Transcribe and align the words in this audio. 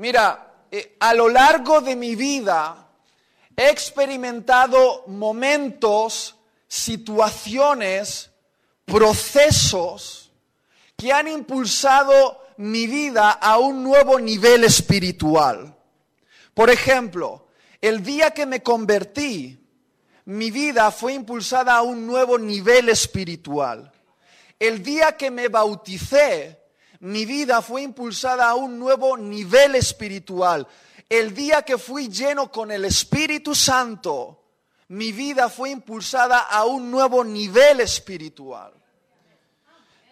Mira, 0.00 0.64
eh, 0.70 0.96
a 0.98 1.12
lo 1.12 1.28
largo 1.28 1.82
de 1.82 1.94
mi 1.94 2.14
vida 2.14 2.88
he 3.54 3.68
experimentado 3.68 5.04
momentos, 5.08 6.36
situaciones, 6.66 8.30
procesos 8.86 10.32
que 10.96 11.12
han 11.12 11.28
impulsado 11.28 12.46
mi 12.56 12.86
vida 12.86 13.30
a 13.30 13.58
un 13.58 13.84
nuevo 13.84 14.18
nivel 14.18 14.64
espiritual. 14.64 15.76
Por 16.54 16.70
ejemplo, 16.70 17.48
el 17.82 18.02
día 18.02 18.30
que 18.30 18.46
me 18.46 18.62
convertí, 18.62 19.62
mi 20.24 20.50
vida 20.50 20.90
fue 20.92 21.12
impulsada 21.12 21.76
a 21.76 21.82
un 21.82 22.06
nuevo 22.06 22.38
nivel 22.38 22.88
espiritual. 22.88 23.92
El 24.58 24.82
día 24.82 25.18
que 25.18 25.30
me 25.30 25.48
bauticé, 25.48 26.59
mi 27.00 27.24
vida 27.24 27.62
fue 27.62 27.82
impulsada 27.82 28.48
a 28.48 28.54
un 28.54 28.78
nuevo 28.78 29.16
nivel 29.16 29.74
espiritual. 29.74 30.66
El 31.08 31.34
día 31.34 31.62
que 31.62 31.78
fui 31.78 32.08
lleno 32.08 32.52
con 32.52 32.70
el 32.70 32.84
Espíritu 32.84 33.54
Santo, 33.54 34.44
mi 34.88 35.10
vida 35.12 35.48
fue 35.48 35.70
impulsada 35.70 36.40
a 36.40 36.64
un 36.64 36.90
nuevo 36.90 37.24
nivel 37.24 37.80
espiritual. 37.80 38.72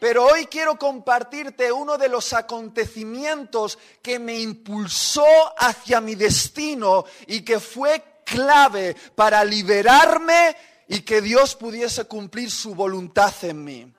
Pero 0.00 0.26
hoy 0.26 0.46
quiero 0.46 0.78
compartirte 0.78 1.72
uno 1.72 1.98
de 1.98 2.08
los 2.08 2.32
acontecimientos 2.32 3.78
que 4.00 4.18
me 4.18 4.38
impulsó 4.38 5.26
hacia 5.58 6.00
mi 6.00 6.14
destino 6.14 7.04
y 7.26 7.42
que 7.42 7.58
fue 7.58 8.22
clave 8.24 8.96
para 9.14 9.44
liberarme 9.44 10.56
y 10.86 11.00
que 11.00 11.20
Dios 11.20 11.56
pudiese 11.56 12.04
cumplir 12.04 12.50
su 12.50 12.74
voluntad 12.74 13.34
en 13.42 13.64
mí. 13.64 13.92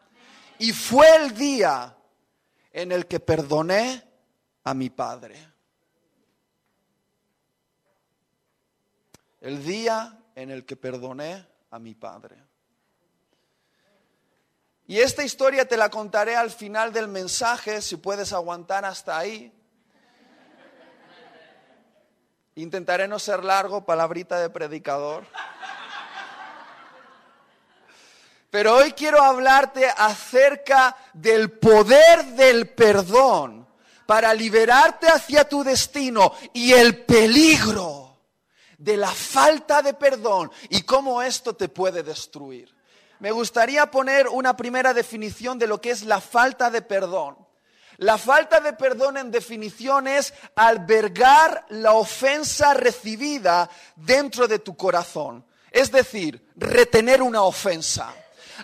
Y 0.59 0.71
fue 0.71 1.15
el 1.17 1.35
día 1.35 1.95
en 2.71 2.91
el 2.91 3.07
que 3.07 3.19
perdoné 3.19 4.03
a 4.63 4.73
mi 4.73 4.89
padre. 4.89 5.35
El 9.41 9.63
día 9.63 10.19
en 10.35 10.51
el 10.51 10.65
que 10.65 10.75
perdoné 10.75 11.47
a 11.71 11.79
mi 11.79 11.95
padre. 11.95 12.43
Y 14.87 14.99
esta 14.99 15.23
historia 15.23 15.67
te 15.67 15.77
la 15.77 15.89
contaré 15.89 16.35
al 16.35 16.49
final 16.49 16.91
del 16.91 17.07
mensaje, 17.07 17.81
si 17.81 17.97
puedes 17.97 18.33
aguantar 18.33 18.85
hasta 18.85 19.17
ahí. 19.17 19.53
Intentaré 22.55 23.07
no 23.07 23.19
ser 23.19 23.43
largo, 23.43 23.85
palabrita 23.85 24.39
de 24.39 24.49
predicador. 24.49 25.25
Pero 28.49 28.75
hoy 28.75 28.93
quiero 28.93 29.21
hablarte 29.21 29.87
acerca 29.87 30.95
del 31.13 31.51
poder 31.51 32.25
del 32.25 32.69
perdón 32.69 33.67
para 34.07 34.33
liberarte 34.33 35.07
hacia 35.07 35.47
tu 35.47 35.63
destino 35.63 36.33
y 36.53 36.73
el 36.73 37.05
peligro 37.05 38.17
de 38.79 38.97
la 38.97 39.11
falta 39.11 39.83
de 39.83 39.93
perdón 39.93 40.51
y 40.69 40.81
cómo 40.81 41.21
esto 41.21 41.55
te 41.55 41.69
puede 41.69 42.01
destruir. 42.01 42.73
Me 43.19 43.31
gustaría 43.31 43.91
poner 43.91 44.27
una 44.27 44.55
primera 44.55 44.93
definición 44.93 45.59
de 45.59 45.67
lo 45.67 45.79
que 45.79 45.91
es 45.91 46.03
la 46.03 46.21
falta 46.21 46.71
de 46.71 46.81
perdón. 46.81 47.37
La 47.97 48.17
falta 48.17 48.61
de 48.61 48.73
perdón 48.73 49.17
en 49.17 49.29
definición 49.29 50.07
es 50.07 50.33
albergar 50.55 51.65
la 51.69 51.93
ofensa 51.93 52.73
recibida 52.73 53.69
dentro 53.97 54.47
de 54.47 54.59
tu 54.59 54.77
corazón. 54.77 55.45
Es 55.69 55.91
decir, 55.91 56.49
retener 56.55 57.21
una 57.21 57.43
ofensa. 57.43 58.15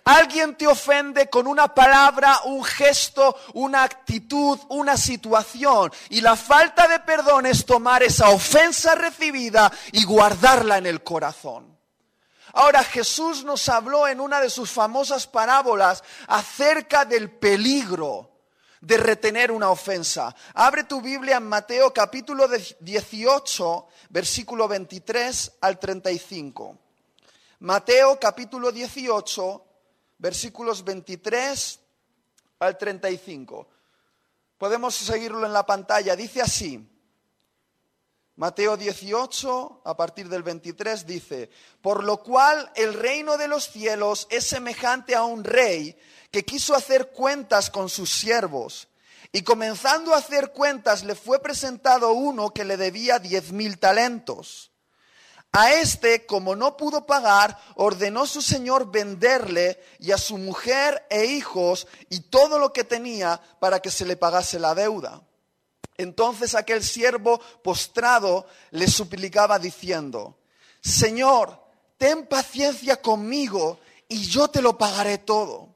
Alguien 0.03 0.55
te 0.55 0.67
ofende 0.67 1.29
con 1.29 1.47
una 1.47 1.73
palabra, 1.73 2.41
un 2.45 2.63
gesto, 2.63 3.35
una 3.53 3.83
actitud, 3.83 4.59
una 4.69 4.97
situación. 4.97 5.91
Y 6.09 6.21
la 6.21 6.35
falta 6.35 6.87
de 6.87 6.99
perdón 6.99 7.45
es 7.45 7.65
tomar 7.65 8.03
esa 8.03 8.29
ofensa 8.29 8.95
recibida 8.95 9.71
y 9.91 10.03
guardarla 10.03 10.77
en 10.77 10.85
el 10.85 11.03
corazón. 11.03 11.75
Ahora 12.53 12.83
Jesús 12.83 13.43
nos 13.43 13.67
habló 13.67 14.07
en 14.07 14.21
una 14.21 14.39
de 14.39 14.49
sus 14.49 14.71
famosas 14.71 15.27
parábolas 15.27 16.03
acerca 16.27 17.03
del 17.03 17.29
peligro 17.29 18.31
de 18.79 18.97
retener 18.97 19.51
una 19.51 19.71
ofensa. 19.71 20.33
Abre 20.53 20.83
tu 20.83 21.01
Biblia 21.01 21.37
en 21.37 21.49
Mateo 21.49 21.91
capítulo 21.91 22.47
18, 22.47 23.87
versículo 24.09 24.67
23 24.67 25.53
al 25.61 25.79
35. 25.79 26.77
Mateo 27.59 28.19
capítulo 28.19 28.71
18, 28.71 29.64
versículos 30.17 30.83
23 30.83 31.79
al 32.59 32.77
35. 32.77 33.67
Podemos 34.57 34.95
seguirlo 34.95 35.45
en 35.45 35.53
la 35.53 35.65
pantalla. 35.65 36.15
Dice 36.15 36.41
así. 36.41 36.87
Mateo 38.37 38.75
18, 38.75 39.81
a 39.85 39.95
partir 39.95 40.27
del 40.27 40.43
23, 40.43 41.05
dice, 41.05 41.49
por 41.81 42.03
lo 42.03 42.21
cual 42.21 42.69
el 42.75 42.93
reino 42.93 43.37
de 43.37 43.47
los 43.47 43.69
cielos 43.69 44.27
es 44.29 44.45
semejante 44.45 45.15
a 45.15 45.23
un 45.23 45.45
rey 45.45 45.97
que 46.31 46.43
quiso 46.43 46.75
hacer 46.75 47.11
cuentas 47.11 47.69
con 47.69 47.87
sus 47.87 48.11
siervos. 48.11 48.89
Y 49.31 49.43
comenzando 49.43 50.13
a 50.13 50.17
hacer 50.17 50.51
cuentas 50.51 51.05
le 51.05 51.15
fue 51.15 51.41
presentado 51.41 52.11
uno 52.11 52.53
que 52.53 52.65
le 52.65 52.75
debía 52.75 53.19
diez 53.19 53.53
mil 53.53 53.79
talentos. 53.79 54.71
A 55.57 55.71
este, 55.71 56.25
como 56.25 56.53
no 56.53 56.75
pudo 56.75 57.05
pagar, 57.05 57.57
ordenó 57.75 58.25
su 58.25 58.41
señor 58.41 58.91
venderle 58.91 59.79
y 59.99 60.11
a 60.11 60.17
su 60.17 60.37
mujer 60.37 61.05
e 61.09 61.27
hijos 61.27 61.87
y 62.09 62.19
todo 62.19 62.59
lo 62.59 62.73
que 62.73 62.83
tenía 62.83 63.39
para 63.61 63.79
que 63.79 63.89
se 63.89 64.03
le 64.03 64.17
pagase 64.17 64.59
la 64.59 64.75
deuda. 64.75 65.21
Entonces 65.97 66.55
aquel 66.55 66.83
siervo 66.83 67.39
postrado 67.63 68.47
le 68.71 68.89
suplicaba 68.89 69.57
diciendo, 69.57 70.37
Señor, 70.81 71.57
ten 71.97 72.27
paciencia 72.27 73.01
conmigo 73.01 73.79
y 74.09 74.25
yo 74.25 74.49
te 74.49 74.61
lo 74.61 74.77
pagaré 74.77 75.19
todo. 75.19 75.69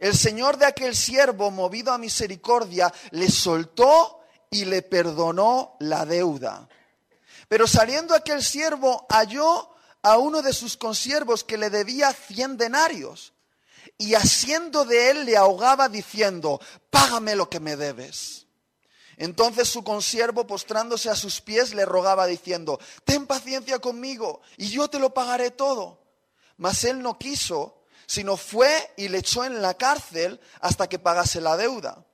El 0.00 0.16
señor 0.16 0.58
de 0.58 0.66
aquel 0.66 0.96
siervo, 0.96 1.52
movido 1.52 1.92
a 1.92 1.98
misericordia, 1.98 2.92
le 3.12 3.30
soltó 3.30 4.22
y 4.50 4.64
le 4.64 4.82
perdonó 4.82 5.76
la 5.78 6.04
deuda. 6.04 6.68
Pero 7.54 7.68
saliendo 7.68 8.16
aquel 8.16 8.42
siervo 8.42 9.06
halló 9.08 9.76
a 10.02 10.18
uno 10.18 10.42
de 10.42 10.52
sus 10.52 10.76
consiervos 10.76 11.44
que 11.44 11.56
le 11.56 11.70
debía 11.70 12.12
cien 12.12 12.56
denarios 12.56 13.32
y 13.96 14.14
haciendo 14.14 14.84
de 14.84 15.10
él 15.10 15.24
le 15.24 15.36
ahogaba 15.36 15.88
diciendo, 15.88 16.60
págame 16.90 17.36
lo 17.36 17.48
que 17.48 17.60
me 17.60 17.76
debes. 17.76 18.48
Entonces 19.18 19.68
su 19.68 19.84
consiervo, 19.84 20.48
postrándose 20.48 21.10
a 21.10 21.14
sus 21.14 21.40
pies, 21.40 21.74
le 21.74 21.84
rogaba 21.84 22.26
diciendo, 22.26 22.80
ten 23.04 23.24
paciencia 23.24 23.78
conmigo 23.78 24.40
y 24.56 24.70
yo 24.70 24.90
te 24.90 24.98
lo 24.98 25.14
pagaré 25.14 25.52
todo. 25.52 26.02
Mas 26.56 26.82
él 26.82 27.02
no 27.02 27.20
quiso, 27.20 27.84
sino 28.04 28.36
fue 28.36 28.92
y 28.96 29.06
le 29.06 29.18
echó 29.18 29.44
en 29.44 29.62
la 29.62 29.74
cárcel 29.74 30.40
hasta 30.60 30.88
que 30.88 30.98
pagase 30.98 31.40
la 31.40 31.56
deuda. 31.56 32.04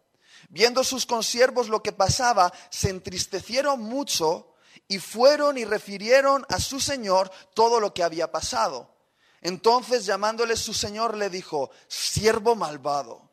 Viendo 0.51 0.85
sus 0.85 1.07
consiervos 1.07 1.71
lo 1.71 1.83
que 1.83 1.93
pasaba, 1.93 2.53
se 2.69 2.91
entristecieron 2.91 3.81
mucho 3.81 4.50
y 4.91 4.99
fueron 4.99 5.57
y 5.57 5.65
refirieron 5.65 6.45
a 6.49 6.59
su 6.59 6.81
señor 6.81 7.31
todo 7.55 7.79
lo 7.79 7.95
que 7.95 8.03
había 8.03 8.33
pasado. 8.33 8.93
Entonces 9.41 10.05
llamándole 10.05 10.57
su 10.57 10.75
señor 10.75 11.17
le 11.17 11.31
dijo, 11.31 11.71
siervo 11.87 12.57
malvado, 12.57 13.31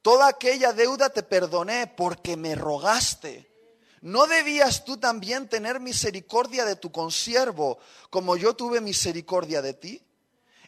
toda 0.00 0.28
aquella 0.28 0.72
deuda 0.72 1.10
te 1.10 1.22
perdoné 1.22 1.88
porque 1.88 2.38
me 2.38 2.54
rogaste. 2.54 3.52
¿No 4.00 4.26
debías 4.26 4.86
tú 4.86 4.96
también 4.96 5.50
tener 5.50 5.78
misericordia 5.78 6.64
de 6.64 6.76
tu 6.76 6.90
consiervo 6.90 7.78
como 8.08 8.38
yo 8.38 8.56
tuve 8.56 8.80
misericordia 8.80 9.60
de 9.60 9.74
ti? 9.74 10.02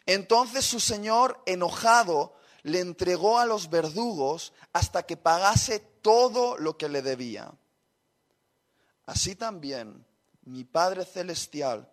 Entonces 0.05 0.65
su 0.65 0.79
señor, 0.79 1.41
enojado, 1.47 2.35
le 2.61 2.79
entregó 2.79 3.39
a 3.39 3.47
los 3.47 3.71
verdugos 3.71 4.53
hasta 4.71 5.01
que 5.01 5.17
pagase 5.17 5.79
todo 5.79 6.59
lo 6.59 6.77
que 6.77 6.89
le 6.89 7.01
debía. 7.01 7.51
Así 9.07 9.35
también 9.35 10.05
mi 10.43 10.63
Padre 10.63 11.05
Celestial 11.05 11.91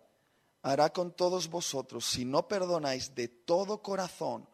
hará 0.61 0.91
con 0.91 1.11
todos 1.11 1.49
vosotros 1.49 2.05
si 2.05 2.25
no 2.25 2.47
perdonáis 2.47 3.15
de 3.15 3.27
todo 3.27 3.81
corazón 3.81 4.47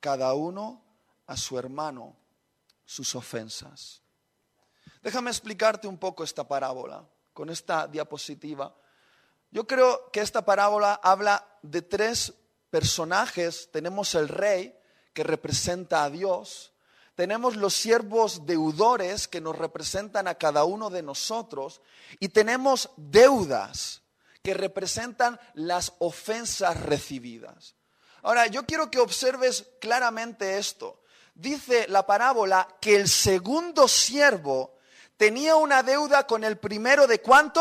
cada 0.00 0.34
uno 0.34 0.84
a 1.26 1.36
su 1.36 1.58
hermano 1.58 2.16
sus 2.84 3.14
ofensas. 3.14 4.02
Déjame 5.02 5.30
explicarte 5.30 5.86
un 5.86 5.98
poco 5.98 6.24
esta 6.24 6.46
parábola 6.46 7.06
con 7.32 7.50
esta 7.50 7.86
diapositiva. 7.86 8.74
Yo 9.50 9.66
creo 9.66 10.10
que 10.10 10.20
esta 10.20 10.44
parábola 10.44 10.94
habla 11.02 11.46
de 11.62 11.82
tres 11.82 12.34
personajes. 12.70 13.70
Tenemos 13.70 14.14
el 14.14 14.28
rey 14.28 14.76
que 15.12 15.22
representa 15.22 16.04
a 16.04 16.10
Dios, 16.10 16.72
tenemos 17.18 17.56
los 17.56 17.74
siervos 17.74 18.46
deudores 18.46 19.26
que 19.26 19.40
nos 19.40 19.58
representan 19.58 20.28
a 20.28 20.36
cada 20.36 20.62
uno 20.62 20.88
de 20.88 21.02
nosotros 21.02 21.80
y 22.20 22.28
tenemos 22.28 22.90
deudas 22.96 24.02
que 24.40 24.54
representan 24.54 25.40
las 25.54 25.94
ofensas 25.98 26.80
recibidas. 26.80 27.74
Ahora, 28.22 28.46
yo 28.46 28.64
quiero 28.66 28.88
que 28.88 29.00
observes 29.00 29.66
claramente 29.80 30.58
esto. 30.58 31.02
Dice 31.34 31.88
la 31.88 32.06
parábola 32.06 32.68
que 32.80 32.94
el 32.94 33.08
segundo 33.08 33.88
siervo 33.88 34.76
tenía 35.16 35.56
una 35.56 35.82
deuda 35.82 36.24
con 36.24 36.44
el 36.44 36.56
primero 36.56 37.08
de 37.08 37.20
cuánto? 37.20 37.60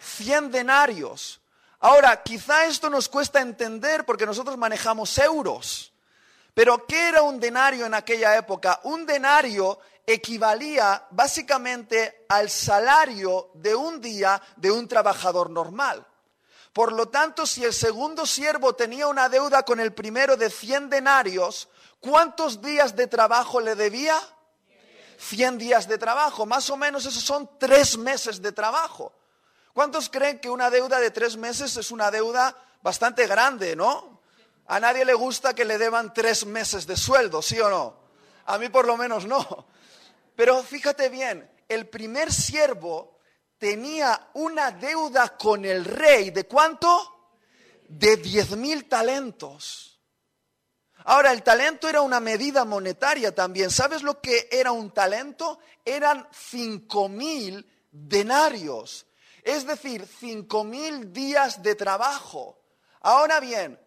100 0.00 0.50
denarios. 0.50 1.40
Ahora, 1.78 2.24
quizá 2.24 2.66
esto 2.66 2.90
nos 2.90 3.08
cuesta 3.08 3.40
entender 3.40 4.04
porque 4.04 4.26
nosotros 4.26 4.58
manejamos 4.58 5.16
euros. 5.18 5.91
Pero 6.54 6.86
¿qué 6.86 7.08
era 7.08 7.22
un 7.22 7.40
denario 7.40 7.86
en 7.86 7.94
aquella 7.94 8.36
época? 8.36 8.80
Un 8.84 9.06
denario 9.06 9.78
equivalía 10.06 11.06
básicamente 11.10 12.26
al 12.28 12.50
salario 12.50 13.50
de 13.54 13.74
un 13.74 14.00
día 14.00 14.40
de 14.56 14.70
un 14.70 14.86
trabajador 14.86 15.48
normal. 15.50 16.06
Por 16.72 16.92
lo 16.92 17.08
tanto, 17.08 17.46
si 17.46 17.64
el 17.64 17.72
segundo 17.72 18.26
siervo 18.26 18.74
tenía 18.74 19.06
una 19.06 19.28
deuda 19.28 19.62
con 19.62 19.78
el 19.78 19.92
primero 19.92 20.36
de 20.36 20.50
100 20.50 20.88
denarios, 20.88 21.68
¿cuántos 22.00 22.62
días 22.62 22.96
de 22.96 23.06
trabajo 23.06 23.60
le 23.60 23.74
debía? 23.74 24.18
100 25.18 25.58
días 25.58 25.86
de 25.86 25.98
trabajo. 25.98 26.46
Más 26.46 26.68
o 26.70 26.76
menos 26.76 27.04
esos 27.04 27.22
son 27.22 27.48
tres 27.58 27.96
meses 27.98 28.40
de 28.42 28.52
trabajo. 28.52 29.12
¿Cuántos 29.72 30.08
creen 30.08 30.38
que 30.38 30.50
una 30.50 30.70
deuda 30.70 30.98
de 30.98 31.10
tres 31.10 31.36
meses 31.36 31.76
es 31.76 31.90
una 31.90 32.10
deuda 32.10 32.56
bastante 32.82 33.26
grande, 33.26 33.76
no? 33.76 34.21
A 34.66 34.80
nadie 34.80 35.04
le 35.04 35.14
gusta 35.14 35.54
que 35.54 35.64
le 35.64 35.78
deban 35.78 36.14
tres 36.14 36.46
meses 36.46 36.86
de 36.86 36.96
sueldo, 36.96 37.42
¿sí 37.42 37.60
o 37.60 37.68
no? 37.68 37.96
A 38.46 38.58
mí 38.58 38.68
por 38.68 38.86
lo 38.86 38.96
menos 38.96 39.26
no. 39.26 39.66
Pero 40.36 40.62
fíjate 40.62 41.08
bien, 41.08 41.50
el 41.68 41.88
primer 41.88 42.32
siervo 42.32 43.18
tenía 43.58 44.30
una 44.34 44.70
deuda 44.70 45.36
con 45.36 45.64
el 45.64 45.84
rey 45.84 46.30
de 46.30 46.46
cuánto? 46.46 47.32
De 47.88 48.16
diez 48.16 48.56
mil 48.56 48.88
talentos. 48.88 50.00
Ahora, 51.04 51.32
el 51.32 51.42
talento 51.42 51.88
era 51.88 52.00
una 52.00 52.20
medida 52.20 52.64
monetaria 52.64 53.34
también. 53.34 53.70
¿Sabes 53.70 54.02
lo 54.02 54.20
que 54.20 54.48
era 54.52 54.70
un 54.70 54.92
talento? 54.92 55.58
Eran 55.84 56.28
cinco 56.32 57.08
mil 57.08 57.68
denarios. 57.90 59.06
Es 59.42 59.66
decir, 59.66 60.06
cinco 60.06 60.62
mil 60.62 61.12
días 61.12 61.62
de 61.62 61.74
trabajo. 61.74 62.62
Ahora 63.00 63.40
bien, 63.40 63.78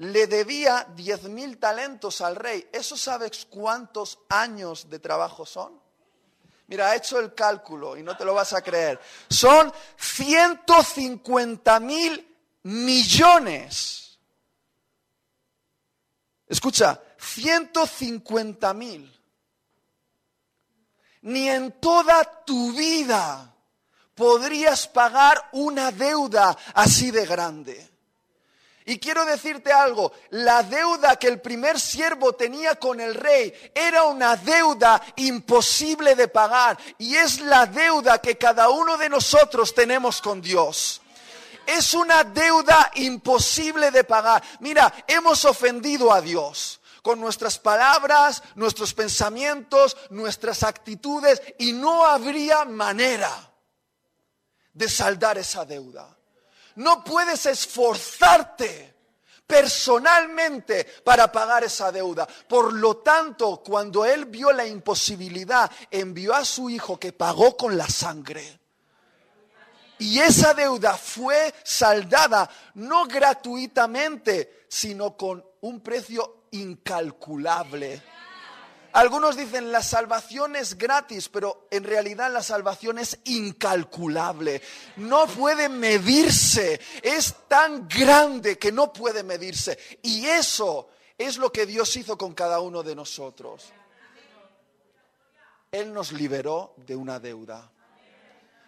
le 0.00 0.26
debía 0.26 0.86
diez 0.96 1.24
mil 1.24 1.58
talentos 1.58 2.22
al 2.22 2.34
rey. 2.34 2.66
¿Eso 2.72 2.96
sabes 2.96 3.46
cuántos 3.50 4.18
años 4.30 4.88
de 4.88 4.98
trabajo 4.98 5.44
son? 5.44 5.78
Mira, 6.68 6.88
ha 6.88 6.96
hecho 6.96 7.20
el 7.20 7.34
cálculo 7.34 7.98
y 7.98 8.02
no 8.02 8.16
te 8.16 8.24
lo 8.24 8.32
vas 8.32 8.54
a 8.54 8.62
creer. 8.62 8.98
Son 9.28 9.70
150 9.98 11.80
mil 11.80 12.34
millones. 12.62 14.18
Escucha, 16.46 16.98
150 17.18 18.72
mil. 18.72 19.20
Ni 21.22 21.46
en 21.50 21.72
toda 21.72 22.24
tu 22.46 22.72
vida 22.72 23.54
podrías 24.14 24.88
pagar 24.88 25.50
una 25.52 25.92
deuda 25.92 26.56
así 26.72 27.10
de 27.10 27.26
grande. 27.26 27.90
Y 28.86 28.98
quiero 28.98 29.24
decirte 29.26 29.72
algo, 29.72 30.12
la 30.30 30.62
deuda 30.62 31.16
que 31.16 31.28
el 31.28 31.40
primer 31.40 31.78
siervo 31.78 32.32
tenía 32.32 32.76
con 32.76 32.98
el 33.00 33.14
rey 33.14 33.52
era 33.74 34.04
una 34.04 34.36
deuda 34.36 35.02
imposible 35.16 36.14
de 36.14 36.28
pagar 36.28 36.78
y 36.98 37.14
es 37.16 37.40
la 37.40 37.66
deuda 37.66 38.18
que 38.18 38.38
cada 38.38 38.70
uno 38.70 38.96
de 38.96 39.08
nosotros 39.08 39.74
tenemos 39.74 40.22
con 40.22 40.40
Dios. 40.40 41.02
Es 41.66 41.92
una 41.94 42.24
deuda 42.24 42.90
imposible 42.94 43.90
de 43.90 44.02
pagar. 44.02 44.42
Mira, 44.60 44.92
hemos 45.06 45.44
ofendido 45.44 46.12
a 46.12 46.20
Dios 46.20 46.80
con 47.02 47.20
nuestras 47.20 47.58
palabras, 47.58 48.42
nuestros 48.54 48.94
pensamientos, 48.94 49.96
nuestras 50.08 50.62
actitudes 50.62 51.42
y 51.58 51.72
no 51.72 52.06
habría 52.06 52.64
manera 52.64 53.30
de 54.72 54.88
saldar 54.88 55.38
esa 55.38 55.64
deuda. 55.64 56.16
No 56.80 57.04
puedes 57.04 57.44
esforzarte 57.44 58.94
personalmente 59.46 60.86
para 61.04 61.30
pagar 61.30 61.62
esa 61.62 61.92
deuda. 61.92 62.26
Por 62.26 62.72
lo 62.72 62.96
tanto, 62.96 63.58
cuando 63.62 64.06
él 64.06 64.24
vio 64.24 64.50
la 64.50 64.66
imposibilidad, 64.66 65.70
envió 65.90 66.34
a 66.34 66.42
su 66.42 66.70
hijo 66.70 66.98
que 66.98 67.12
pagó 67.12 67.54
con 67.54 67.76
la 67.76 67.86
sangre. 67.86 68.58
Y 69.98 70.20
esa 70.20 70.54
deuda 70.54 70.96
fue 70.96 71.52
saldada 71.62 72.48
no 72.76 73.04
gratuitamente, 73.04 74.64
sino 74.66 75.18
con 75.18 75.44
un 75.60 75.80
precio 75.80 76.44
incalculable. 76.52 78.02
Algunos 78.92 79.36
dicen 79.36 79.70
la 79.70 79.82
salvación 79.82 80.56
es 80.56 80.76
gratis, 80.76 81.28
pero 81.28 81.68
en 81.70 81.84
realidad 81.84 82.32
la 82.32 82.42
salvación 82.42 82.98
es 82.98 83.18
incalculable. 83.24 84.62
No 84.96 85.26
puede 85.26 85.68
medirse. 85.68 86.80
Es 87.02 87.34
tan 87.46 87.86
grande 87.86 88.58
que 88.58 88.72
no 88.72 88.92
puede 88.92 89.22
medirse. 89.22 89.78
Y 90.02 90.26
eso 90.26 90.90
es 91.16 91.36
lo 91.36 91.52
que 91.52 91.66
Dios 91.66 91.94
hizo 91.96 92.18
con 92.18 92.34
cada 92.34 92.60
uno 92.60 92.82
de 92.82 92.96
nosotros. 92.96 93.72
Él 95.70 95.92
nos 95.92 96.10
liberó 96.10 96.74
de 96.76 96.96
una 96.96 97.20
deuda. 97.20 97.70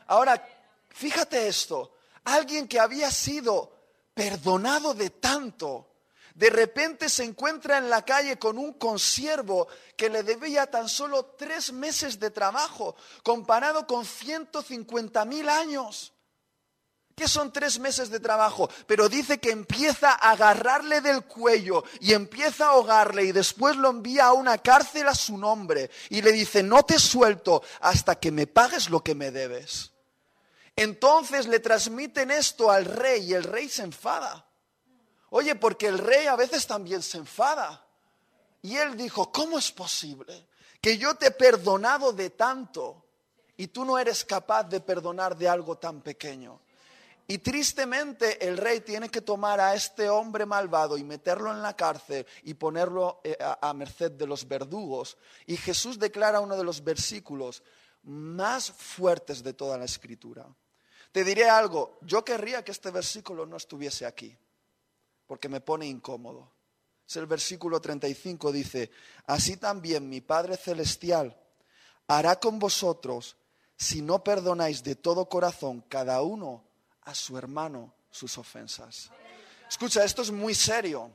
Ahora, 0.06 0.46
fíjate 0.90 1.48
esto. 1.48 1.96
Alguien 2.24 2.68
que 2.68 2.78
había 2.78 3.10
sido 3.10 3.72
perdonado 4.14 4.94
de 4.94 5.10
tanto 5.10 5.91
de 6.34 6.50
repente 6.50 7.08
se 7.08 7.24
encuentra 7.24 7.78
en 7.78 7.90
la 7.90 8.04
calle 8.04 8.38
con 8.38 8.58
un 8.58 8.74
consiervo 8.74 9.68
que 9.96 10.08
le 10.08 10.22
debía 10.22 10.66
tan 10.66 10.88
solo 10.88 11.34
tres 11.36 11.72
meses 11.72 12.18
de 12.18 12.30
trabajo, 12.30 12.96
comparado 13.22 13.86
con 13.86 14.04
150 14.04 15.24
mil 15.24 15.48
años. 15.48 16.12
¿Qué 17.14 17.28
son 17.28 17.52
tres 17.52 17.78
meses 17.78 18.10
de 18.10 18.20
trabajo? 18.20 18.70
Pero 18.86 19.08
dice 19.08 19.38
que 19.38 19.50
empieza 19.50 20.12
a 20.12 20.30
agarrarle 20.30 21.02
del 21.02 21.24
cuello 21.24 21.84
y 22.00 22.14
empieza 22.14 22.66
a 22.66 22.70
ahogarle 22.70 23.24
y 23.24 23.32
después 23.32 23.76
lo 23.76 23.90
envía 23.90 24.26
a 24.26 24.32
una 24.32 24.58
cárcel 24.58 25.08
a 25.08 25.14
su 25.14 25.36
nombre 25.36 25.90
y 26.08 26.22
le 26.22 26.32
dice, 26.32 26.62
no 26.62 26.82
te 26.84 26.98
suelto 26.98 27.62
hasta 27.80 28.14
que 28.14 28.30
me 28.30 28.46
pagues 28.46 28.88
lo 28.88 29.04
que 29.04 29.14
me 29.14 29.30
debes. 29.30 29.92
Entonces 30.74 31.46
le 31.46 31.60
transmiten 31.60 32.30
esto 32.30 32.70
al 32.70 32.86
rey 32.86 33.30
y 33.30 33.34
el 33.34 33.44
rey 33.44 33.68
se 33.68 33.82
enfada. 33.82 34.46
Oye, 35.34 35.54
porque 35.54 35.86
el 35.86 35.96
rey 35.96 36.26
a 36.26 36.36
veces 36.36 36.66
también 36.66 37.02
se 37.02 37.16
enfada. 37.16 37.86
Y 38.60 38.76
él 38.76 38.98
dijo, 38.98 39.32
¿cómo 39.32 39.58
es 39.58 39.72
posible 39.72 40.46
que 40.78 40.98
yo 40.98 41.14
te 41.14 41.28
he 41.28 41.30
perdonado 41.30 42.12
de 42.12 42.30
tanto 42.30 43.06
y 43.56 43.68
tú 43.68 43.86
no 43.86 43.98
eres 43.98 44.26
capaz 44.26 44.64
de 44.64 44.80
perdonar 44.80 45.34
de 45.34 45.48
algo 45.48 45.78
tan 45.78 46.02
pequeño? 46.02 46.60
Y 47.26 47.38
tristemente 47.38 48.46
el 48.46 48.58
rey 48.58 48.80
tiene 48.82 49.08
que 49.08 49.22
tomar 49.22 49.58
a 49.58 49.74
este 49.74 50.10
hombre 50.10 50.44
malvado 50.44 50.98
y 50.98 51.02
meterlo 51.02 51.50
en 51.50 51.62
la 51.62 51.74
cárcel 51.74 52.26
y 52.42 52.52
ponerlo 52.52 53.22
eh, 53.24 53.38
a 53.40 53.72
merced 53.72 54.12
de 54.12 54.26
los 54.26 54.46
verdugos. 54.46 55.16
Y 55.46 55.56
Jesús 55.56 55.98
declara 55.98 56.40
uno 56.40 56.58
de 56.58 56.64
los 56.64 56.84
versículos 56.84 57.62
más 58.02 58.70
fuertes 58.70 59.42
de 59.42 59.54
toda 59.54 59.78
la 59.78 59.86
escritura. 59.86 60.46
Te 61.10 61.24
diré 61.24 61.48
algo, 61.48 61.98
yo 62.02 62.22
querría 62.22 62.62
que 62.62 62.72
este 62.72 62.90
versículo 62.90 63.46
no 63.46 63.56
estuviese 63.56 64.04
aquí 64.04 64.36
porque 65.32 65.48
me 65.48 65.62
pone 65.62 65.86
incómodo. 65.86 66.52
Es 67.08 67.16
el 67.16 67.24
versículo 67.24 67.80
35, 67.80 68.52
dice, 68.52 68.90
así 69.24 69.56
también 69.56 70.06
mi 70.06 70.20
Padre 70.20 70.58
Celestial 70.58 71.34
hará 72.06 72.38
con 72.38 72.58
vosotros 72.58 73.38
si 73.74 74.02
no 74.02 74.22
perdonáis 74.22 74.82
de 74.82 74.94
todo 74.94 75.30
corazón 75.30 75.80
cada 75.88 76.20
uno 76.20 76.62
a 77.04 77.14
su 77.14 77.38
hermano 77.38 77.94
sus 78.10 78.36
ofensas. 78.36 79.10
Escucha, 79.66 80.04
esto 80.04 80.20
es 80.20 80.30
muy 80.30 80.54
serio. 80.54 81.10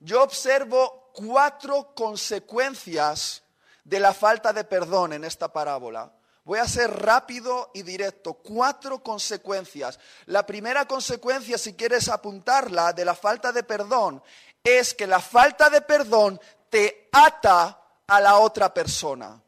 Yo 0.00 0.22
observo 0.22 1.10
cuatro 1.12 1.94
consecuencias 1.94 3.42
de 3.84 4.00
la 4.00 4.14
falta 4.14 4.54
de 4.54 4.64
perdón 4.64 5.12
en 5.12 5.24
esta 5.24 5.52
parábola. 5.52 6.10
Voy 6.44 6.58
a 6.58 6.66
ser 6.66 6.90
rápido 6.90 7.70
y 7.72 7.82
directo. 7.82 8.34
Cuatro 8.34 9.02
consecuencias. 9.02 10.00
La 10.26 10.44
primera 10.44 10.86
consecuencia, 10.86 11.56
si 11.56 11.74
quieres 11.74 12.08
apuntarla, 12.08 12.92
de 12.92 13.04
la 13.04 13.14
falta 13.14 13.52
de 13.52 13.62
perdón, 13.62 14.22
es 14.62 14.94
que 14.94 15.06
la 15.06 15.20
falta 15.20 15.70
de 15.70 15.82
perdón 15.82 16.40
te 16.68 17.08
ata 17.12 17.80
a 18.06 18.20
la 18.20 18.38
otra 18.38 18.74
persona. 18.74 19.40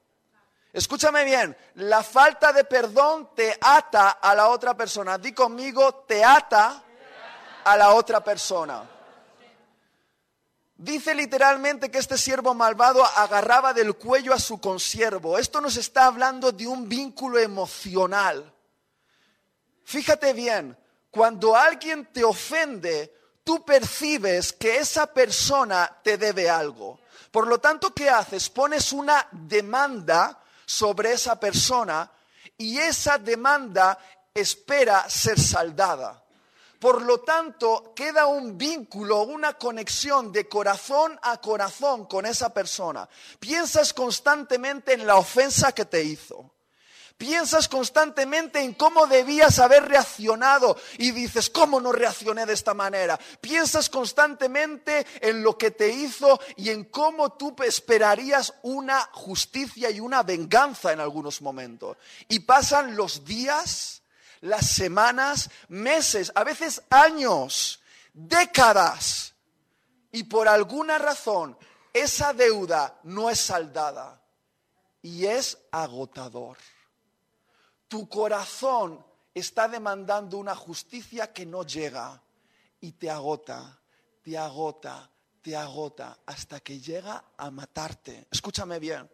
Escúchame 0.73 1.25
bien, 1.25 1.57
la 1.75 2.03
falta 2.03 2.53
de 2.53 2.65
perdón 2.65 3.31
te 3.35 3.57
ata 3.61 4.11
a 4.11 4.35
la 4.35 4.49
otra 4.49 4.77
persona. 4.77 5.19
Di 5.19 5.33
conmigo, 5.33 6.05
te 6.07 6.25
ata 6.25 6.83
a 7.65 7.77
la 7.77 7.95
otra 7.95 8.23
persona. 8.23 8.94
Dice 10.77 11.15
literalmente 11.15 11.91
que 11.91 11.99
este 11.99 12.19
siervo 12.19 12.53
malvado 12.53 13.05
agarraba 13.05 13.73
del 13.73 13.95
cuello 13.95 14.35
a 14.35 14.41
su 14.41 14.61
consiervo. 14.61 15.39
Esto 15.39 15.61
nos 15.61 15.77
está 15.77 16.07
hablando 16.07 16.51
de 16.51 16.67
un 16.67 16.89
vínculo 16.89 17.39
emocional. 17.39 18.53
Fíjate 19.85 20.33
bien, 20.33 20.77
cuando 21.11 21.55
alguien 21.55 22.07
te 22.13 22.25
ofende, 22.25 23.15
tú 23.45 23.65
percibes 23.65 24.53
que 24.53 24.79
esa 24.79 25.07
persona 25.07 26.01
te 26.03 26.19
debe 26.19 26.51
algo. 26.51 26.99
Por 27.31 27.47
lo 27.47 27.59
tanto, 27.59 27.95
¿qué 27.95 28.11
haces? 28.11 28.51
Pones 28.51 28.93
una 28.93 29.29
demanda 29.31 30.43
sobre 30.67 31.13
esa 31.13 31.39
persona 31.39 32.11
y 32.59 32.79
esa 32.79 33.19
demanda 33.19 33.99
espera 34.33 35.09
ser 35.09 35.39
saldada. 35.39 36.24
Por 36.85 37.01
lo 37.01 37.21
tanto, 37.21 37.95
queda 37.97 38.27
un 38.27 38.59
vínculo, 38.59 39.23
una 39.23 39.55
conexión 39.55 40.31
de 40.31 40.47
corazón 40.47 41.19
a 41.23 41.39
corazón 41.39 42.05
con 42.05 42.27
esa 42.27 42.53
persona. 42.53 43.09
Piensas 43.41 43.95
constantemente 43.95 44.93
en 44.93 45.07
la 45.07 45.17
ofensa 45.17 45.73
que 45.73 45.87
te 45.87 46.05
hizo. 46.05 46.53
Piensas 47.17 47.69
constantemente 47.69 48.61
en 48.61 48.75
cómo 48.75 49.07
debías 49.07 49.61
haber 49.61 49.89
reaccionado 49.89 50.77
y 50.99 51.13
dices, 51.13 51.49
¿cómo 51.49 51.81
no 51.81 51.91
reaccioné 51.91 52.45
de 52.45 52.53
esta 52.53 52.75
manera? 52.75 53.19
Piensas 53.41 53.89
constantemente 53.89 55.07
en 55.23 55.43
lo 55.43 55.57
que 55.57 55.71
te 55.71 55.89
hizo 55.89 56.39
y 56.57 56.69
en 56.69 56.85
cómo 56.85 57.33
tú 57.33 57.57
esperarías 57.65 58.53
una 58.61 59.09
justicia 59.13 59.89
y 59.89 60.01
una 60.01 60.23
venganza 60.23 60.93
en 60.93 61.01
algunos 61.01 61.41
momentos. 61.41 61.97
Y 62.29 62.41
pasan 62.41 62.95
los 62.95 63.25
días, 63.25 64.03
las 64.45 64.67
semanas, 64.67 65.49
meses, 65.69 66.31
a 66.35 66.45
veces 66.45 66.83
años, 66.91 67.81
décadas. 68.13 69.35
Y 70.13 70.25
por 70.25 70.49
alguna 70.49 70.99
razón 70.99 71.57
esa 71.93 72.33
deuda 72.35 73.01
no 73.05 73.31
es 73.31 73.41
saldada 73.41 74.21
y 75.01 75.25
es 75.25 75.59
agotador. 75.71 76.59
Tu 77.89 78.07
corazón 78.09 79.05
está 79.33 79.67
demandando 79.67 80.37
una 80.37 80.55
justicia 80.55 81.33
que 81.33 81.47
no 81.47 81.65
llega 81.65 82.23
y 82.81 82.93
te 82.93 83.11
agota, 83.11 83.81
te 84.23 84.37
agota, 84.37 85.11
te 85.41 85.57
agota 85.57 86.19
hasta 86.27 86.61
que 86.61 86.81
llega 86.81 87.25
a 87.37 87.51
matarte. 87.51 88.27
Escúchame 88.31 88.79
bien. 88.79 89.09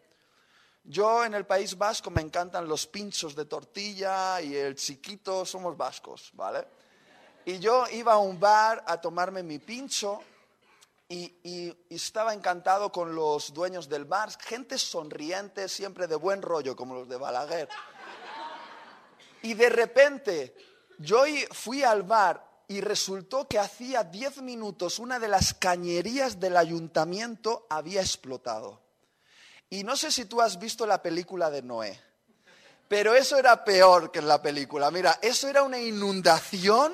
Yo 0.90 1.24
en 1.24 1.34
el 1.34 1.46
País 1.46 1.78
Vasco 1.78 2.10
me 2.10 2.20
encantan 2.20 2.66
los 2.66 2.88
pinchos 2.88 3.36
de 3.36 3.44
tortilla 3.44 4.40
y 4.40 4.56
el 4.56 4.74
chiquito, 4.74 5.46
somos 5.46 5.76
vascos, 5.76 6.30
¿vale? 6.32 6.66
Y 7.44 7.60
yo 7.60 7.84
iba 7.92 8.14
a 8.14 8.18
un 8.18 8.40
bar 8.40 8.82
a 8.88 9.00
tomarme 9.00 9.44
mi 9.44 9.60
pincho 9.60 10.20
y, 11.08 11.32
y, 11.44 11.94
estaba 11.94 12.34
encantado 12.34 12.90
con 12.90 13.14
los 13.14 13.54
dueños 13.54 13.88
del 13.88 14.04
bar, 14.04 14.30
gente 14.40 14.78
sonriente, 14.78 15.68
siempre 15.68 16.08
de 16.08 16.16
buen 16.16 16.42
rollo, 16.42 16.74
como 16.74 16.96
los 16.96 17.08
de 17.08 17.16
Balaguer. 17.16 17.68
Y 19.42 19.54
de 19.54 19.68
repente 19.68 20.56
yo 20.98 21.22
fui 21.52 21.84
al 21.84 22.02
bar 22.02 22.44
y 22.66 22.80
resultó 22.80 23.46
que 23.46 23.60
hacía 23.60 24.02
10 24.02 24.42
minutos 24.42 24.98
una 24.98 25.20
de 25.20 25.28
las 25.28 25.54
cañerías 25.54 26.40
del 26.40 26.56
ayuntamiento 26.56 27.64
había 27.70 28.00
explotado. 28.00 28.89
Y 29.70 29.84
no 29.84 29.96
sé 29.96 30.10
si 30.10 30.24
tú 30.24 30.42
has 30.42 30.58
visto 30.58 30.84
la 30.84 31.00
película 31.00 31.48
de 31.48 31.62
Noé, 31.62 32.00
pero 32.88 33.14
eso 33.14 33.38
era 33.38 33.64
peor 33.64 34.10
que 34.10 34.18
en 34.18 34.26
la 34.26 34.42
película. 34.42 34.90
Mira, 34.90 35.20
eso 35.22 35.46
era 35.46 35.62
una 35.62 35.78
inundación. 35.78 36.92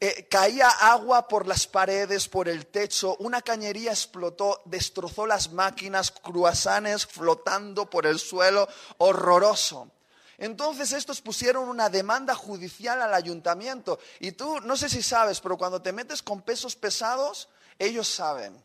Eh, 0.00 0.26
caía 0.28 0.68
agua 0.68 1.28
por 1.28 1.46
las 1.46 1.68
paredes, 1.68 2.26
por 2.26 2.48
el 2.48 2.66
techo, 2.66 3.16
una 3.18 3.42
cañería 3.42 3.92
explotó, 3.92 4.62
destrozó 4.64 5.26
las 5.26 5.52
máquinas, 5.52 6.10
cruasanes 6.10 7.06
flotando 7.06 7.88
por 7.88 8.06
el 8.06 8.18
suelo, 8.18 8.66
horroroso. 8.98 9.92
Entonces 10.38 10.92
estos 10.92 11.20
pusieron 11.20 11.68
una 11.68 11.90
demanda 11.90 12.34
judicial 12.34 13.00
al 13.02 13.14
ayuntamiento. 13.14 14.00
Y 14.18 14.32
tú, 14.32 14.58
no 14.62 14.76
sé 14.76 14.88
si 14.88 15.02
sabes, 15.02 15.40
pero 15.40 15.58
cuando 15.58 15.82
te 15.82 15.92
metes 15.92 16.22
con 16.22 16.42
pesos 16.42 16.74
pesados, 16.74 17.48
ellos 17.78 18.08
saben. 18.08 18.60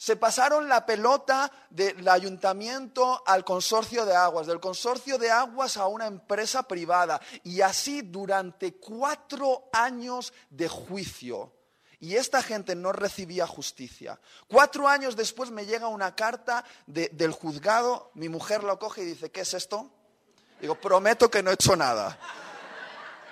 Se 0.00 0.16
pasaron 0.16 0.66
la 0.66 0.86
pelota 0.86 1.52
del 1.68 2.08
ayuntamiento 2.08 3.22
al 3.26 3.44
consorcio 3.44 4.06
de 4.06 4.16
aguas, 4.16 4.46
del 4.46 4.58
consorcio 4.58 5.18
de 5.18 5.30
aguas 5.30 5.76
a 5.76 5.88
una 5.88 6.06
empresa 6.06 6.62
privada. 6.62 7.20
Y 7.44 7.60
así 7.60 8.00
durante 8.00 8.76
cuatro 8.76 9.68
años 9.74 10.32
de 10.48 10.68
juicio. 10.68 11.52
Y 11.98 12.16
esta 12.16 12.42
gente 12.42 12.74
no 12.74 12.92
recibía 12.92 13.46
justicia. 13.46 14.18
Cuatro 14.48 14.88
años 14.88 15.16
después 15.16 15.50
me 15.50 15.66
llega 15.66 15.86
una 15.88 16.16
carta 16.16 16.64
del 16.86 17.32
juzgado, 17.32 18.10
mi 18.14 18.30
mujer 18.30 18.64
lo 18.64 18.78
coge 18.78 19.02
y 19.02 19.04
dice, 19.04 19.30
¿qué 19.30 19.42
es 19.42 19.52
esto? 19.52 19.90
Digo, 20.62 20.76
prometo 20.76 21.30
que 21.30 21.42
no 21.42 21.50
he 21.50 21.54
hecho 21.54 21.76
nada. 21.76 22.18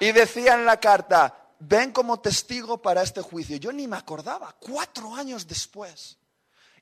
Y 0.00 0.12
decía 0.12 0.52
en 0.52 0.66
la 0.66 0.78
carta, 0.78 1.48
ven 1.60 1.92
como 1.92 2.20
testigo 2.20 2.76
para 2.82 3.00
este 3.00 3.22
juicio. 3.22 3.56
Yo 3.56 3.72
ni 3.72 3.88
me 3.88 3.96
acordaba, 3.96 4.54
cuatro 4.60 5.14
años 5.14 5.46
después. 5.46 6.17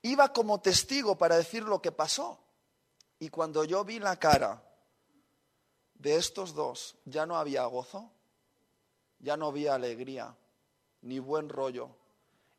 Iba 0.07 0.33
como 0.33 0.61
testigo 0.61 1.19
para 1.19 1.37
decir 1.37 1.65
lo 1.65 1.83
que 1.83 1.91
pasó. 1.91 2.39
Y 3.19 3.29
cuando 3.29 3.65
yo 3.65 3.85
vi 3.85 3.99
la 3.99 4.17
cara 4.21 4.63
de 5.95 6.15
estos 6.15 6.55
dos, 6.55 6.95
ya 7.05 7.27
no 7.27 7.37
había 7.37 7.65
gozo, 7.65 8.13
ya 9.19 9.37
no 9.37 9.49
había 9.49 9.75
alegría, 9.75 10.33
ni 11.03 11.19
buen 11.19 11.49
rollo. 11.49 11.91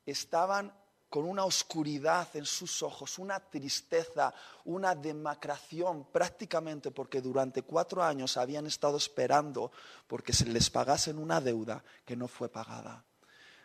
Estaban 0.04 0.74
con 1.08 1.24
una 1.24 1.46
oscuridad 1.46 2.28
en 2.34 2.44
sus 2.44 2.82
ojos, 2.82 3.18
una 3.18 3.40
tristeza, 3.40 4.34
una 4.66 4.94
demacración, 4.94 6.04
prácticamente 6.12 6.90
porque 6.90 7.22
durante 7.22 7.62
cuatro 7.62 8.02
años 8.02 8.36
habían 8.36 8.66
estado 8.66 8.98
esperando 8.98 9.72
porque 10.06 10.34
se 10.34 10.44
les 10.44 10.68
pagasen 10.68 11.16
una 11.16 11.40
deuda 11.40 11.82
que 12.04 12.14
no 12.14 12.28
fue 12.28 12.50
pagada. 12.50 13.06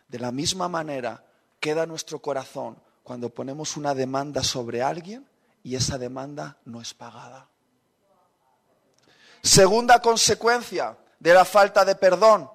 De 0.08 0.18
la 0.18 0.32
misma 0.32 0.68
manera 0.68 1.22
queda 1.60 1.84
nuestro 1.84 2.22
corazón 2.22 2.82
cuando 3.04 3.30
ponemos 3.30 3.76
una 3.76 3.94
demanda 3.94 4.42
sobre 4.42 4.82
alguien 4.82 5.24
y 5.62 5.76
esa 5.76 5.96
demanda 5.96 6.58
no 6.64 6.80
es 6.80 6.92
pagada. 6.92 7.46
Segunda 9.42 10.00
consecuencia 10.02 10.98
de 11.20 11.32
la 11.32 11.44
falta 11.44 11.84
de 11.84 11.94
perdón 11.94 12.50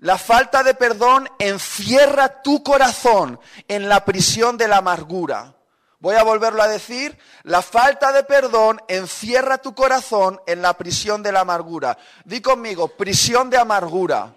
la 0.00 0.16
falta 0.16 0.62
de 0.62 0.74
perdón 0.74 1.28
encierra 1.40 2.42
tu 2.42 2.62
corazón 2.62 3.40
en 3.66 3.88
la 3.88 4.04
prisión 4.04 4.56
de 4.56 4.68
la 4.68 4.76
amargura. 4.76 5.54
Voy 5.98 6.14
a 6.14 6.22
volverlo 6.22 6.62
a 6.62 6.68
decir, 6.68 7.18
la 7.42 7.62
falta 7.62 8.12
de 8.12 8.22
perdón 8.22 8.80
encierra 8.86 9.58
tu 9.58 9.74
corazón 9.74 10.40
en 10.46 10.62
la 10.62 10.74
prisión 10.74 11.24
de 11.24 11.32
la 11.32 11.40
amargura. 11.40 11.98
Di 12.24 12.40
conmigo, 12.40 12.86
prisión 12.86 13.50
de 13.50 13.58
amargura. 13.58 14.32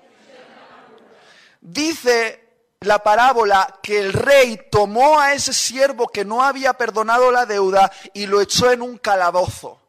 Dice 1.62 2.51
la 2.82 3.04
parábola 3.04 3.80
que 3.84 4.00
el 4.00 4.12
rey 4.12 4.68
tomó 4.72 5.20
a 5.20 5.34
ese 5.34 5.54
siervo 5.54 6.08
que 6.08 6.26
no 6.26 6.44
había 6.44 6.74
perdonado 6.74 7.32
la 7.32 7.46
deuda 7.46 7.92
y 8.14 8.26
lo 8.26 8.42
echó 8.42 8.72
en 8.72 8.82
un 8.82 8.98
calabozo. 8.98 9.80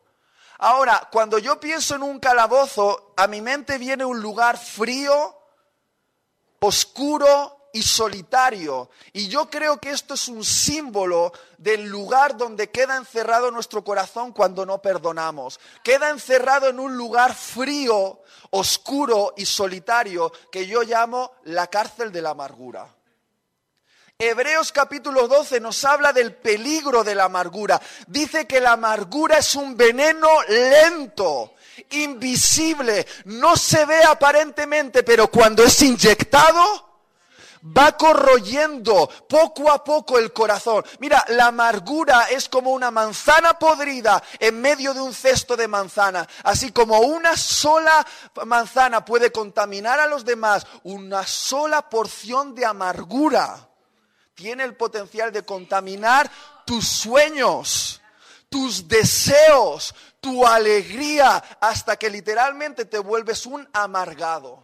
Ahora, 0.58 1.08
cuando 1.10 1.38
yo 1.38 1.58
pienso 1.58 1.94
en 1.94 2.02
un 2.02 2.20
calabozo, 2.20 3.14
a 3.16 3.26
mi 3.26 3.40
mente 3.40 3.78
viene 3.78 4.04
un 4.04 4.20
lugar 4.20 4.58
frío, 4.58 5.34
oscuro 6.60 7.61
y 7.72 7.82
solitario. 7.82 8.90
Y 9.12 9.28
yo 9.28 9.48
creo 9.48 9.78
que 9.78 9.90
esto 9.90 10.14
es 10.14 10.28
un 10.28 10.44
símbolo 10.44 11.32
del 11.56 11.86
lugar 11.86 12.36
donde 12.36 12.70
queda 12.70 12.96
encerrado 12.96 13.50
nuestro 13.50 13.82
corazón 13.82 14.32
cuando 14.32 14.66
no 14.66 14.80
perdonamos. 14.82 15.58
Queda 15.82 16.10
encerrado 16.10 16.68
en 16.68 16.78
un 16.78 16.96
lugar 16.96 17.34
frío, 17.34 18.20
oscuro 18.50 19.32
y 19.36 19.46
solitario 19.46 20.30
que 20.50 20.66
yo 20.66 20.82
llamo 20.82 21.32
la 21.44 21.66
cárcel 21.68 22.12
de 22.12 22.22
la 22.22 22.30
amargura. 22.30 22.94
Hebreos 24.18 24.70
capítulo 24.70 25.26
12 25.26 25.58
nos 25.58 25.84
habla 25.84 26.12
del 26.12 26.34
peligro 26.34 27.02
de 27.02 27.14
la 27.14 27.24
amargura. 27.24 27.80
Dice 28.06 28.46
que 28.46 28.60
la 28.60 28.72
amargura 28.72 29.38
es 29.38 29.56
un 29.56 29.76
veneno 29.76 30.28
lento 30.48 31.54
invisible, 31.90 33.06
no 33.24 33.56
se 33.56 33.84
ve 33.84 34.04
aparentemente, 34.04 35.02
pero 35.02 35.28
cuando 35.28 35.64
es 35.64 35.82
inyectado, 35.82 36.91
va 37.64 37.96
corroyendo 37.96 39.08
poco 39.28 39.70
a 39.70 39.82
poco 39.84 40.18
el 40.18 40.32
corazón. 40.32 40.84
Mira, 40.98 41.24
la 41.28 41.46
amargura 41.46 42.24
es 42.30 42.48
como 42.48 42.72
una 42.72 42.90
manzana 42.90 43.58
podrida 43.58 44.22
en 44.38 44.60
medio 44.60 44.94
de 44.94 45.00
un 45.00 45.14
cesto 45.14 45.56
de 45.56 45.68
manzana. 45.68 46.26
Así 46.44 46.72
como 46.72 47.00
una 47.00 47.36
sola 47.36 48.06
manzana 48.46 49.04
puede 49.04 49.30
contaminar 49.30 50.00
a 50.00 50.06
los 50.06 50.24
demás, 50.24 50.66
una 50.82 51.26
sola 51.26 51.88
porción 51.88 52.54
de 52.54 52.66
amargura 52.66 53.68
tiene 54.34 54.64
el 54.64 54.74
potencial 54.74 55.30
de 55.32 55.44
contaminar 55.44 56.30
tus 56.64 56.88
sueños, 56.88 58.00
tus 58.48 58.88
deseos, 58.88 59.94
tu 60.20 60.46
alegría, 60.46 61.42
hasta 61.60 61.96
que 61.96 62.10
literalmente 62.10 62.84
te 62.84 62.98
vuelves 62.98 63.46
un 63.46 63.68
amargado. 63.72 64.61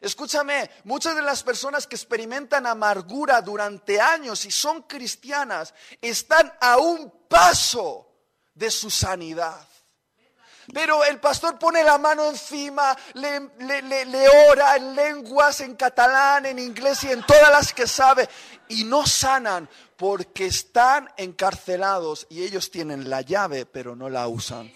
Escúchame, 0.00 0.70
muchas 0.84 1.16
de 1.16 1.22
las 1.22 1.42
personas 1.42 1.86
que 1.86 1.96
experimentan 1.96 2.66
amargura 2.66 3.40
durante 3.42 4.00
años 4.00 4.44
y 4.44 4.50
son 4.50 4.82
cristianas 4.82 5.74
están 6.00 6.52
a 6.60 6.78
un 6.78 7.26
paso 7.28 8.08
de 8.54 8.70
su 8.70 8.90
sanidad. 8.90 9.66
Pero 10.72 11.02
el 11.04 11.18
pastor 11.18 11.58
pone 11.58 11.82
la 11.82 11.96
mano 11.96 12.28
encima, 12.28 12.96
le, 13.14 13.40
le, 14.04 14.28
ora 14.50 14.76
en 14.76 14.94
lenguas, 14.94 15.60
en 15.60 15.74
catalán, 15.76 16.44
en 16.44 16.58
inglés 16.58 17.04
y 17.04 17.10
en 17.10 17.24
todas 17.24 17.50
las 17.50 17.72
que 17.72 17.86
sabe, 17.86 18.28
y 18.68 18.84
no 18.84 19.06
sanan 19.06 19.68
porque 19.96 20.46
están 20.46 21.08
encarcelados 21.16 22.26
y 22.28 22.42
ellos 22.42 22.70
tienen 22.70 23.08
la 23.08 23.22
llave, 23.22 23.64
pero 23.64 23.96
no 23.96 24.10
la 24.10 24.28
usan. 24.28 24.70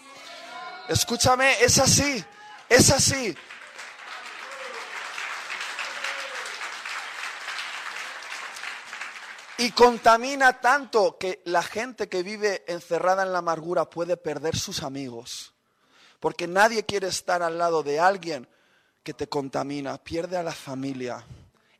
Escúchame, 0.89 1.63
es 1.63 1.79
así, 1.79 2.25
es 2.69 2.91
así. 2.91 3.37
Y 9.63 9.71
contamina 9.71 10.61
tanto 10.61 11.19
que 11.19 11.41
la 11.45 11.63
gente 11.63 12.09
que 12.09 12.25
vive 12.25 12.65
encerrada 12.67 13.23
en 13.23 13.31
la 13.31 13.39
amargura 13.39 13.89
puede 13.89 14.17
perder 14.17 14.57
sus 14.59 14.83
amigos. 14.83 15.55
Porque 16.19 16.49
nadie 16.49 16.85
quiere 16.85 17.07
estar 17.07 17.45
al 17.45 17.59
lado 17.59 17.85
de 17.85 18.01
alguien 18.01 18.49
que 19.05 19.15
te 19.15 19.29
contamina, 19.29 20.03
pierde 20.03 20.37
a 20.37 20.43
la 20.43 20.51
familia 20.51 21.25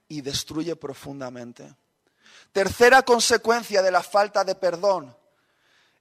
y 0.07 0.21
destruye 0.21 0.77
profundamente. 0.77 1.75
Tercera 2.53 3.03
consecuencia 3.03 3.83
de 3.83 3.91
la 3.91 4.05
falta 4.05 4.45
de 4.45 4.55
perdón 4.55 5.17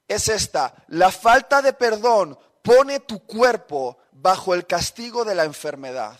es 0.07 0.27
esta. 0.27 0.75
La 0.89 1.11
falta 1.11 1.63
de 1.63 1.73
perdón 1.73 2.38
pone 2.61 3.00
tu 3.00 3.25
cuerpo 3.25 3.97
bajo 4.11 4.53
el 4.53 4.67
castigo 4.67 5.25
de 5.25 5.33
la 5.33 5.45
enfermedad. 5.45 6.15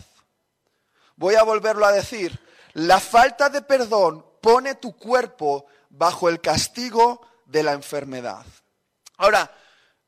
Voy 1.14 1.36
a 1.36 1.44
volverlo 1.44 1.86
a 1.86 1.92
decir. 1.92 2.36
La 2.72 2.98
falta 2.98 3.48
de 3.48 3.62
perdón 3.62 4.31
pone 4.42 4.74
tu 4.74 4.94
cuerpo 4.94 5.64
bajo 5.88 6.28
el 6.28 6.42
castigo 6.42 7.22
de 7.46 7.62
la 7.62 7.72
enfermedad. 7.72 8.44
Ahora, 9.16 9.50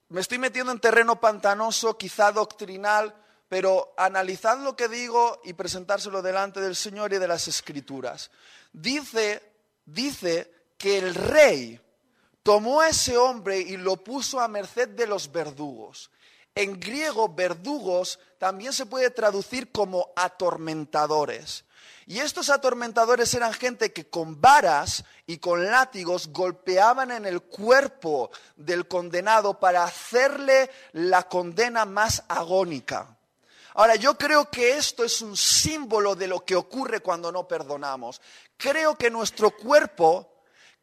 me 0.08 0.20
estoy 0.20 0.38
metiendo 0.38 0.72
en 0.72 0.80
terreno 0.80 1.20
pantanoso, 1.20 1.96
quizá 1.96 2.32
doctrinal, 2.32 3.14
pero 3.48 3.94
analizad 3.96 4.58
lo 4.58 4.76
que 4.76 4.88
digo 4.88 5.40
y 5.44 5.52
presentárselo 5.52 6.20
delante 6.20 6.60
del 6.60 6.76
Señor 6.76 7.12
y 7.12 7.18
de 7.18 7.28
las 7.28 7.48
Escrituras. 7.48 8.30
Dice, 8.72 9.42
dice 9.84 10.52
que 10.76 10.98
el 10.98 11.14
rey 11.14 11.80
tomó 12.42 12.80
a 12.80 12.88
ese 12.88 13.16
hombre 13.16 13.60
y 13.60 13.76
lo 13.76 13.96
puso 13.96 14.40
a 14.40 14.48
merced 14.48 14.88
de 14.88 15.06
los 15.06 15.30
verdugos. 15.30 16.10
En 16.54 16.78
griego, 16.78 17.28
verdugos 17.28 18.18
también 18.38 18.72
se 18.72 18.86
puede 18.86 19.10
traducir 19.10 19.70
como 19.70 20.12
atormentadores. 20.16 21.64
Y 22.06 22.18
estos 22.18 22.50
atormentadores 22.50 23.32
eran 23.34 23.52
gente 23.52 23.92
que 23.92 24.08
con 24.08 24.40
varas 24.40 25.04
y 25.26 25.38
con 25.38 25.64
látigos 25.64 26.28
golpeaban 26.28 27.10
en 27.10 27.24
el 27.24 27.42
cuerpo 27.42 28.30
del 28.56 28.86
condenado 28.86 29.58
para 29.58 29.84
hacerle 29.84 30.70
la 30.92 31.22
condena 31.24 31.86
más 31.86 32.22
agónica. 32.28 33.16
Ahora, 33.74 33.96
yo 33.96 34.16
creo 34.16 34.50
que 34.50 34.76
esto 34.76 35.02
es 35.02 35.20
un 35.20 35.36
símbolo 35.36 36.14
de 36.14 36.28
lo 36.28 36.44
que 36.44 36.54
ocurre 36.54 37.00
cuando 37.00 37.32
no 37.32 37.48
perdonamos. 37.48 38.20
Creo 38.56 38.96
que 38.96 39.10
nuestro 39.10 39.50
cuerpo 39.50 40.34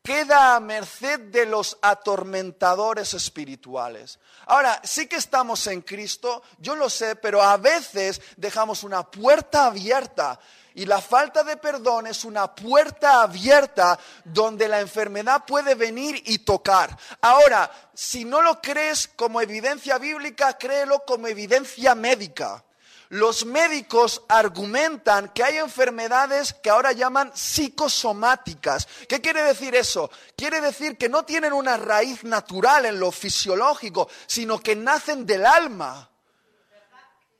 queda 0.03 0.55
a 0.55 0.59
merced 0.59 1.19
de 1.19 1.45
los 1.45 1.77
atormentadores 1.81 3.13
espirituales. 3.13 4.19
Ahora, 4.47 4.81
sí 4.83 5.07
que 5.07 5.17
estamos 5.17 5.67
en 5.67 5.81
Cristo, 5.81 6.41
yo 6.57 6.75
lo 6.75 6.89
sé, 6.89 7.15
pero 7.15 7.41
a 7.41 7.55
veces 7.57 8.21
dejamos 8.35 8.83
una 8.83 9.09
puerta 9.09 9.67
abierta 9.67 10.39
y 10.75 10.85
la 10.85 11.01
falta 11.01 11.43
de 11.43 11.57
perdón 11.57 12.07
es 12.07 12.23
una 12.23 12.53
puerta 12.55 13.21
abierta 13.21 13.99
donde 14.23 14.67
la 14.67 14.79
enfermedad 14.79 15.43
puede 15.45 15.75
venir 15.75 16.21
y 16.25 16.39
tocar. 16.39 16.97
Ahora, 17.21 17.69
si 17.93 18.25
no 18.25 18.41
lo 18.41 18.61
crees 18.61 19.09
como 19.15 19.41
evidencia 19.41 19.97
bíblica, 19.97 20.57
créelo 20.57 21.03
como 21.05 21.27
evidencia 21.27 21.95
médica. 21.95 22.63
Los 23.09 23.45
médicos 23.45 24.21
argumentan 24.29 25.33
que 25.33 25.43
hay 25.43 25.57
enfermedades 25.57 26.53
que 26.53 26.69
ahora 26.69 26.93
llaman 26.93 27.29
psicosomáticas. 27.35 28.87
¿Qué 29.09 29.19
quiere 29.19 29.43
decir 29.43 29.75
eso? 29.75 30.09
Quiere 30.37 30.61
decir 30.61 30.97
que 30.97 31.09
no 31.09 31.23
tienen 31.23 31.51
una 31.51 31.75
raíz 31.75 32.23
natural 32.23 32.85
en 32.85 33.01
lo 33.01 33.11
fisiológico, 33.11 34.07
sino 34.27 34.59
que 34.59 34.77
nacen 34.77 35.25
del 35.25 35.45
alma. 35.45 36.10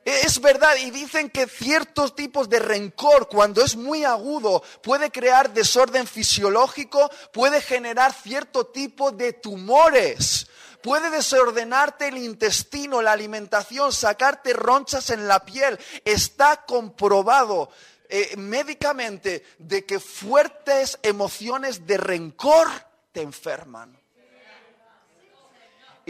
Es 0.03 0.41
verdad, 0.41 0.75
y 0.77 0.89
dicen 0.89 1.29
que 1.29 1.46
ciertos 1.48 2.15
tipos 2.15 2.50
de 2.50 2.60
rencor, 2.60 3.27
cuando 3.27 3.64
es 3.64 3.75
muy 3.75 4.03
agudo, 4.03 4.64
puede 4.81 5.11
crear 5.11 5.53
desorden 5.53 6.07
fisiológico, 6.07 7.11
puede 7.31 7.61
generar 7.61 8.11
cierto 8.11 8.66
tipo 8.66 9.11
de 9.11 9.33
tumores, 9.33 10.48
puede 10.81 11.11
desordenarte 11.11 12.07
el 12.07 12.18
intestino, 12.18 13.03
la 13.03 13.11
alimentación, 13.11 13.94
sacarte 13.94 14.53
ronchas 14.53 15.11
en 15.11 15.27
la 15.27 15.46
piel. 15.46 15.77
Está 16.03 16.66
comprobado 16.66 17.70
eh, 18.09 18.35
médicamente 18.37 19.46
de 19.59 19.85
que 19.85 20.00
fuertes 20.00 20.98
emociones 21.03 21.85
de 21.85 21.98
rencor 21.98 22.68
te 23.11 23.22
enferman. 23.22 24.00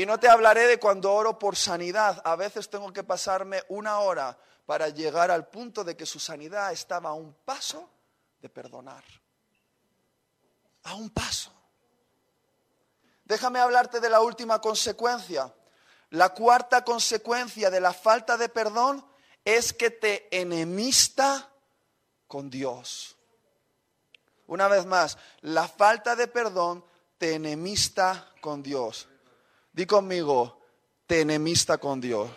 Y 0.01 0.05
no 0.07 0.19
te 0.19 0.27
hablaré 0.27 0.65
de 0.65 0.79
cuando 0.79 1.13
oro 1.13 1.37
por 1.37 1.55
sanidad. 1.55 2.23
A 2.25 2.35
veces 2.35 2.71
tengo 2.71 2.91
que 2.91 3.03
pasarme 3.03 3.61
una 3.69 3.99
hora 3.99 4.35
para 4.65 4.89
llegar 4.89 5.29
al 5.29 5.47
punto 5.47 5.83
de 5.83 5.95
que 5.95 6.07
su 6.07 6.19
sanidad 6.19 6.71
estaba 6.71 7.11
a 7.11 7.13
un 7.13 7.35
paso 7.45 7.87
de 8.41 8.49
perdonar. 8.49 9.03
A 10.85 10.95
un 10.95 11.11
paso. 11.11 11.53
Déjame 13.25 13.59
hablarte 13.59 13.99
de 13.99 14.09
la 14.09 14.21
última 14.21 14.59
consecuencia. 14.59 15.53
La 16.09 16.29
cuarta 16.29 16.83
consecuencia 16.83 17.69
de 17.69 17.79
la 17.79 17.93
falta 17.93 18.37
de 18.37 18.49
perdón 18.49 19.05
es 19.45 19.71
que 19.71 19.91
te 19.91 20.35
enemista 20.35 21.47
con 22.27 22.49
Dios. 22.49 23.15
Una 24.47 24.67
vez 24.67 24.87
más, 24.87 25.19
la 25.41 25.67
falta 25.67 26.15
de 26.15 26.27
perdón 26.27 26.83
te 27.19 27.35
enemista 27.35 28.33
con 28.41 28.63
Dios. 28.63 29.07
Di 29.73 29.85
conmigo, 29.85 30.59
te 31.07 31.21
enemista 31.21 31.77
con 31.77 32.01
Dios. 32.01 32.29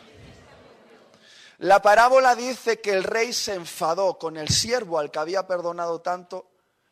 La 1.58 1.82
parábola 1.82 2.36
dice 2.36 2.80
que 2.80 2.92
el 2.92 3.02
rey 3.02 3.32
se 3.32 3.54
enfadó 3.54 4.18
con 4.18 4.36
el 4.36 4.48
siervo 4.48 4.98
al 4.98 5.10
que 5.10 5.18
había 5.18 5.46
perdonado 5.46 6.00
tanto 6.00 6.50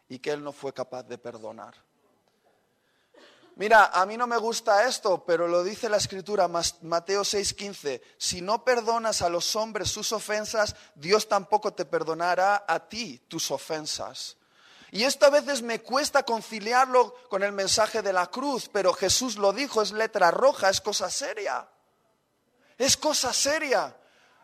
y 0.09 0.19
que 0.19 0.33
él 0.33 0.43
no 0.43 0.53
fue 0.53 0.73
capaz 0.73 1.05
de 1.05 1.19
perdonar. 1.19 1.75
Mira, 3.57 3.87
a 3.87 4.05
mí 4.07 4.17
no 4.17 4.27
me 4.27 4.37
gusta 4.37 4.89
esto, 4.89 5.25
pero 5.25 5.47
lo 5.47 5.63
dice 5.63 5.89
la 5.89 5.99
escritura, 5.99 6.49
Mateo 6.49 7.23
6:15, 7.23 8.03
si 8.17 8.41
no 8.41 8.65
perdonas 8.65 9.23
a 9.23 9.29
los 9.29 9.55
hombres 9.55 9.91
sus 9.91 10.11
ofensas, 10.13 10.75
Dios 10.95 11.29
tampoco 11.29 11.73
te 11.73 11.85
perdonará 11.85 12.65
a 12.67 12.89
ti 12.89 13.19
tus 13.29 13.51
ofensas. 13.51 14.37
Y 14.95 15.05
esto 15.05 15.25
a 15.25 15.31
veces 15.31 15.63
me 15.63 15.81
cuesta 15.81 16.23
conciliarlo 16.23 17.15
con 17.31 17.43
el 17.43 17.53
mensaje 17.53 18.03
de 18.03 18.13
la 18.13 18.27
cruz, 18.27 18.69
pero 18.71 18.93
Jesús 18.93 19.37
lo 19.37 19.55
dijo, 19.55 19.81
es 19.81 19.91
letra 19.91 20.31
roja, 20.31 20.69
es 20.69 20.83
cosa 20.83 21.09
seria. 21.09 21.67
Es 22.77 22.99
cosa 22.99 23.33
seria. 23.33 23.97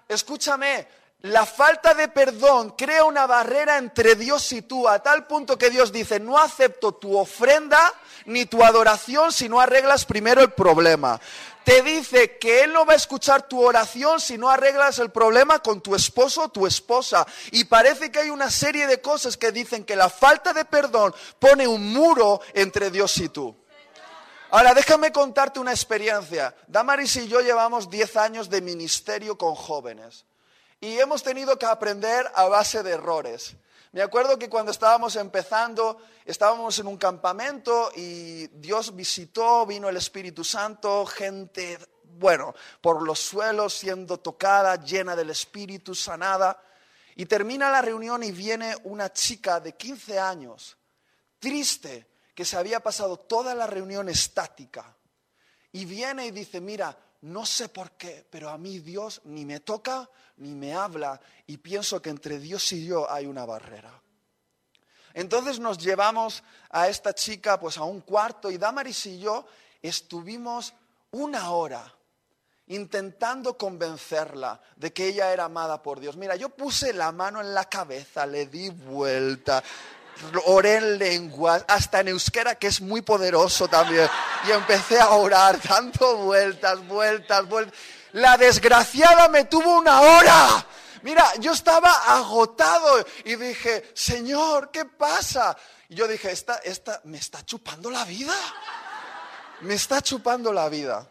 Escúchame, 0.08 0.88
la 1.22 1.46
falta 1.46 1.94
de 1.94 2.08
perdón 2.08 2.74
crea 2.76 3.04
una 3.04 3.26
barrera 3.26 3.78
entre 3.78 4.14
Dios 4.14 4.52
y 4.52 4.62
tú, 4.62 4.88
a 4.88 5.02
tal 5.02 5.26
punto 5.26 5.58
que 5.58 5.70
Dios 5.70 5.92
dice, 5.92 6.20
no 6.20 6.38
acepto 6.38 6.92
tu 6.92 7.18
ofrenda 7.18 7.92
ni 8.26 8.46
tu 8.46 8.62
adoración 8.62 9.32
si 9.32 9.48
no 9.48 9.60
arreglas 9.60 10.04
primero 10.04 10.40
el 10.40 10.52
problema 10.52 11.20
te 11.68 11.82
dice 11.82 12.38
que 12.38 12.62
Él 12.62 12.72
no 12.72 12.86
va 12.86 12.94
a 12.94 12.96
escuchar 12.96 13.46
tu 13.46 13.60
oración 13.62 14.22
si 14.22 14.38
no 14.38 14.48
arreglas 14.48 14.98
el 15.00 15.10
problema 15.10 15.58
con 15.58 15.82
tu 15.82 15.94
esposo 15.94 16.44
o 16.44 16.48
tu 16.48 16.66
esposa. 16.66 17.26
Y 17.50 17.64
parece 17.64 18.10
que 18.10 18.20
hay 18.20 18.30
una 18.30 18.50
serie 18.50 18.86
de 18.86 19.02
cosas 19.02 19.36
que 19.36 19.52
dicen 19.52 19.84
que 19.84 19.94
la 19.94 20.08
falta 20.08 20.54
de 20.54 20.64
perdón 20.64 21.14
pone 21.38 21.68
un 21.68 21.92
muro 21.92 22.40
entre 22.54 22.90
Dios 22.90 23.18
y 23.18 23.28
tú. 23.28 23.54
Ahora, 24.48 24.72
déjame 24.72 25.12
contarte 25.12 25.60
una 25.60 25.72
experiencia. 25.72 26.56
Damaris 26.68 27.16
y 27.16 27.28
yo 27.28 27.42
llevamos 27.42 27.90
10 27.90 28.16
años 28.16 28.48
de 28.48 28.62
ministerio 28.62 29.36
con 29.36 29.54
jóvenes 29.54 30.24
y 30.80 30.98
hemos 30.98 31.22
tenido 31.22 31.58
que 31.58 31.66
aprender 31.66 32.30
a 32.34 32.46
base 32.46 32.82
de 32.82 32.92
errores. 32.92 33.56
Me 33.92 34.02
acuerdo 34.02 34.38
que 34.38 34.50
cuando 34.50 34.70
estábamos 34.70 35.16
empezando, 35.16 35.98
estábamos 36.24 36.78
en 36.78 36.86
un 36.86 36.98
campamento 36.98 37.90
y 37.96 38.46
Dios 38.48 38.94
visitó, 38.94 39.64
vino 39.64 39.88
el 39.88 39.96
Espíritu 39.96 40.44
Santo, 40.44 41.06
gente, 41.06 41.78
bueno, 42.04 42.54
por 42.80 43.02
los 43.02 43.18
suelos 43.18 43.74
siendo 43.74 44.18
tocada, 44.18 44.76
llena 44.76 45.16
del 45.16 45.30
Espíritu, 45.30 45.94
sanada. 45.94 46.62
Y 47.16 47.26
termina 47.26 47.70
la 47.70 47.82
reunión 47.82 48.22
y 48.22 48.30
viene 48.30 48.76
una 48.84 49.12
chica 49.12 49.58
de 49.58 49.74
15 49.74 50.18
años, 50.18 50.76
triste, 51.38 52.06
que 52.34 52.44
se 52.44 52.56
había 52.56 52.80
pasado 52.80 53.16
toda 53.16 53.54
la 53.54 53.66
reunión 53.66 54.08
estática. 54.08 54.96
Y 55.72 55.86
viene 55.86 56.26
y 56.26 56.30
dice, 56.30 56.60
mira, 56.60 56.96
no 57.22 57.44
sé 57.44 57.68
por 57.68 57.92
qué, 57.92 58.26
pero 58.30 58.50
a 58.50 58.58
mí 58.58 58.78
Dios 58.78 59.20
ni 59.24 59.44
me 59.44 59.60
toca 59.60 60.08
ni 60.36 60.54
me 60.54 60.74
habla 60.74 61.20
y 61.46 61.56
pienso 61.56 62.00
que 62.00 62.10
entre 62.10 62.38
Dios 62.38 62.72
y 62.72 62.86
yo 62.86 63.10
hay 63.10 63.26
una 63.26 63.44
barrera. 63.44 64.00
Entonces 65.14 65.58
nos 65.58 65.78
llevamos 65.78 66.44
a 66.70 66.88
esta 66.88 67.12
chica 67.12 67.58
pues 67.58 67.76
a 67.76 67.82
un 67.82 68.02
cuarto 68.02 68.50
y 68.50 68.58
Damaris 68.58 69.06
y 69.06 69.18
yo 69.18 69.46
estuvimos 69.82 70.74
una 71.10 71.50
hora 71.50 71.92
intentando 72.68 73.56
convencerla 73.56 74.60
de 74.76 74.92
que 74.92 75.08
ella 75.08 75.32
era 75.32 75.44
amada 75.44 75.82
por 75.82 76.00
Dios. 76.00 76.16
Mira, 76.16 76.36
yo 76.36 76.50
puse 76.50 76.92
la 76.92 77.10
mano 77.12 77.40
en 77.40 77.54
la 77.54 77.64
cabeza, 77.64 78.26
le 78.26 78.46
di 78.46 78.68
vuelta, 78.68 79.62
oré 80.46 80.76
en 80.76 80.98
lengua, 80.98 81.64
hasta 81.68 82.00
en 82.00 82.08
euskera, 82.08 82.54
que 82.56 82.66
es 82.66 82.80
muy 82.80 83.02
poderoso 83.02 83.68
también, 83.68 84.08
y 84.46 84.50
empecé 84.50 85.00
a 85.00 85.10
orar, 85.10 85.60
dando 85.62 86.16
vueltas, 86.18 86.86
vueltas, 86.86 87.48
vueltas. 87.48 87.78
La 88.12 88.36
desgraciada 88.36 89.28
me 89.28 89.44
tuvo 89.44 89.78
una 89.78 90.00
hora. 90.00 90.66
Mira, 91.02 91.24
yo 91.38 91.52
estaba 91.52 91.92
agotado 92.06 93.04
y 93.24 93.36
dije, 93.36 93.90
Señor, 93.94 94.70
¿qué 94.70 94.84
pasa? 94.84 95.56
Y 95.88 95.94
yo 95.94 96.08
dije, 96.08 96.30
esta, 96.30 96.56
esta 96.56 97.00
me 97.04 97.18
está 97.18 97.44
chupando 97.44 97.90
la 97.90 98.04
vida. 98.04 98.34
Me 99.60 99.74
está 99.74 100.02
chupando 100.02 100.52
la 100.52 100.68
vida. 100.68 101.08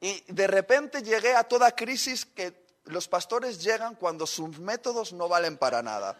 Y 0.00 0.24
de 0.28 0.46
repente 0.46 1.02
llegué 1.02 1.34
a 1.34 1.44
toda 1.44 1.74
crisis 1.74 2.24
que 2.24 2.64
los 2.86 3.06
pastores 3.06 3.62
llegan 3.62 3.94
cuando 3.94 4.26
sus 4.26 4.58
métodos 4.58 5.12
no 5.12 5.28
valen 5.28 5.56
para 5.56 5.82
nada. 5.82 6.16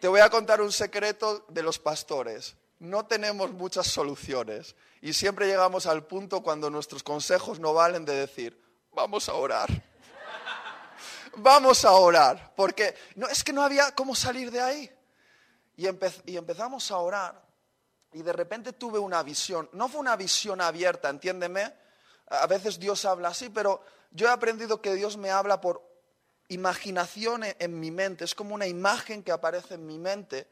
Te 0.00 0.08
voy 0.08 0.20
a 0.20 0.30
contar 0.30 0.62
un 0.62 0.72
secreto 0.72 1.44
de 1.48 1.62
los 1.62 1.78
pastores. 1.78 2.56
No 2.78 3.04
tenemos 3.04 3.52
muchas 3.52 3.86
soluciones 3.86 4.74
y 5.02 5.12
siempre 5.12 5.46
llegamos 5.46 5.84
al 5.84 6.06
punto 6.06 6.42
cuando 6.42 6.70
nuestros 6.70 7.02
consejos 7.02 7.60
no 7.60 7.74
valen 7.74 8.06
de 8.06 8.14
decir, 8.14 8.58
vamos 8.92 9.28
a 9.28 9.34
orar. 9.34 9.68
vamos 11.36 11.84
a 11.84 11.92
orar, 11.92 12.54
porque 12.56 12.94
no, 13.16 13.28
es 13.28 13.44
que 13.44 13.52
no 13.52 13.62
había 13.62 13.94
cómo 13.94 14.14
salir 14.14 14.50
de 14.50 14.62
ahí. 14.62 14.90
Y, 15.76 15.86
empezamos 15.86 16.90
a 16.90 16.96
orar 16.96 17.42
y 18.12 18.22
de 18.22 18.32
repente 18.32 18.72
tuve 18.72 18.98
una 18.98 19.22
visión. 19.22 19.68
No 19.74 19.90
fue 19.90 20.00
una 20.00 20.16
visión 20.16 20.62
abierta, 20.62 21.10
entiéndeme. 21.10 21.74
A 22.28 22.46
veces 22.46 22.78
Dios 22.78 23.04
habla 23.04 23.28
así, 23.28 23.50
pero 23.50 23.84
yo 24.12 24.28
he 24.28 24.30
aprendido 24.30 24.80
que 24.80 24.94
Dios 24.94 25.18
me 25.18 25.30
habla 25.30 25.60
por 25.60 25.89
imaginación 26.50 27.42
en 27.58 27.80
mi 27.80 27.90
mente, 27.90 28.24
es 28.24 28.34
como 28.34 28.54
una 28.54 28.66
imagen 28.66 29.22
que 29.22 29.32
aparece 29.32 29.74
en 29.74 29.86
mi 29.86 29.98
mente. 29.98 30.46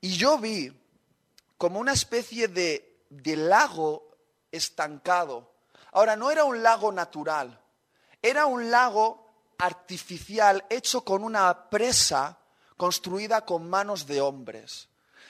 Y 0.00 0.16
yo 0.16 0.38
vi 0.38 0.72
como 1.56 1.80
una 1.80 1.92
especie 1.92 2.48
de, 2.48 3.04
de 3.08 3.36
lago 3.36 4.16
estancado. 4.50 5.52
Ahora, 5.92 6.16
no 6.16 6.30
era 6.30 6.44
un 6.44 6.62
lago 6.62 6.92
natural, 6.92 7.60
era 8.20 8.46
un 8.46 8.70
lago 8.70 9.26
artificial 9.58 10.64
hecho 10.68 11.02
con 11.02 11.22
una 11.22 11.70
presa 11.70 12.38
construida 12.76 13.44
con 13.44 13.68
manos 13.68 14.06
de 14.06 14.20
hombres. 14.20 14.88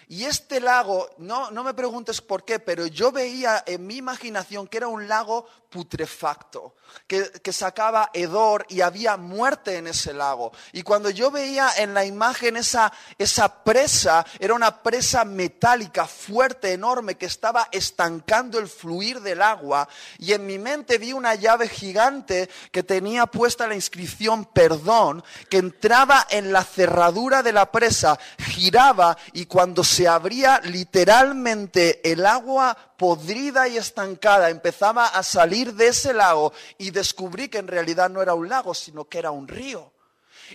Y 0.09 0.25
este 0.25 0.61
lago, 0.61 1.11
no, 1.19 1.51
no 1.51 1.65
me 1.65 1.75
preguntes 1.75 2.21
por 2.21 2.45
qué, 2.45 2.61
pero 2.61 2.87
yo 2.87 3.11
veía 3.11 3.65
en 3.67 3.87
mi 3.87 3.97
imaginación 3.97 4.69
que 4.69 4.77
era 4.77 4.89
un 4.89 5.09
lago 5.09 5.47
putrefacto, 5.77 6.75
que, 7.07 7.31
que, 7.43 7.53
sacaba 7.53 8.09
hedor 8.15 8.65
y 8.71 8.81
había 8.81 9.19
muerte 9.19 9.77
en 9.77 9.89
ese 9.89 10.15
lago. 10.15 10.53
Y 10.73 10.83
cuando 10.83 11.11
yo 11.11 11.31
veía 11.31 11.69
en 11.77 11.93
la 11.93 12.07
imagen 12.07 12.57
esa, 12.57 12.91
esa 13.19 13.63
presa, 13.63 14.25
era 14.39 14.55
una 14.55 14.83
presa 14.83 15.27
metálica 15.27 16.07
fuerte, 16.07 16.73
enorme, 16.73 17.17
que 17.17 17.27
estaba 17.27 17.69
estancando 17.73 18.59
el 18.59 18.69
fluir 18.69 19.21
del 19.21 19.43
agua. 19.43 19.87
Y 20.19 20.33
en 20.33 20.47
mi 20.47 20.59
mente 20.59 20.97
vi 20.97 21.13
una 21.13 21.35
llave 21.35 21.69
gigante 21.69 22.49
que 22.73 22.83
tenía 22.83 23.27
puesta 23.27 23.67
la 23.67 23.75
inscripción 23.75 24.47
perdón, 24.47 25.23
que 25.51 25.59
entraba 25.59 26.27
en 26.31 26.55
la 26.55 26.65
cerradura 26.65 27.43
de 27.43 27.53
la 27.53 27.71
presa, 27.71 28.19
giraba 28.39 29.19
y 29.35 29.45
cuando 29.45 29.85
se 29.85 30.09
abría 30.09 30.59
literalmente 30.65 32.01
el 32.11 32.25
agua 32.25 32.75
podrida 32.97 33.69
y 33.69 33.77
estancada 33.77 34.51
empezaba 34.51 35.07
a 35.09 35.23
salir 35.23 35.75
de 35.75 35.89
ese 35.89 36.13
lago 36.13 36.53
y 36.79 36.91
descubrí 36.91 37.49
que 37.49 37.59
en 37.59 37.69
realidad 37.69 38.11
no 38.11 38.23
era 38.23 38.35
un 38.35 38.49
lago, 38.49 38.75
sino 38.75 39.07
que 39.09 39.19
era 39.19 39.31
un 39.31 39.49
río. 39.49 39.93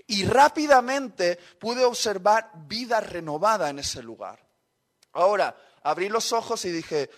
Y 0.08 0.26
rápidamente 0.26 1.38
pude 1.60 1.84
observar 1.84 2.52
vida 2.68 3.00
renovada 3.00 3.70
en 3.70 3.80
ese 3.80 4.02
lugar. 4.02 4.40
Ahora, 5.14 5.56
abrí 5.84 6.10
los 6.10 6.32
ojos 6.32 6.64
y 6.66 6.72
dije, 6.72 7.10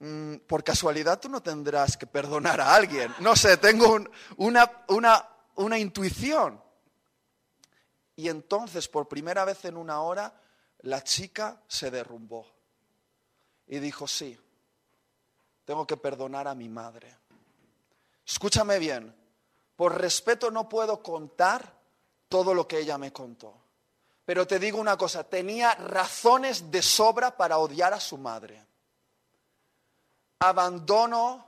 mm, 0.00 0.36
por 0.46 0.62
casualidad 0.62 1.18
tú 1.18 1.28
no 1.28 1.42
tendrás 1.42 1.96
que 1.96 2.06
perdonar 2.06 2.60
a 2.60 2.74
alguien. 2.74 3.14
No 3.20 3.34
sé, 3.36 3.56
tengo 3.56 4.04
una, 4.36 4.84
una, 4.88 5.28
una 5.56 5.78
intuición. 5.78 6.62
Y 8.16 8.28
entonces, 8.28 8.86
por 8.88 9.08
primera 9.08 9.44
vez 9.44 9.64
en 9.64 9.76
una 9.76 10.00
hora, 10.02 10.40
la 10.80 11.02
chica 11.02 11.62
se 11.66 11.90
derrumbó 11.90 12.46
y 13.66 13.78
dijo, 13.78 14.06
sí, 14.06 14.38
tengo 15.64 15.86
que 15.86 15.96
perdonar 15.96 16.48
a 16.48 16.54
mi 16.54 16.68
madre. 16.68 17.16
Escúchame 18.26 18.78
bien, 18.78 19.14
por 19.76 20.00
respeto 20.00 20.50
no 20.50 20.68
puedo 20.68 21.02
contar 21.02 21.72
todo 22.28 22.54
lo 22.54 22.66
que 22.66 22.78
ella 22.78 22.98
me 22.98 23.12
contó. 23.12 23.54
Pero 24.24 24.46
te 24.46 24.58
digo 24.58 24.78
una 24.78 24.96
cosa, 24.96 25.24
tenía 25.24 25.74
razones 25.74 26.70
de 26.70 26.80
sobra 26.80 27.36
para 27.36 27.58
odiar 27.58 27.92
a 27.92 28.00
su 28.00 28.16
madre. 28.16 28.64
Abandono, 30.40 31.44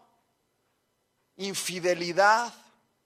infidelidad, 1.36 2.52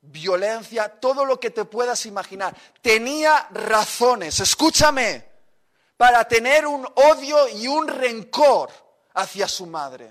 violencia, 0.00 0.88
todo 1.00 1.24
lo 1.24 1.38
que 1.38 1.50
te 1.50 1.64
puedas 1.64 2.06
imaginar. 2.06 2.56
Tenía 2.80 3.46
razones, 3.50 4.40
escúchame, 4.40 5.28
para 5.96 6.26
tener 6.26 6.66
un 6.66 6.86
odio 6.96 7.48
y 7.48 7.68
un 7.68 7.86
rencor 7.86 8.70
hacia 9.14 9.46
su 9.46 9.66
madre. 9.66 10.10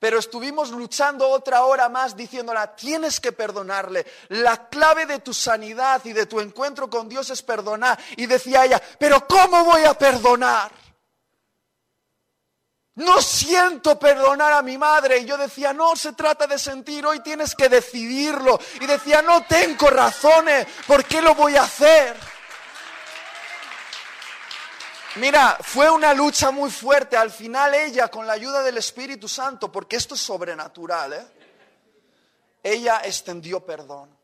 Pero 0.00 0.18
estuvimos 0.18 0.70
luchando 0.70 1.28
otra 1.28 1.64
hora 1.64 1.90
más 1.90 2.16
diciéndola, 2.16 2.74
tienes 2.74 3.20
que 3.20 3.32
perdonarle. 3.32 4.06
La 4.30 4.68
clave 4.70 5.04
de 5.04 5.18
tu 5.18 5.34
sanidad 5.34 6.00
y 6.04 6.14
de 6.14 6.24
tu 6.24 6.40
encuentro 6.40 6.88
con 6.88 7.06
Dios 7.06 7.28
es 7.28 7.42
perdonar. 7.42 7.98
Y 8.16 8.24
decía 8.24 8.64
ella, 8.64 8.82
pero 8.98 9.28
¿cómo 9.28 9.62
voy 9.62 9.84
a 9.84 9.92
perdonar? 9.92 10.72
No 12.94 13.20
siento 13.20 13.98
perdonar 13.98 14.54
a 14.54 14.62
mi 14.62 14.78
madre. 14.78 15.18
Y 15.18 15.26
yo 15.26 15.36
decía, 15.36 15.74
no 15.74 15.94
se 15.94 16.14
trata 16.14 16.46
de 16.46 16.58
sentir, 16.58 17.04
hoy 17.04 17.20
tienes 17.20 17.54
que 17.54 17.68
decidirlo. 17.68 18.58
Y 18.80 18.86
decía, 18.86 19.20
no 19.20 19.44
tengo 19.44 19.90
razones, 19.90 20.66
¿por 20.86 21.04
qué 21.04 21.20
lo 21.20 21.34
voy 21.34 21.56
a 21.56 21.64
hacer? 21.64 22.29
Mira, 25.16 25.58
fue 25.60 25.90
una 25.90 26.14
lucha 26.14 26.50
muy 26.50 26.70
fuerte. 26.70 27.16
Al 27.16 27.30
final 27.30 27.74
ella, 27.74 28.08
con 28.08 28.26
la 28.26 28.34
ayuda 28.34 28.62
del 28.62 28.78
Espíritu 28.78 29.28
Santo, 29.28 29.70
porque 29.70 29.96
esto 29.96 30.14
es 30.14 30.20
sobrenatural, 30.20 31.12
¿eh? 31.12 31.26
ella 32.62 33.02
extendió 33.04 33.64
perdón. 33.64 34.16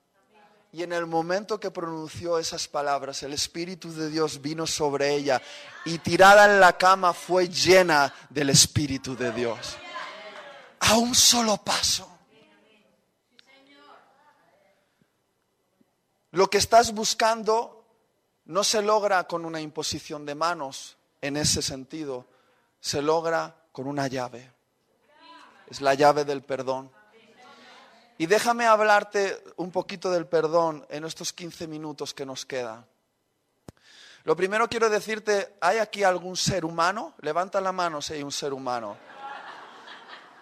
Y 0.73 0.83
en 0.83 0.93
el 0.93 1.07
momento 1.07 1.59
que 1.59 1.71
pronunció 1.71 2.39
esas 2.39 2.69
palabras, 2.69 3.23
el 3.23 3.33
Espíritu 3.33 3.93
de 3.93 4.11
Dios 4.11 4.43
vino 4.43 4.67
sobre 4.67 5.15
ella 5.15 5.41
y 5.85 5.99
tirada 5.99 6.45
en 6.45 6.61
la 6.61 6.77
cama 6.77 7.15
fue 7.15 7.49
llena 7.49 8.13
del 8.29 8.51
Espíritu 8.51 9.17
de 9.17 9.33
Dios. 9.33 9.77
A 10.81 10.97
un 10.97 11.15
solo 11.15 11.57
paso. 11.57 12.09
Lo 16.33 16.51
que 16.51 16.59
estás 16.59 16.93
buscando 16.93 17.76
no 18.47 18.65
se 18.65 18.83
logra 18.83 19.25
con 19.25 19.45
una 19.45 19.61
imposición 19.61 20.25
de 20.25 20.35
manos 20.35 20.97
en 21.21 21.37
ese 21.37 21.63
sentido, 21.63 22.27
se 22.81 23.03
logra 23.03 23.55
con 23.73 23.87
una 23.87 24.07
llave. 24.07 24.53
Es 25.69 25.81
la 25.81 25.95
llave 25.95 26.25
del 26.25 26.43
perdón. 26.43 26.91
Y 28.19 28.27
déjame 28.27 28.67
hablarte 28.67 29.43
un 29.57 29.71
poquito 29.71 30.11
del 30.11 30.27
perdón 30.27 30.87
en 30.89 31.05
estos 31.05 31.33
15 31.33 31.67
minutos 31.67 32.15
que 32.15 32.25
nos 32.25 32.47
queda. 32.47 32.87
Lo 34.25 34.35
primero 34.35 34.69
quiero 34.69 34.89
decirte, 34.89 35.57
¿hay 35.61 35.79
aquí 35.79 36.03
algún 36.03 36.37
ser 36.37 36.65
humano? 36.65 37.15
Levanta 37.21 37.61
la 37.61 37.73
mano 37.73 38.01
si 38.01 38.15
hay 38.15 38.23
un 38.23 38.33
ser 38.33 38.53
humano. 38.53 38.97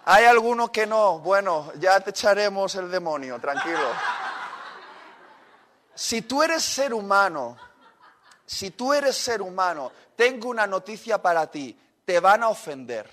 ¿Hay 0.07 0.25
alguno 0.25 0.71
que 0.71 0.87
no? 0.87 1.19
Bueno, 1.19 1.73
ya 1.79 1.99
te 2.01 2.11
echaremos 2.11 2.75
el 2.75 2.91
demonio, 2.91 3.39
tranquilo. 3.39 3.91
Si 5.95 6.23
tú 6.23 6.43
eres 6.43 6.63
ser 6.63 6.93
humano, 6.93 7.57
si 8.47 8.71
tú 8.71 8.93
eres 8.93 9.17
ser 9.17 9.43
humano, 9.43 9.93
tengo 10.17 10.49
una 10.49 10.67
noticia 10.67 11.21
para 11.21 11.51
ti, 11.51 11.79
te 12.05 12.21
van 12.21 12.43
a 12.43 12.49
ofender. 12.49 13.09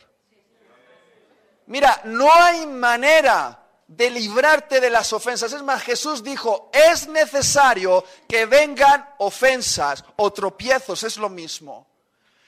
Mira, 1.67 2.01
no 2.05 2.31
hay 2.33 2.65
manera 2.65 3.57
de 3.87 4.09
librarte 4.09 4.79
de 4.79 4.89
las 4.89 5.11
ofensas. 5.13 5.51
Es 5.53 5.63
más, 5.63 5.83
Jesús 5.83 6.23
dijo, 6.23 6.69
es 6.73 7.07
necesario 7.07 8.03
que 8.27 8.45
vengan 8.45 9.07
ofensas 9.19 10.03
o 10.17 10.31
tropiezos, 10.31 11.03
es 11.03 11.17
lo 11.17 11.29
mismo. 11.29 11.87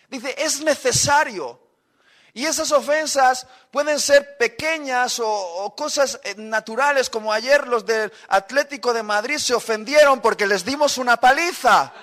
Dice, 0.10 0.36
es 0.38 0.62
necesario. 0.62 1.60
Y 2.34 2.46
esas 2.46 2.72
ofensas 2.72 3.46
pueden 3.72 4.00
ser 4.00 4.38
pequeñas 4.38 5.19
o, 5.19 5.30
o, 5.30 5.76
cosas 5.76 6.19
eh, 6.24 6.34
naturales, 6.38 7.10
como 7.10 7.32
ayer 7.32 7.67
los 7.67 7.86
del 7.86 8.12
Atlético 8.28 8.93
de 8.93 9.04
Madrid 9.04 9.38
se 9.38 9.54
ofendieron 9.54 10.19
porque 10.19 10.48
les 10.48 10.65
dimos 10.65 10.98
una 10.98 11.17
paliza. 11.17 11.93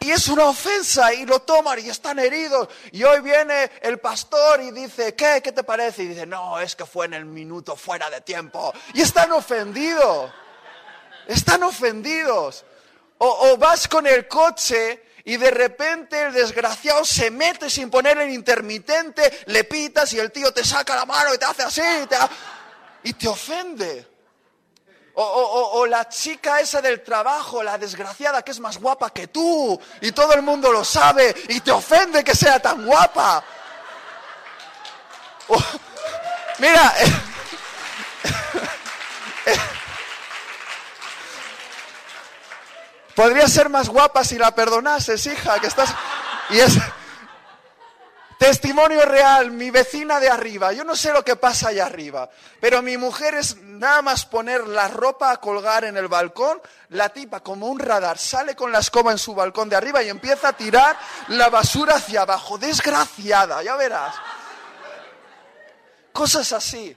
Y 0.00 0.10
es 0.10 0.28
una 0.28 0.44
ofensa 0.44 1.14
y 1.14 1.24
lo 1.24 1.40
toman 1.40 1.78
y 1.78 1.88
están 1.88 2.18
heridos. 2.18 2.68
Y 2.92 3.02
hoy 3.04 3.20
viene 3.20 3.70
el 3.80 3.98
pastor 3.98 4.60
y 4.60 4.70
dice, 4.70 5.14
¿qué? 5.14 5.40
¿Qué 5.42 5.52
te 5.52 5.64
parece? 5.64 6.02
Y 6.02 6.08
dice, 6.08 6.26
no, 6.26 6.60
es 6.60 6.76
que 6.76 6.84
fue 6.84 7.06
en 7.06 7.14
el 7.14 7.24
minuto 7.24 7.74
fuera 7.74 8.10
de 8.10 8.20
tiempo. 8.20 8.72
Y 8.92 9.00
están 9.00 9.32
ofendidos. 9.32 10.30
Están 11.26 11.62
ofendidos. 11.62 12.64
O, 13.18 13.56
vas 13.56 13.88
con 13.88 14.06
el 14.06 14.28
coche 14.28 15.02
y 15.24 15.36
de 15.38 15.50
repente 15.50 16.26
el 16.26 16.34
desgraciado 16.34 17.04
se 17.04 17.30
mete 17.30 17.70
sin 17.70 17.88
poner 17.88 18.18
el 18.18 18.30
intermitente, 18.30 19.44
le 19.46 19.64
pitas 19.64 20.12
y 20.12 20.18
el 20.18 20.30
tío 20.30 20.52
te 20.52 20.64
saca 20.64 20.94
la 20.94 21.06
mano 21.06 21.32
y 21.34 21.38
te 21.38 21.46
hace 21.46 21.62
así 21.62 21.82
y 23.04 23.12
te, 23.14 23.28
ofende. 23.28 24.13
O, 25.16 25.86
la 25.86 26.08
chica 26.08 26.60
esa 26.60 26.82
del 26.82 27.02
trabajo, 27.02 27.62
la 27.62 27.78
desgraciada 27.78 28.42
que 28.42 28.50
es 28.50 28.58
más 28.58 28.78
guapa 28.78 29.10
que 29.10 29.28
tú 29.28 29.80
y 30.00 30.10
todo 30.10 30.34
el 30.34 30.42
mundo 30.42 30.72
lo 30.72 30.84
sabe 30.84 31.32
y 31.48 31.60
te 31.60 31.70
ofende 31.70 32.24
que 32.24 32.34
sea 32.34 32.60
tan 32.60 32.84
guapa. 32.84 33.44
mira, 36.58 36.92
Podría 43.14 43.46
ser 43.46 43.68
más 43.68 43.88
guapa 43.88 44.24
si 44.24 44.38
la 44.38 44.54
perdonases, 44.54 45.24
hija, 45.26 45.60
que 45.60 45.68
estás... 45.68 45.94
Y 46.50 46.58
es 46.58 46.76
testimonio 48.46 49.04
real, 49.06 49.50
mi 49.50 49.70
vecina 49.70 50.20
de 50.20 50.28
arriba. 50.28 50.72
Yo 50.72 50.84
no 50.84 50.94
sé 50.94 51.12
lo 51.12 51.24
que 51.24 51.36
pasa 51.36 51.68
allá 51.68 51.86
arriba, 51.86 52.28
pero 52.60 52.82
mi 52.82 52.96
mujer 52.96 53.34
es 53.34 53.56
nada 53.56 54.02
más 54.02 54.26
poner 54.26 54.66
la 54.66 54.88
ropa 54.88 55.30
a 55.30 55.38
colgar 55.38 55.84
en 55.84 55.96
el 55.96 56.08
balcón, 56.08 56.60
la 56.90 57.08
tipa 57.08 57.40
como 57.40 57.68
un 57.68 57.78
radar 57.78 58.18
sale 58.18 58.54
con 58.54 58.70
la 58.70 58.80
escoba 58.80 59.12
en 59.12 59.18
su 59.18 59.34
balcón 59.34 59.68
de 59.68 59.76
arriba 59.76 60.02
y 60.02 60.10
empieza 60.10 60.48
a 60.48 60.52
tirar 60.52 60.96
la 61.28 61.48
basura 61.48 61.94
hacia 61.94 62.22
abajo. 62.22 62.58
Desgraciada, 62.58 63.62
ya 63.62 63.76
verás. 63.76 64.14
Cosas 66.12 66.52
así. 66.52 66.96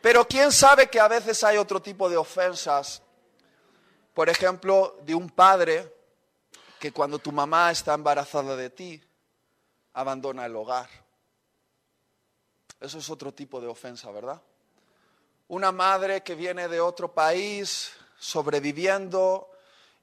Pero 0.00 0.26
quién 0.26 0.50
sabe 0.50 0.88
que 0.88 0.98
a 0.98 1.06
veces 1.06 1.44
hay 1.44 1.56
otro 1.56 1.80
tipo 1.80 2.10
de 2.10 2.16
ofensas 2.16 3.02
por 4.14 4.28
ejemplo, 4.28 4.98
de 5.02 5.14
un 5.14 5.30
padre 5.30 5.90
que 6.78 6.92
cuando 6.92 7.18
tu 7.18 7.32
mamá 7.32 7.70
está 7.70 7.94
embarazada 7.94 8.56
de 8.56 8.70
ti, 8.70 9.02
abandona 9.94 10.46
el 10.46 10.56
hogar. 10.56 10.88
Eso 12.80 12.98
es 12.98 13.10
otro 13.10 13.32
tipo 13.32 13.60
de 13.60 13.68
ofensa, 13.68 14.10
¿verdad? 14.10 14.42
Una 15.48 15.70
madre 15.70 16.22
que 16.22 16.34
viene 16.34 16.68
de 16.68 16.80
otro 16.80 17.12
país 17.14 17.92
sobreviviendo 18.18 19.50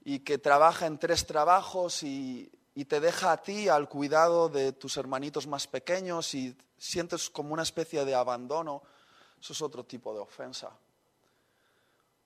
y 0.04 0.20
que 0.20 0.38
trabaja 0.38 0.86
en 0.86 0.98
tres 0.98 1.26
trabajos 1.26 2.02
y, 2.02 2.50
te 2.88 2.98
deja 2.98 3.32
a 3.32 3.42
ti 3.42 3.68
al 3.68 3.90
cuidado 3.90 4.48
de 4.48 4.72
tus 4.72 4.96
hermanitos 4.96 5.46
más 5.46 5.66
pequeños 5.66 6.32
y 6.34 6.56
sientes 6.78 7.28
como 7.28 7.52
una 7.52 7.62
especie 7.62 8.06
de 8.06 8.14
abandono, 8.14 8.82
eso 9.38 9.52
es 9.52 9.60
otro 9.60 9.84
tipo 9.84 10.14
de 10.14 10.20
ofensa. 10.20 10.70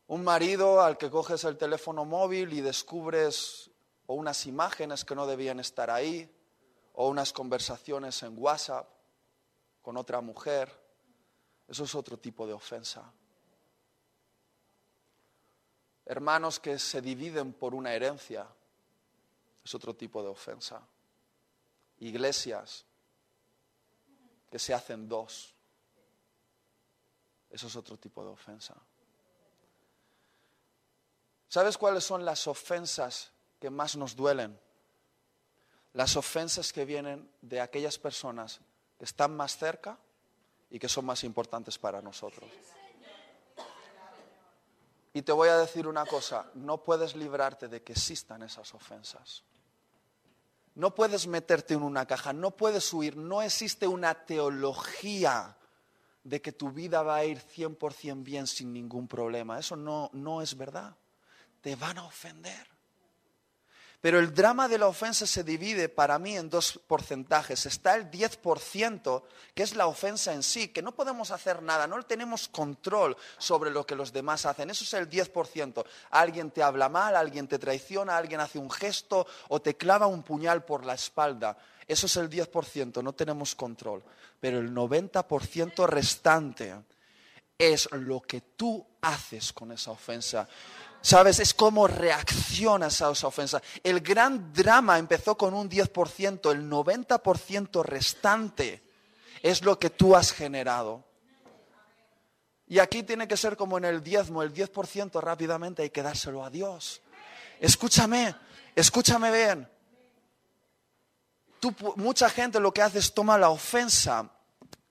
Un 0.06 0.22
marido 0.22 0.80
al 0.80 0.96
que 0.96 1.10
coges 1.10 1.42
el 1.42 1.56
teléfono 1.56 2.04
móvil 2.04 2.52
y 2.52 2.60
descubres 2.60 3.68
o 4.06 4.14
unas 4.14 4.46
imágenes 4.46 5.04
que 5.04 5.16
no 5.16 5.26
debían 5.26 5.58
estar 5.58 5.90
ahí, 5.90 6.30
o 6.94 7.08
unas 7.08 7.32
conversaciones 7.32 8.22
en 8.22 8.36
WhatsApp 8.38 8.88
con 9.82 9.96
otra 9.96 10.20
mujer, 10.20 10.70
eso 11.68 11.84
es 11.84 11.94
otro 11.94 12.18
tipo 12.18 12.46
de 12.46 12.52
ofensa. 12.52 13.12
Hermanos 16.06 16.60
que 16.60 16.78
se 16.78 17.00
dividen 17.00 17.54
por 17.54 17.74
una 17.74 17.92
herencia, 17.92 18.46
es 19.64 19.74
otro 19.74 19.94
tipo 19.94 20.22
de 20.22 20.28
ofensa. 20.28 20.86
Iglesias 21.98 22.84
que 24.50 24.58
se 24.58 24.74
hacen 24.74 25.08
dos, 25.08 25.54
eso 27.50 27.66
es 27.66 27.76
otro 27.76 27.96
tipo 27.96 28.22
de 28.24 28.30
ofensa. 28.30 28.74
¿Sabes 31.48 31.78
cuáles 31.78 32.04
son 32.04 32.24
las 32.24 32.46
ofensas 32.46 33.32
que 33.60 33.70
más 33.70 33.96
nos 33.96 34.14
duelen? 34.14 34.58
Las 35.94 36.16
ofensas 36.16 36.72
que 36.72 36.84
vienen 36.84 37.28
de 37.40 37.60
aquellas 37.60 37.98
personas 37.98 38.60
que 38.98 39.04
están 39.04 39.36
más 39.36 39.56
cerca 39.56 39.98
y 40.70 40.78
que 40.78 40.88
son 40.88 41.06
más 41.06 41.24
importantes 41.24 41.78
para 41.78 42.02
nosotros. 42.02 42.48
Y 45.12 45.22
te 45.22 45.32
voy 45.32 45.48
a 45.48 45.56
decir 45.56 45.86
una 45.86 46.04
cosa, 46.04 46.50
no 46.54 46.82
puedes 46.82 47.16
librarte 47.16 47.68
de 47.68 47.82
que 47.82 47.92
existan 47.92 48.42
esas 48.42 48.74
ofensas. 48.74 49.44
No 50.74 50.94
puedes 50.94 51.26
meterte 51.26 51.74
en 51.74 51.82
una 51.82 52.04
caja, 52.04 52.32
no 52.32 52.50
puedes 52.50 52.92
huir, 52.92 53.16
no 53.16 53.40
existe 53.40 53.86
una 53.86 54.14
teología 54.26 55.56
de 56.24 56.42
que 56.42 56.52
tu 56.52 56.70
vida 56.70 57.02
va 57.02 57.16
a 57.16 57.24
ir 57.24 57.38
100% 57.38 58.22
bien 58.22 58.46
sin 58.46 58.72
ningún 58.72 59.08
problema. 59.08 59.58
Eso 59.58 59.76
no, 59.76 60.10
no 60.12 60.42
es 60.42 60.56
verdad 60.56 60.96
te 61.64 61.76
van 61.76 61.96
a 61.96 62.04
ofender. 62.04 62.73
Pero 64.04 64.18
el 64.18 64.34
drama 64.34 64.68
de 64.68 64.76
la 64.76 64.86
ofensa 64.86 65.26
se 65.26 65.42
divide 65.42 65.88
para 65.88 66.18
mí 66.18 66.36
en 66.36 66.50
dos 66.50 66.78
porcentajes. 66.86 67.64
Está 67.64 67.94
el 67.94 68.10
10%, 68.10 69.22
que 69.54 69.62
es 69.62 69.74
la 69.74 69.86
ofensa 69.86 70.34
en 70.34 70.42
sí, 70.42 70.68
que 70.68 70.82
no 70.82 70.92
podemos 70.92 71.30
hacer 71.30 71.62
nada, 71.62 71.86
no 71.86 72.02
tenemos 72.02 72.48
control 72.48 73.16
sobre 73.38 73.70
lo 73.70 73.86
que 73.86 73.96
los 73.96 74.12
demás 74.12 74.44
hacen. 74.44 74.68
Eso 74.68 74.84
es 74.84 74.92
el 74.92 75.08
10%. 75.08 75.82
Alguien 76.10 76.50
te 76.50 76.62
habla 76.62 76.90
mal, 76.90 77.16
alguien 77.16 77.48
te 77.48 77.58
traiciona, 77.58 78.18
alguien 78.18 78.40
hace 78.40 78.58
un 78.58 78.70
gesto 78.70 79.26
o 79.48 79.62
te 79.62 79.74
clava 79.78 80.06
un 80.06 80.22
puñal 80.22 80.66
por 80.66 80.84
la 80.84 80.92
espalda. 80.92 81.56
Eso 81.88 82.04
es 82.04 82.16
el 82.18 82.28
10%, 82.28 83.02
no 83.02 83.14
tenemos 83.14 83.54
control. 83.54 84.02
Pero 84.38 84.58
el 84.58 84.70
90% 84.70 85.86
restante 85.86 86.74
es 87.56 87.90
lo 87.92 88.20
que 88.20 88.42
tú 88.54 88.86
haces 89.00 89.50
con 89.54 89.72
esa 89.72 89.92
ofensa. 89.92 90.46
¿Sabes? 91.04 91.38
Es 91.38 91.52
cómo 91.52 91.86
reaccionas 91.86 93.02
a 93.02 93.10
esa 93.10 93.26
ofensa. 93.26 93.60
El 93.82 94.00
gran 94.00 94.54
drama 94.54 94.98
empezó 94.98 95.36
con 95.36 95.52
un 95.52 95.68
10%, 95.68 96.50
el 96.50 96.70
90% 96.70 97.84
restante 97.84 98.82
es 99.42 99.62
lo 99.62 99.78
que 99.78 99.90
tú 99.90 100.16
has 100.16 100.32
generado. 100.32 101.04
Y 102.66 102.78
aquí 102.78 103.02
tiene 103.02 103.28
que 103.28 103.36
ser 103.36 103.54
como 103.54 103.76
en 103.76 103.84
el 103.84 104.02
diezmo, 104.02 104.42
el 104.42 104.54
10% 104.54 105.20
rápidamente 105.20 105.82
hay 105.82 105.90
que 105.90 106.02
dárselo 106.02 106.42
a 106.42 106.48
Dios. 106.48 107.02
Escúchame, 107.60 108.34
escúchame 108.74 109.30
bien. 109.30 109.68
Tú, 111.60 111.74
mucha 111.96 112.30
gente 112.30 112.58
lo 112.58 112.72
que 112.72 112.80
hace 112.80 113.00
es 113.00 113.12
toma 113.12 113.36
la 113.36 113.50
ofensa 113.50 114.30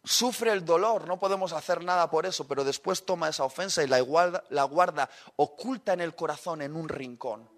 sufre 0.04 0.52
el 0.52 0.66
dolor, 0.66 1.08
no 1.08 1.20
podemos 1.20 1.54
hacer 1.54 1.84
nada 1.84 2.10
por 2.10 2.26
eso, 2.26 2.48
pero 2.48 2.64
después 2.64 3.06
toma 3.06 3.30
esa 3.30 3.44
ofensa 3.44 3.84
y 3.84 3.88
la 3.88 4.02
guarda, 4.02 4.44
la 4.50 4.64
guarda 4.64 5.10
oculta 5.36 5.94
en 5.94 6.02
el 6.02 6.16
corazón 6.16 6.62
en 6.62 6.76
un 6.76 6.90
rincón 6.90 7.53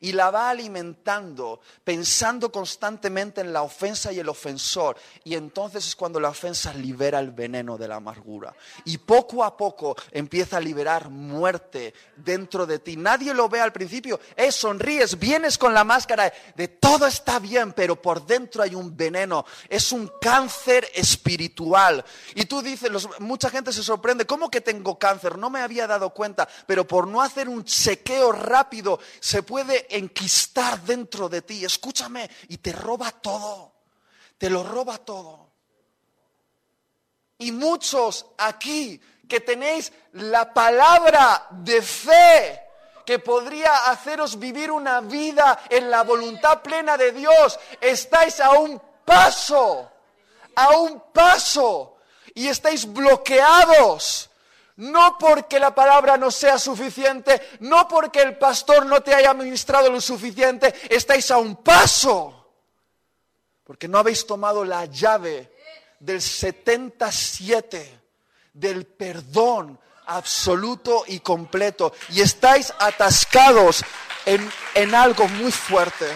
y 0.00 0.12
la 0.12 0.30
va 0.30 0.50
alimentando, 0.50 1.60
pensando 1.84 2.50
constantemente 2.52 3.40
en 3.40 3.52
la 3.52 3.62
ofensa 3.62 4.12
y 4.12 4.18
el 4.18 4.28
ofensor. 4.28 4.96
Y 5.24 5.34
entonces 5.34 5.86
es 5.86 5.96
cuando 5.96 6.20
la 6.20 6.30
ofensa 6.30 6.72
libera 6.72 7.18
el 7.18 7.30
veneno 7.30 7.76
de 7.76 7.88
la 7.88 7.96
amargura. 7.96 8.54
Y 8.84 8.98
poco 8.98 9.44
a 9.44 9.56
poco 9.56 9.96
empieza 10.12 10.58
a 10.58 10.60
liberar 10.60 11.10
muerte 11.10 11.94
dentro 12.16 12.66
de 12.66 12.78
ti. 12.78 12.96
Nadie 12.96 13.34
lo 13.34 13.48
ve 13.48 13.60
al 13.60 13.72
principio. 13.72 14.20
Eh, 14.36 14.52
sonríes, 14.52 15.18
vienes 15.18 15.58
con 15.58 15.74
la 15.74 15.84
máscara 15.84 16.32
de 16.56 16.68
todo 16.68 17.06
está 17.06 17.38
bien, 17.38 17.72
pero 17.72 18.00
por 18.00 18.26
dentro 18.26 18.62
hay 18.62 18.74
un 18.74 18.96
veneno. 18.96 19.44
Es 19.68 19.92
un 19.92 20.10
cáncer 20.20 20.88
espiritual. 20.94 22.04
Y 22.34 22.44
tú 22.44 22.62
dices, 22.62 22.90
mucha 23.18 23.50
gente 23.50 23.72
se 23.72 23.82
sorprende, 23.82 24.26
¿cómo 24.26 24.50
que 24.50 24.60
tengo 24.60 24.98
cáncer? 24.98 25.38
No 25.38 25.50
me 25.50 25.60
había 25.60 25.86
dado 25.86 26.10
cuenta, 26.10 26.48
pero 26.66 26.86
por 26.86 27.06
no 27.06 27.22
hacer 27.22 27.48
un 27.48 27.64
chequeo 27.64 28.32
rápido 28.32 28.98
se 29.20 29.42
puede 29.42 29.86
enquistar 29.90 30.80
dentro 30.82 31.28
de 31.28 31.42
ti, 31.42 31.64
escúchame, 31.64 32.30
y 32.48 32.58
te 32.58 32.72
roba 32.72 33.10
todo, 33.10 33.74
te 34.36 34.50
lo 34.50 34.62
roba 34.62 34.98
todo. 34.98 35.48
Y 37.38 37.52
muchos 37.52 38.26
aquí 38.38 39.00
que 39.28 39.40
tenéis 39.40 39.92
la 40.12 40.52
palabra 40.52 41.46
de 41.50 41.82
fe, 41.82 42.62
que 43.04 43.18
podría 43.18 43.90
haceros 43.90 44.38
vivir 44.38 44.70
una 44.70 45.00
vida 45.00 45.60
en 45.70 45.90
la 45.90 46.02
voluntad 46.02 46.62
plena 46.62 46.96
de 46.96 47.12
Dios, 47.12 47.58
estáis 47.80 48.40
a 48.40 48.50
un 48.50 48.80
paso, 49.04 49.90
a 50.54 50.76
un 50.76 51.00
paso, 51.12 51.98
y 52.34 52.48
estáis 52.48 52.92
bloqueados 52.92 54.27
no 54.78 55.18
porque 55.18 55.58
la 55.58 55.74
palabra 55.74 56.16
no 56.16 56.30
sea 56.30 56.56
suficiente, 56.56 57.40
no 57.60 57.88
porque 57.88 58.22
el 58.22 58.38
pastor 58.38 58.86
no 58.86 59.02
te 59.02 59.12
haya 59.12 59.34
ministrado 59.34 59.90
lo 59.90 60.00
suficiente, 60.00 60.72
estáis 60.88 61.30
a 61.32 61.38
un 61.38 61.56
paso, 61.56 62.52
porque 63.64 63.88
no 63.88 63.98
habéis 63.98 64.24
tomado 64.24 64.64
la 64.64 64.84
llave 64.84 65.52
del 65.98 66.22
77, 66.22 68.00
del 68.52 68.86
perdón 68.86 69.80
absoluto 70.06 71.02
y 71.08 71.20
completo, 71.20 71.92
y 72.10 72.20
estáis 72.20 72.72
atascados 72.78 73.84
en, 74.26 74.48
en 74.74 74.94
algo 74.94 75.26
muy 75.26 75.50
fuerte. 75.50 76.06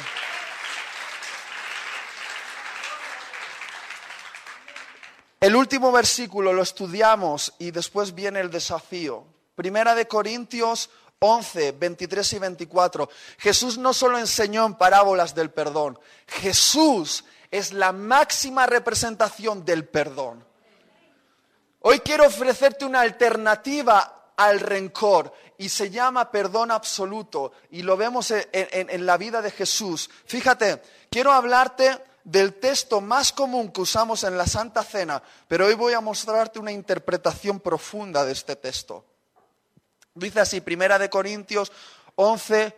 El 5.43 5.57
último 5.57 5.91
versículo 5.91 6.53
lo 6.53 6.63
estudiamos 6.63 7.53
y 7.59 7.73
después 7.73 8.15
viene 8.15 8.39
el 8.39 8.49
desafío. 8.49 9.25
Primera 9.57 9.93
de 9.97 10.07
Corintios 10.07 10.89
11, 11.19 11.73
23 11.73 12.33
y 12.35 12.39
24. 12.39 13.09
Jesús 13.39 13.77
no 13.77 13.93
solo 13.93 14.21
enseñó 14.21 14.65
en 14.65 14.75
parábolas 14.75 15.35
del 15.35 15.51
perdón, 15.51 15.99
Jesús 16.29 17.25
es 17.51 17.73
la 17.73 17.91
máxima 17.91 18.67
representación 18.67 19.65
del 19.65 19.85
perdón. 19.85 20.47
Hoy 21.81 21.99
quiero 21.99 22.25
ofrecerte 22.25 22.85
una 22.85 23.01
alternativa 23.01 24.31
al 24.37 24.61
rencor 24.61 25.35
y 25.59 25.71
se 25.71 25.91
llama 25.91 26.31
perdón 26.31 26.71
absoluto 26.71 27.51
y 27.73 27.83
lo 27.83 27.97
vemos 27.97 28.31
en, 28.31 28.47
en 28.53 29.07
la 29.07 29.17
vida 29.17 29.43
de 29.43 29.51
Jesús. 29.51 30.09
Fíjate, 30.25 30.81
quiero 31.11 31.33
hablarte 31.33 31.99
del 32.25 32.55
texto 32.55 33.01
más 33.01 33.33
común 33.33 33.73
que 33.73 33.81
usamos 33.81 34.25
en 34.25 34.37
la 34.37 34.47
Santa 34.47 34.83
Cena, 34.83 35.23
pero 35.49 35.67
hoy 35.67 35.75
voy 35.75 35.93
a 35.93 36.01
mostrarte 36.01 36.59
una 36.59 36.73
interpretación 36.73 37.61
profunda 37.61 38.25
de 38.25 38.33
este 38.33 38.57
texto. 38.57 39.05
Dice 40.15 40.41
así, 40.41 40.61
Primera 40.61 40.99
de 40.99 41.09
Corintios 41.09 41.73
11, 42.17 42.77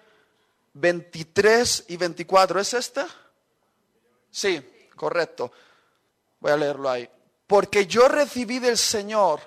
23 0.75 1.85
y 1.89 1.97
24. 1.97 2.61
¿Es 2.61 2.75
este? 2.75 3.05
Sí, 4.31 4.89
correcto. 4.97 5.51
Voy 6.41 6.53
a 6.53 6.57
leerlo 6.57 6.91
ahí. 6.91 7.09
Porque 7.47 7.87
yo 7.87 8.09
recibí 8.09 8.59
del 8.59 8.79
Señor 8.79 9.41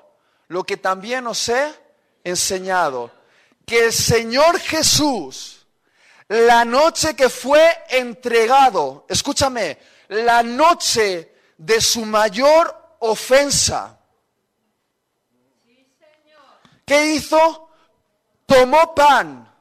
lo 0.50 0.64
que 0.64 0.78
también 0.78 1.28
os 1.28 1.50
he 1.50 1.74
enseñado, 2.24 3.12
que 3.66 3.86
el 3.86 3.94
Señor 3.94 4.60
Jesús, 4.60 5.57
la 6.30 6.66
noche 6.66 7.16
que 7.16 7.30
fue 7.30 7.84
entregado, 7.90 9.06
escúchame, 9.08 9.78
la 10.10 10.44
noche 10.44 11.34
de 11.58 11.82
su 11.82 12.06
mayor 12.06 12.98
ofensa. 13.00 13.98
¿Qué 16.86 17.14
hizo? 17.14 17.70
Tomó 18.46 18.96
pan 18.96 19.54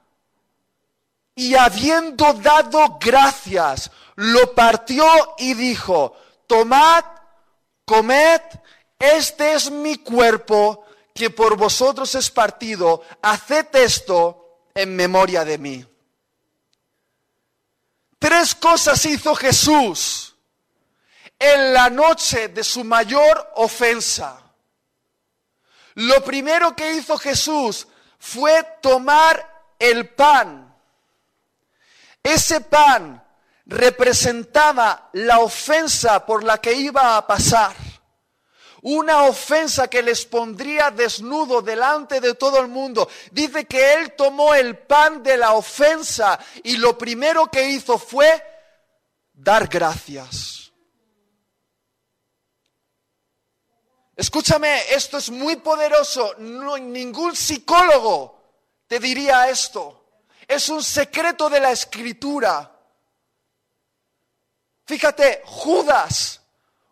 y 1.35 1.55
habiendo 1.55 2.33
dado 2.35 2.99
gracias, 3.01 3.91
lo 4.15 4.55
partió 4.55 5.07
y 5.39 5.55
dijo, 5.55 6.17
tomad, 6.47 7.05
comed, 7.85 8.41
este 8.99 9.55
es 9.55 9.71
mi 9.71 9.99
cuerpo 9.99 10.85
que 11.13 11.31
por 11.31 11.57
vosotros 11.57 12.15
es 12.15 12.31
partido, 12.31 13.03
haced 13.23 13.75
esto 13.75 14.61
en 14.75 14.95
memoria 14.95 15.45
de 15.45 15.59
mí. 15.59 15.85
Tres 18.27 18.57
cosas 18.57 19.07
hizo 19.07 19.37
Jesús 19.37 20.35
en 21.39 21.73
la 21.73 21.89
noche 21.89 22.49
de 22.49 22.65
su 22.65 22.83
mayor 22.83 23.53
ofensa. 23.55 24.43
Lo 25.95 26.25
primero 26.25 26.75
que 26.75 26.95
hizo 26.95 27.17
Jesús 27.19 27.87
fue 28.19 28.65
tomar 28.83 29.75
el 29.79 30.09
pan. 30.09 30.75
Ese 32.21 32.63
pan 32.63 33.25
representaba 33.65 35.09
la 35.13 35.39
ofensa 35.39 36.27
por 36.27 36.43
la 36.43 36.59
que 36.59 36.73
iba 36.73 37.17
a 37.17 37.25
pasar 37.29 37.77
una 38.87 39.25
ofensa 39.25 39.89
que 39.89 40.01
les 40.01 40.25
pondría 40.27 40.93
desnudo 40.93 41.61
delante 41.61 42.21
de 42.21 42.35
todo 42.35 42.61
el 42.61 42.69
mundo. 42.69 43.09
Dice 43.33 43.65
que 43.65 43.95
él 43.95 44.13
tomó 44.13 44.55
el 44.55 44.79
pan 44.79 45.25
de 45.25 45.37
la 45.37 45.55
ofensa 45.55 46.39
y 46.63 46.77
lo 46.77 46.97
primero 46.97 47.51
que 47.51 47.69
hizo 47.69 47.99
fue 47.99 48.41
dar 49.33 49.67
gracias. 49.67 50.71
Escúchame, 54.15 54.93
esto 54.93 55.19
es 55.19 55.31
muy 55.31 55.57
poderoso. 55.57 56.37
No, 56.39 56.79
ningún 56.79 57.35
psicólogo 57.35 58.41
te 58.87 59.01
diría 59.01 59.49
esto. 59.49 60.21
Es 60.47 60.69
un 60.69 60.85
secreto 60.85 61.51
de 61.51 61.59
la 61.59 61.73
escritura. 61.73 62.73
Fíjate, 64.85 65.43
Judas 65.45 66.46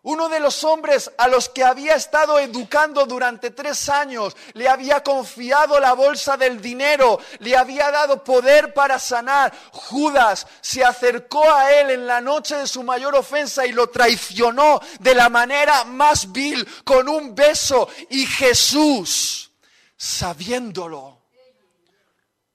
uno 0.05 0.29
de 0.29 0.39
los 0.39 0.63
hombres 0.63 1.11
a 1.17 1.27
los 1.27 1.49
que 1.49 1.63
había 1.63 1.95
estado 1.95 2.37
educando 2.37 3.07
durante 3.07 3.49
tres 3.49 3.89
años 3.89 4.37
le 4.53 4.69
había 4.69 5.01
confiado 5.01 5.79
la 5.79 5.93
bolsa 5.93 6.37
del 6.37 6.61
dinero, 6.61 7.19
le 7.39 7.57
había 7.57 7.89
dado 7.89 8.23
poder 8.23 8.71
para 8.73 8.99
sanar. 8.99 9.51
Judas 9.71 10.45
se 10.61 10.85
acercó 10.85 11.51
a 11.51 11.71
él 11.71 11.89
en 11.89 12.05
la 12.05 12.21
noche 12.21 12.55
de 12.55 12.67
su 12.67 12.83
mayor 12.83 13.15
ofensa 13.15 13.65
y 13.65 13.71
lo 13.71 13.87
traicionó 13.87 14.79
de 14.99 15.15
la 15.15 15.27
manera 15.27 15.85
más 15.85 16.31
vil, 16.31 16.67
con 16.83 17.09
un 17.09 17.33
beso. 17.33 17.89
Y 18.11 18.27
Jesús, 18.27 19.51
sabiéndolo, 19.97 21.23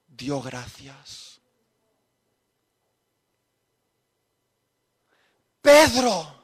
dio 0.06 0.40
gracias. 0.40 1.40
Pedro 5.60 6.39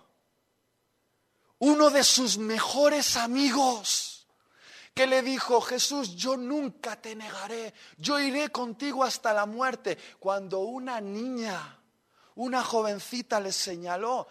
uno 1.66 1.90
de 1.90 2.04
sus 2.04 2.38
mejores 2.38 3.16
amigos, 3.16 4.24
que 4.94 5.06
le 5.08 5.20
dijo, 5.20 5.60
Jesús, 5.60 6.14
yo 6.14 6.36
nunca 6.36 6.94
te 6.94 7.16
negaré, 7.16 7.74
yo 7.98 8.20
iré 8.20 8.50
contigo 8.50 9.02
hasta 9.02 9.34
la 9.34 9.46
muerte. 9.46 9.98
Cuando 10.20 10.60
una 10.60 11.00
niña, 11.00 11.80
una 12.36 12.62
jovencita 12.62 13.40
le 13.40 13.50
señaló, 13.50 14.28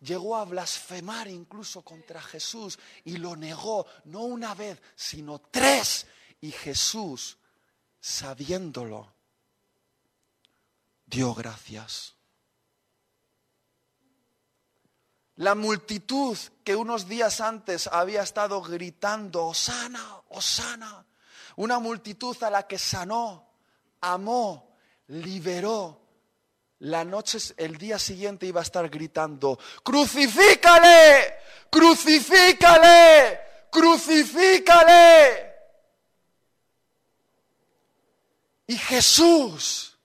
llegó 0.00 0.36
a 0.36 0.44
blasfemar 0.44 1.26
incluso 1.26 1.82
contra 1.82 2.22
Jesús 2.22 2.78
y 3.04 3.16
lo 3.16 3.34
negó, 3.34 3.84
no 4.04 4.20
una 4.20 4.54
vez, 4.54 4.80
sino 4.94 5.40
tres. 5.40 6.06
Y 6.40 6.52
Jesús, 6.52 7.36
sabiéndolo, 8.00 9.12
dio 11.04 11.34
gracias. 11.34 12.15
La 15.36 15.54
multitud 15.54 16.36
que 16.64 16.74
unos 16.74 17.08
días 17.08 17.40
antes 17.40 17.86
había 17.88 18.22
estado 18.22 18.62
gritando, 18.62 19.46
Osana, 19.46 20.22
Osana, 20.30 21.04
una 21.56 21.78
multitud 21.78 22.36
a 22.42 22.50
la 22.50 22.66
que 22.66 22.78
sanó, 22.78 23.46
amó, 24.00 24.76
liberó. 25.08 26.02
La 26.80 27.04
noche, 27.04 27.38
el 27.56 27.78
día 27.78 27.98
siguiente 27.98 28.46
iba 28.46 28.60
a 28.60 28.62
estar 28.62 28.88
gritando, 28.88 29.58
crucifícale, 29.82 31.34
crucifícale, 31.70 33.40
crucifícale. 33.70 35.54
Y 38.66 38.76
Jesús, 38.76 39.98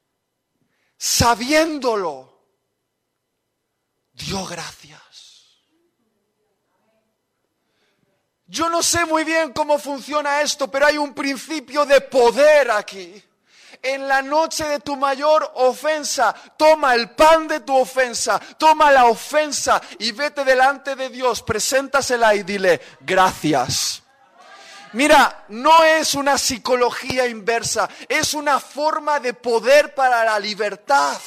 sabiéndolo, 0.98 2.32
dio 4.14 4.46
gracias. 4.46 5.11
Yo 8.52 8.70
no 8.70 8.84
sé 8.84 9.06
muy 9.06 9.24
bien 9.24 9.54
cómo 9.54 9.80
funciona 9.80 10.42
esto, 10.42 10.70
pero 10.70 10.86
hay 10.86 10.98
un 10.98 11.14
principio 11.14 11.86
de 11.86 12.02
poder 12.02 12.70
aquí. 12.70 13.24
En 13.82 14.10
la 14.10 14.22
noche 14.22 14.66
de 14.66 14.82
tu 14.82 14.98
mayor 14.98 15.54
ofensa, 15.56 16.36
toma 16.58 16.94
el 16.94 17.12
pan 17.12 17.48
de 17.48 17.62
tu 17.62 17.74
ofensa, 17.74 18.42
toma 18.58 18.92
la 18.92 19.06
ofensa 19.06 19.82
y 20.00 20.12
vete 20.12 20.44
delante 20.44 20.98
de 20.98 21.08
Dios, 21.08 21.42
preséntasela 21.44 22.36
y 22.36 22.44
dile 22.44 22.82
gracias. 23.00 24.04
Mira, 24.92 25.46
no 25.48 25.86
es 25.86 26.14
una 26.14 26.38
psicología 26.38 27.28
inversa, 27.28 27.88
es 28.10 28.34
una 28.34 28.60
forma 28.60 29.22
de 29.22 29.34
poder 29.34 29.96
para 29.96 30.26
la 30.26 30.38
libertad. 30.38 31.18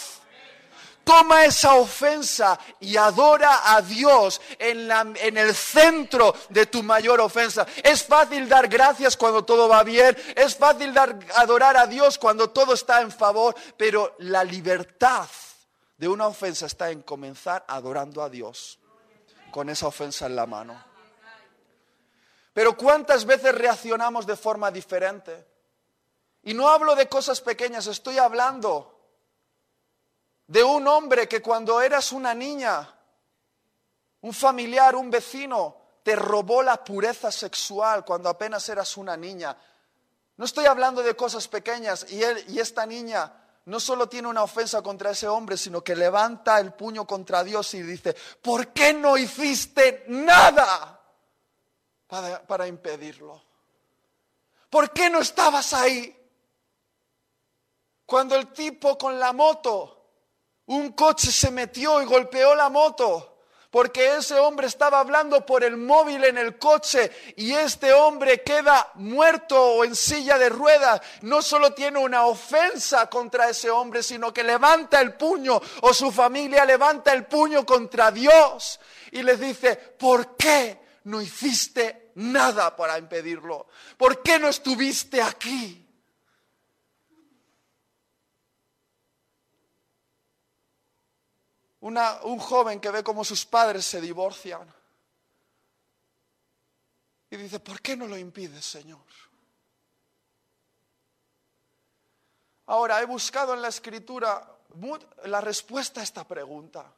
Toma 1.05 1.45
esa 1.45 1.75
ofensa 1.75 2.59
y 2.81 2.97
adora 2.97 3.75
a 3.75 3.83
Dios 3.83 4.41
en, 4.59 4.91
el 5.37 5.55
centro 5.55 6.35
de 6.49 6.67
tu 6.67 6.83
mayor 6.83 7.21
ofensa. 7.21 7.67
Es 7.83 8.03
fácil 8.05 8.49
dar 8.49 8.69
gracias 8.69 9.17
cuando 9.17 9.45
todo 9.45 9.69
va 9.69 9.83
bien, 9.83 10.17
es 10.35 10.57
fácil 10.57 10.95
dar, 10.95 11.19
adorar 11.37 11.77
a 11.77 11.87
Dios 11.87 12.19
cuando 12.19 12.51
todo 12.51 12.75
está 12.75 13.03
en 13.03 13.13
favor, 13.13 13.55
pero 13.77 14.17
la 14.21 14.43
libertad 14.43 15.29
de 15.97 16.09
una 16.09 16.27
ofensa 16.27 16.67
está 16.67 16.91
en 16.91 17.03
comenzar 17.03 17.65
adorando 17.69 18.23
a 18.23 18.31
Dios 18.31 18.79
con 19.51 19.69
esa 19.69 19.87
ofensa 19.87 20.27
en 20.27 20.37
la 20.37 20.47
mano. 20.47 20.83
Pero 22.55 22.77
¿cuántas 22.77 23.27
veces 23.27 23.55
reaccionamos 23.55 24.27
de 24.27 24.37
forma 24.37 24.71
diferente? 24.71 25.47
Y 26.45 26.55
no 26.55 26.69
hablo 26.69 26.95
de 26.95 27.09
cosas 27.09 27.41
pequeñas, 27.41 27.87
estoy 27.87 28.19
hablando 28.19 28.95
de 30.47 30.63
un 30.63 30.87
hombre 30.87 31.29
que 31.29 31.41
cuando 31.41 31.81
eras 31.81 32.13
una 32.13 32.35
niña, 32.35 32.89
un 34.21 34.33
familiar, 34.33 34.95
un 34.97 35.11
vecino, 35.11 35.77
te 36.03 36.15
robó 36.17 36.63
la 36.63 36.85
pureza 36.85 37.33
sexual 37.33 38.05
cuando 38.05 38.29
apenas 38.29 38.69
eras 38.69 38.97
una 38.97 39.17
niña. 39.17 39.57
No 40.37 40.45
estoy 40.45 40.67
hablando 40.67 41.03
de 41.03 41.17
cosas 41.17 41.49
pequeñas 41.49 42.07
y, 42.11 42.23
él, 42.23 42.45
y 42.49 42.59
esta 42.59 42.85
niña 42.85 43.33
no 43.67 43.81
solo 43.81 44.09
tiene 44.09 44.29
una 44.29 44.43
ofensa 44.43 44.83
contra 44.83 45.11
ese 45.11 45.27
hombre, 45.27 45.57
sino 45.57 45.83
que 45.83 45.97
levanta 45.97 46.61
el 46.61 46.75
puño 46.75 47.07
contra 47.07 47.43
Dios 47.43 47.73
y 47.75 47.83
dice, 47.83 48.15
¿por 48.43 48.69
qué 48.69 48.93
no 48.93 49.17
hiciste 49.17 50.05
nada 50.09 51.01
para, 52.07 52.47
para 52.47 52.67
impedirlo? 52.67 53.43
¿Por 54.69 54.91
qué 54.91 55.09
no 55.09 55.21
estabas 55.21 55.73
ahí? 55.73 56.15
Cuando 58.05 58.37
el 58.37 58.53
tipo 58.53 58.99
con 58.99 59.19
la 59.19 59.33
moto, 59.33 60.04
un 60.67 60.93
coche 60.93 61.31
se 61.31 61.51
metió 61.51 62.01
y 62.03 62.07
golpeó 62.07 62.55
la 62.55 62.69
moto 62.69 63.35
porque 63.75 64.19
ese 64.19 64.39
hombre 64.39 64.69
estaba 64.69 65.01
hablando 65.01 65.45
por 65.45 65.65
el 65.65 65.77
móvil 65.77 66.23
en 66.23 66.39
el 66.39 66.61
coche 66.61 67.11
y 67.35 67.55
este 67.55 67.93
hombre 67.93 68.41
queda 68.45 68.93
muerto 68.95 69.61
o 69.61 69.85
en 69.85 69.97
silla 69.97 70.39
de 70.39 70.49
ruedas, 70.49 71.01
no 71.23 71.43
solo 71.43 71.75
tiene 71.75 71.99
una 71.99 72.25
ofensa 72.27 73.11
contra 73.11 73.49
ese 73.49 73.71
hombre, 73.71 74.05
sino 74.05 74.33
que 74.33 74.45
levanta 74.45 75.01
el 75.01 75.15
puño 75.15 75.61
o 75.81 75.93
su 75.93 76.13
familia 76.13 76.65
levanta 76.65 77.13
el 77.13 77.27
puño 77.27 77.67
contra 77.67 78.13
Dios 78.13 78.79
y 79.11 79.25
les 79.25 79.41
dice, 79.41 79.75
¿por 79.75 80.37
qué 80.37 80.81
no 81.03 81.21
hiciste 81.21 82.13
nada 82.15 82.77
para 82.77 82.97
impedirlo? 82.97 83.67
¿Por 83.97 84.23
qué 84.23 84.39
no 84.39 84.47
estuviste 84.47 85.21
aquí? 85.21 85.84
Un 91.85 92.39
joven 92.39 92.81
que 92.81 92.91
ve 92.91 93.05
cómo 93.05 93.25
sus 93.25 93.45
padres 93.45 93.85
se 93.85 94.01
divorcian. 94.01 94.67
Y 97.31 97.37
dice, 97.37 97.61
¿por 97.61 97.81
qué 97.83 97.97
no 97.97 98.07
lo 98.07 98.17
impides, 98.17 98.65
Señor? 98.65 99.01
Ahora, 102.67 103.03
he 103.03 103.05
buscado 103.05 103.53
en 103.53 103.61
la 103.61 103.69
escritura 103.69 104.57
la 105.25 105.41
respuesta 105.43 106.01
a 106.01 106.05
esta 106.05 106.27
pregunta. 106.27 106.91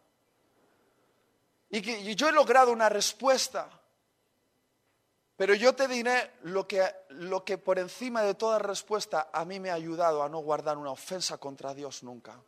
Y, 1.71 1.91
y 1.91 2.15
yo 2.15 2.29
he 2.29 2.33
logrado 2.33 2.71
una 2.71 2.89
respuesta. 2.89 3.69
Pero 5.37 5.55
yo 5.55 5.75
te 5.75 5.89
diré 5.89 6.35
lo 6.43 6.69
que, 6.69 6.89
lo 7.09 7.45
que 7.45 7.59
por 7.59 7.81
encima 7.81 8.23
de 8.23 8.35
toda 8.35 8.61
respuesta 8.61 9.31
a 9.33 9.45
mí 9.45 9.59
me 9.59 9.71
ha 9.71 9.75
ayudado 9.75 10.23
a 10.23 10.29
no 10.29 10.39
guardar 10.39 10.79
una 10.79 10.93
ofensa 10.93 11.39
contra 11.39 11.75
Dios 11.75 12.05
nunca. 12.05 12.41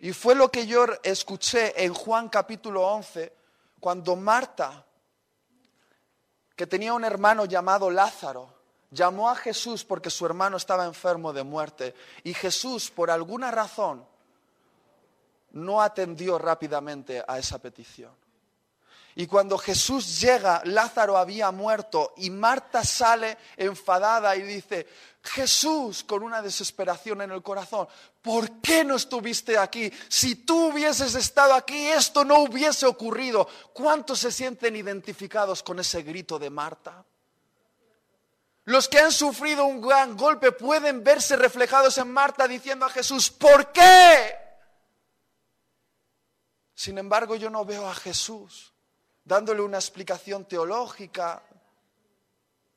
Y 0.00 0.12
fue 0.12 0.34
lo 0.34 0.50
que 0.50 0.66
yo 0.66 0.86
escuché 1.02 1.84
en 1.84 1.94
Juan 1.94 2.28
capítulo 2.28 2.86
11, 2.86 3.32
cuando 3.80 4.16
Marta, 4.16 4.84
que 6.54 6.66
tenía 6.66 6.92
un 6.92 7.04
hermano 7.04 7.44
llamado 7.44 7.90
Lázaro, 7.90 8.54
llamó 8.90 9.30
a 9.30 9.36
Jesús 9.36 9.84
porque 9.84 10.10
su 10.10 10.26
hermano 10.26 10.56
estaba 10.56 10.84
enfermo 10.84 11.32
de 11.32 11.42
muerte. 11.42 11.94
Y 12.24 12.34
Jesús, 12.34 12.90
por 12.90 13.10
alguna 13.10 13.50
razón, 13.50 14.06
no 15.52 15.80
atendió 15.80 16.38
rápidamente 16.38 17.24
a 17.26 17.38
esa 17.38 17.58
petición. 17.58 18.12
Y 19.18 19.26
cuando 19.26 19.56
Jesús 19.56 20.20
llega, 20.20 20.60
Lázaro 20.66 21.16
había 21.16 21.50
muerto 21.50 22.12
y 22.18 22.28
Marta 22.28 22.84
sale 22.84 23.38
enfadada 23.56 24.36
y 24.36 24.42
dice, 24.42 24.86
Jesús, 25.22 26.04
con 26.04 26.22
una 26.22 26.42
desesperación 26.42 27.22
en 27.22 27.30
el 27.30 27.42
corazón, 27.42 27.88
¿por 28.20 28.60
qué 28.60 28.84
no 28.84 28.94
estuviste 28.96 29.56
aquí? 29.56 29.90
Si 30.08 30.34
tú 30.44 30.66
hubieses 30.66 31.14
estado 31.14 31.54
aquí, 31.54 31.86
esto 31.86 32.26
no 32.26 32.40
hubiese 32.40 32.84
ocurrido. 32.84 33.48
¿Cuántos 33.72 34.18
se 34.18 34.30
sienten 34.30 34.76
identificados 34.76 35.62
con 35.62 35.80
ese 35.80 36.02
grito 36.02 36.38
de 36.38 36.50
Marta? 36.50 37.02
Los 38.64 38.86
que 38.86 38.98
han 38.98 39.12
sufrido 39.12 39.64
un 39.64 39.80
gran 39.80 40.14
golpe 40.14 40.52
pueden 40.52 41.02
verse 41.02 41.36
reflejados 41.36 41.96
en 41.96 42.12
Marta 42.12 42.46
diciendo 42.46 42.84
a 42.84 42.90
Jesús, 42.90 43.30
¿por 43.30 43.72
qué? 43.72 44.36
Sin 46.74 46.98
embargo, 46.98 47.34
yo 47.34 47.48
no 47.48 47.64
veo 47.64 47.88
a 47.88 47.94
Jesús 47.94 48.74
dándole 49.26 49.60
una 49.60 49.76
explicación 49.76 50.44
teológica. 50.46 51.42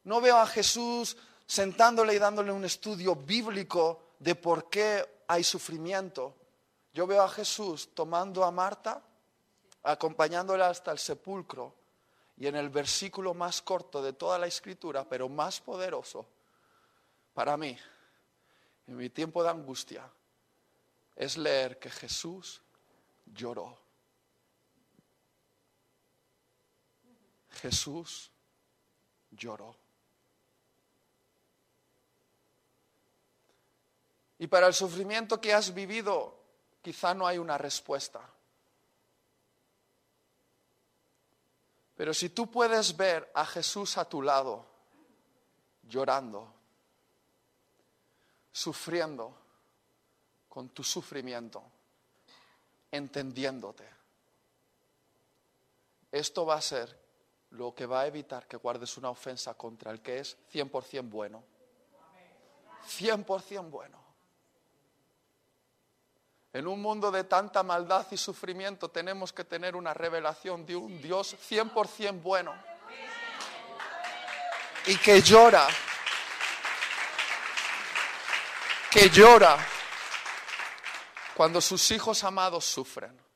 No 0.04 0.20
veo 0.20 0.38
a 0.38 0.47
Jesús 0.47 1.16
sentándole 1.45 2.16
y 2.16 2.20
dándole 2.20 2.52
un 2.52 2.66
estudio 2.66 3.16
bíblico 3.16 4.16
de 4.18 4.36
por 4.36 4.70
qué 4.70 5.24
hay 5.28 5.43
sufrimiento. 5.43 6.36
Yo 6.91 7.06
veo 7.06 7.22
a 7.22 7.30
Jesús 7.30 7.89
tomando 7.93 8.43
a 8.43 8.52
Marta, 8.52 9.02
acompañándola 9.84 10.70
hasta 10.70 10.91
el 10.91 10.97
sepulcro, 10.97 11.76
y 12.36 12.47
en 12.47 12.56
el 12.56 12.70
versículo 12.70 13.34
más 13.34 13.62
corto 13.62 14.02
de 14.02 14.14
toda 14.14 14.39
la 14.39 14.47
escritura, 14.47 15.08
pero 15.08 15.30
más 15.30 15.62
poderoso, 15.62 16.26
para 17.34 17.58
mí, 17.58 17.78
en 18.88 18.95
mi 18.95 19.10
tiempo 19.10 19.43
de 19.43 19.50
angustia, 19.50 20.10
es 21.16 21.38
leer 21.38 21.78
que 21.78 21.91
Jesús 21.91 22.62
lloró. 23.26 23.88
Jesús 27.60 28.32
lloró. 29.32 29.76
Y 34.39 34.47
para 34.47 34.68
el 34.68 34.74
sufrimiento 34.74 35.39
que 35.41 35.53
has 35.53 35.74
vivido, 35.74 36.38
quizá 36.82 37.14
no 37.14 37.28
hay 37.28 37.38
una 37.38 37.57
respuesta. 37.57 38.22
Pero 41.95 42.14
si 42.14 42.30
tú 42.30 42.49
puedes 42.49 42.95
ver 42.95 43.30
a 43.34 43.45
Jesús 43.45 43.97
a 43.97 44.05
tu 44.05 44.22
lado, 44.22 44.66
llorando, 45.84 46.53
sufriendo 48.53 49.38
con 50.47 50.70
tu 50.70 50.82
sufrimiento, 50.82 51.62
entendiéndote, 52.89 53.89
esto 56.12 56.45
va 56.45 56.55
a 56.55 56.62
ser 56.62 56.99
lo 57.52 57.74
que 57.74 57.86
va 57.86 58.02
a 58.02 58.08
evitar 58.08 58.47
que 58.47 58.58
guardes 58.58 58.97
una 58.97 59.10
ofensa 59.10 59.54
contra 59.56 59.91
el 59.91 60.02
que 60.02 60.20
es 60.20 60.38
100% 60.54 61.10
bueno. 61.10 61.43
100% 62.88 63.70
bueno. 63.70 64.00
En 66.52 66.68
un 66.68 66.82
mundo 66.82 67.12
de 67.12 67.24
tanta 67.26 67.62
maldad 67.62 68.08
y 68.12 68.18
sufrimiento 68.18 68.89
tenemos 68.89 69.32
que 69.32 69.43
tener 69.43 69.76
una 69.76 69.93
revelación 69.93 70.66
de 70.66 70.76
un 70.76 71.02
Dios 71.02 71.36
100% 71.50 72.22
bueno. 72.22 72.54
Y 74.88 74.97
que 74.97 75.22
llora. 75.22 75.68
Que 78.89 79.10
llora 79.10 79.58
cuando 81.36 81.62
sus 81.62 81.91
hijos 81.91 82.24
amados 82.24 82.66
sufren. 82.66 83.28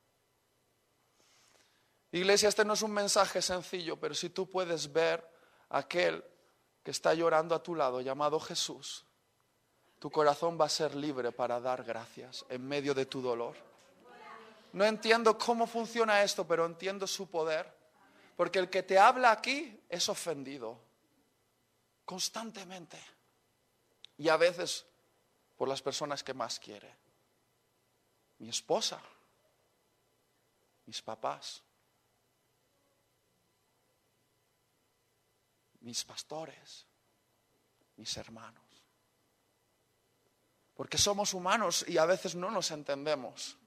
Iglesia, 2.14 2.48
este 2.48 2.64
no 2.64 2.74
es 2.74 2.82
un 2.84 2.92
mensaje 2.92 3.42
sencillo, 3.42 4.00
pero 4.00 4.14
si 4.14 4.30
tú 4.30 4.48
puedes 4.48 4.94
ver 4.94 5.28
a 5.70 5.80
aquel 5.80 6.24
que 6.84 6.92
está 6.92 7.16
llorando 7.16 7.56
a 7.56 7.64
tu 7.64 7.74
lado, 7.74 8.02
llamado 8.02 8.40
Jesús, 8.40 9.04
tu 9.98 10.12
corazón 10.12 10.56
va 10.60 10.66
a 10.66 10.70
ser 10.70 10.94
libre 10.94 11.32
para 11.32 11.60
dar 11.60 11.84
gracias 11.84 12.46
en 12.50 12.68
medio 12.68 12.94
de 12.94 13.08
tu 13.08 13.20
dolor. 13.20 13.56
No 14.74 14.86
entiendo 14.86 15.40
cómo 15.40 15.66
funciona 15.66 16.22
esto, 16.22 16.46
pero 16.46 16.68
entiendo 16.68 17.08
su 17.08 17.32
poder. 17.32 17.74
Porque 18.38 18.60
el 18.60 18.70
que 18.70 18.84
te 18.84 19.00
habla 19.00 19.32
aquí 19.32 19.82
es 19.90 20.08
ofendido 20.08 20.80
constantemente. 22.06 23.00
Y 24.18 24.30
a 24.30 24.38
veces 24.38 24.86
por 25.58 25.68
las 25.68 25.82
personas 25.82 26.24
que 26.24 26.36
más 26.36 26.60
quiere. 26.60 26.96
Mi 28.38 28.50
esposa, 28.50 29.02
mis 30.86 31.02
papás, 31.02 31.63
mis 35.84 36.04
pastores, 36.06 36.88
mis 37.98 38.18
hermanos. 38.18 38.64
Porque 40.74 40.98
somos 40.98 41.34
humanos 41.34 41.86
y 41.88 41.98
a 41.98 42.06
veces 42.06 42.36
no 42.36 42.50
nos 42.50 42.72
entendemos. 42.72 43.58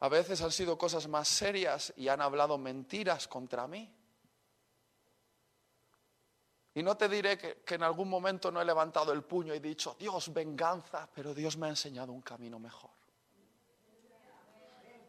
A 0.00 0.08
veces 0.08 0.40
han 0.40 0.50
sido 0.50 0.76
cosas 0.76 1.06
más 1.06 1.28
serias 1.28 1.92
y 1.96 2.08
han 2.08 2.20
hablado 2.20 2.58
mentiras 2.58 3.28
contra 3.28 3.66
mí. 3.66 3.94
Y 6.72 6.82
no 6.82 6.96
te 6.96 7.08
diré 7.08 7.36
que, 7.36 7.74
en 7.74 7.82
algún 7.82 8.08
momento 8.08 8.50
no 8.50 8.60
he 8.60 8.64
levantado 8.64 9.12
el 9.12 9.22
puño 9.22 9.54
y 9.54 9.58
dicho, 9.58 9.96
Dios, 9.98 10.32
venganza, 10.32 11.08
pero 11.14 11.34
Dios 11.34 11.56
me 11.56 11.66
ha 11.66 11.70
enseñado 11.70 12.12
un 12.12 12.22
camino 12.22 12.58
mejor. 12.58 12.90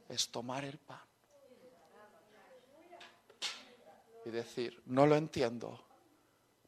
Es 0.10 0.30
tomar 0.30 0.66
el 0.66 0.78
pan 0.78 1.11
y 4.26 4.30
decir, 4.30 4.82
no 4.86 5.06
lo 5.06 5.16
entiendo, 5.16 5.84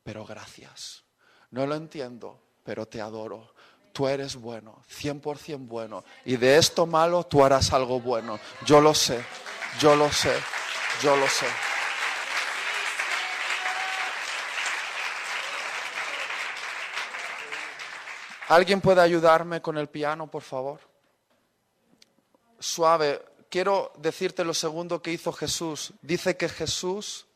pero 0.04 0.26
gracias. 0.26 1.04
No 1.52 1.68
lo 1.68 1.76
entiendo, 1.76 2.40
pero 2.64 2.88
te 2.88 3.02
adoro. 3.02 3.54
Tú 3.92 4.08
eres 4.08 4.36
bueno, 4.36 4.84
100% 4.90 5.68
bueno. 5.68 6.04
Y 6.26 6.38
de 6.38 6.58
esto 6.58 6.86
malo 6.86 7.26
tú 7.26 7.44
harás 7.44 7.72
algo 7.74 8.00
bueno. 8.00 8.40
Yo 8.66 8.82
lo 8.82 8.94
sé, 8.96 9.24
yo 9.80 9.96
lo 9.96 10.12
sé, 10.12 10.36
yo 11.02 11.16
lo 11.16 11.28
sé. 11.28 11.46
¿Alguien 18.48 18.82
puede 18.82 19.02
ayudarme 19.02 19.62
con 19.62 19.78
el 19.78 19.88
piano, 19.88 20.28
por 20.28 20.42
favor? 20.44 20.80
Suave. 22.60 23.24
Quiero 23.50 23.94
decirte 23.98 24.44
lo 24.44 24.54
segundo 24.54 25.02
que 25.02 25.12
hizo 25.12 25.32
Jesús. 25.32 25.94
Dice 26.02 26.36
que 26.36 26.50
Jesús, 26.50 27.28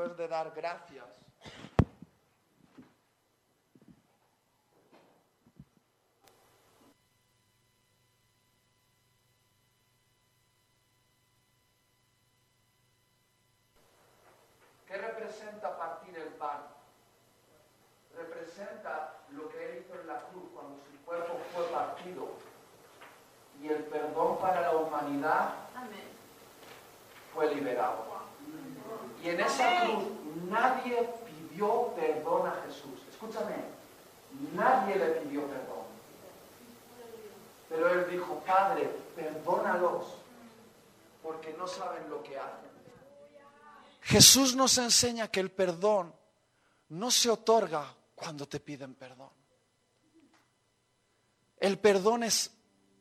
después 0.00 0.16
de 0.16 0.28
dar 0.28 0.50
gracias, 0.54 1.04
¿Qué 14.86 14.96
representa 14.96 15.78
partir 15.78 16.16
el 16.16 16.28
pan? 16.30 16.62
Representa 18.16 19.20
lo 19.30 19.48
que 19.48 19.64
Él 19.64 19.84
hizo 19.84 20.00
en 20.00 20.06
la 20.08 20.20
cruz 20.22 20.50
cuando 20.52 20.78
su 20.78 21.04
cuerpo 21.04 21.38
fue 21.54 21.64
partido 21.66 22.28
y 23.62 23.68
el 23.68 23.84
perdón 23.84 24.38
para 24.40 24.62
la 24.62 24.76
humanidad 24.76 25.54
fue 27.32 27.54
liberado. 27.54 28.19
Y 29.22 29.28
en 29.28 29.40
esa 29.40 29.82
cruz 29.82 30.04
nadie 30.48 31.10
pidió 31.26 31.92
perdón 31.94 32.46
a 32.46 32.62
Jesús. 32.66 33.00
Escúchame, 33.10 33.56
nadie 34.54 34.96
le 34.96 35.06
pidió 35.06 35.46
perdón. 35.46 35.84
Pero 37.68 37.88
Él 37.88 38.10
dijo, 38.10 38.42
Padre, 38.46 38.90
perdónalos 39.14 40.06
porque 41.22 41.54
no 41.58 41.66
saben 41.66 42.08
lo 42.08 42.22
que 42.22 42.38
hacen. 42.38 42.70
Jesús 44.02 44.56
nos 44.56 44.78
enseña 44.78 45.28
que 45.28 45.40
el 45.40 45.50
perdón 45.50 46.14
no 46.88 47.10
se 47.10 47.30
otorga 47.30 47.94
cuando 48.14 48.48
te 48.48 48.58
piden 48.58 48.94
perdón. 48.94 49.30
El 51.58 51.78
perdón 51.78 52.24
es 52.24 52.50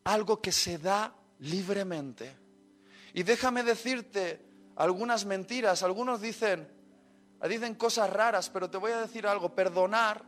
algo 0.04 0.42
que 0.42 0.52
se 0.52 0.78
da 0.78 1.16
libremente. 1.40 2.36
Y 3.14 3.24
déjame 3.24 3.64
decirte 3.64 4.49
algunas 4.80 5.26
mentiras. 5.26 5.84
Algunos 5.84 6.22
dicen, 6.22 6.68
dicen 7.48 7.76
cosas 7.76 8.10
raras, 8.10 8.50
pero 8.50 8.70
te 8.70 8.78
voy 8.78 8.92
a 8.94 9.02
decir 9.02 9.28
algo. 9.28 9.54
Perdonar 9.54 10.24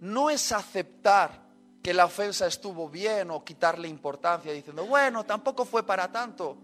no 0.00 0.28
es 0.28 0.52
aceptar 0.52 1.46
que 1.82 1.94
la 1.94 2.04
ofensa 2.04 2.46
estuvo 2.46 2.90
bien 2.90 3.30
o 3.30 3.44
quitarle 3.44 3.88
importancia 3.88 4.52
diciendo, 4.52 4.84
bueno, 4.86 5.24
tampoco 5.24 5.64
fue 5.64 5.84
para 5.84 6.10
tanto. 6.10 6.58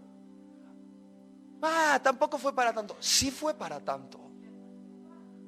Ah, 1.61 1.99
tampoco 2.03 2.37
fue 2.37 2.53
para 2.53 2.73
tanto. 2.73 2.97
Sí 2.99 3.31
fue 3.31 3.53
para 3.53 3.79
tanto. 3.79 4.19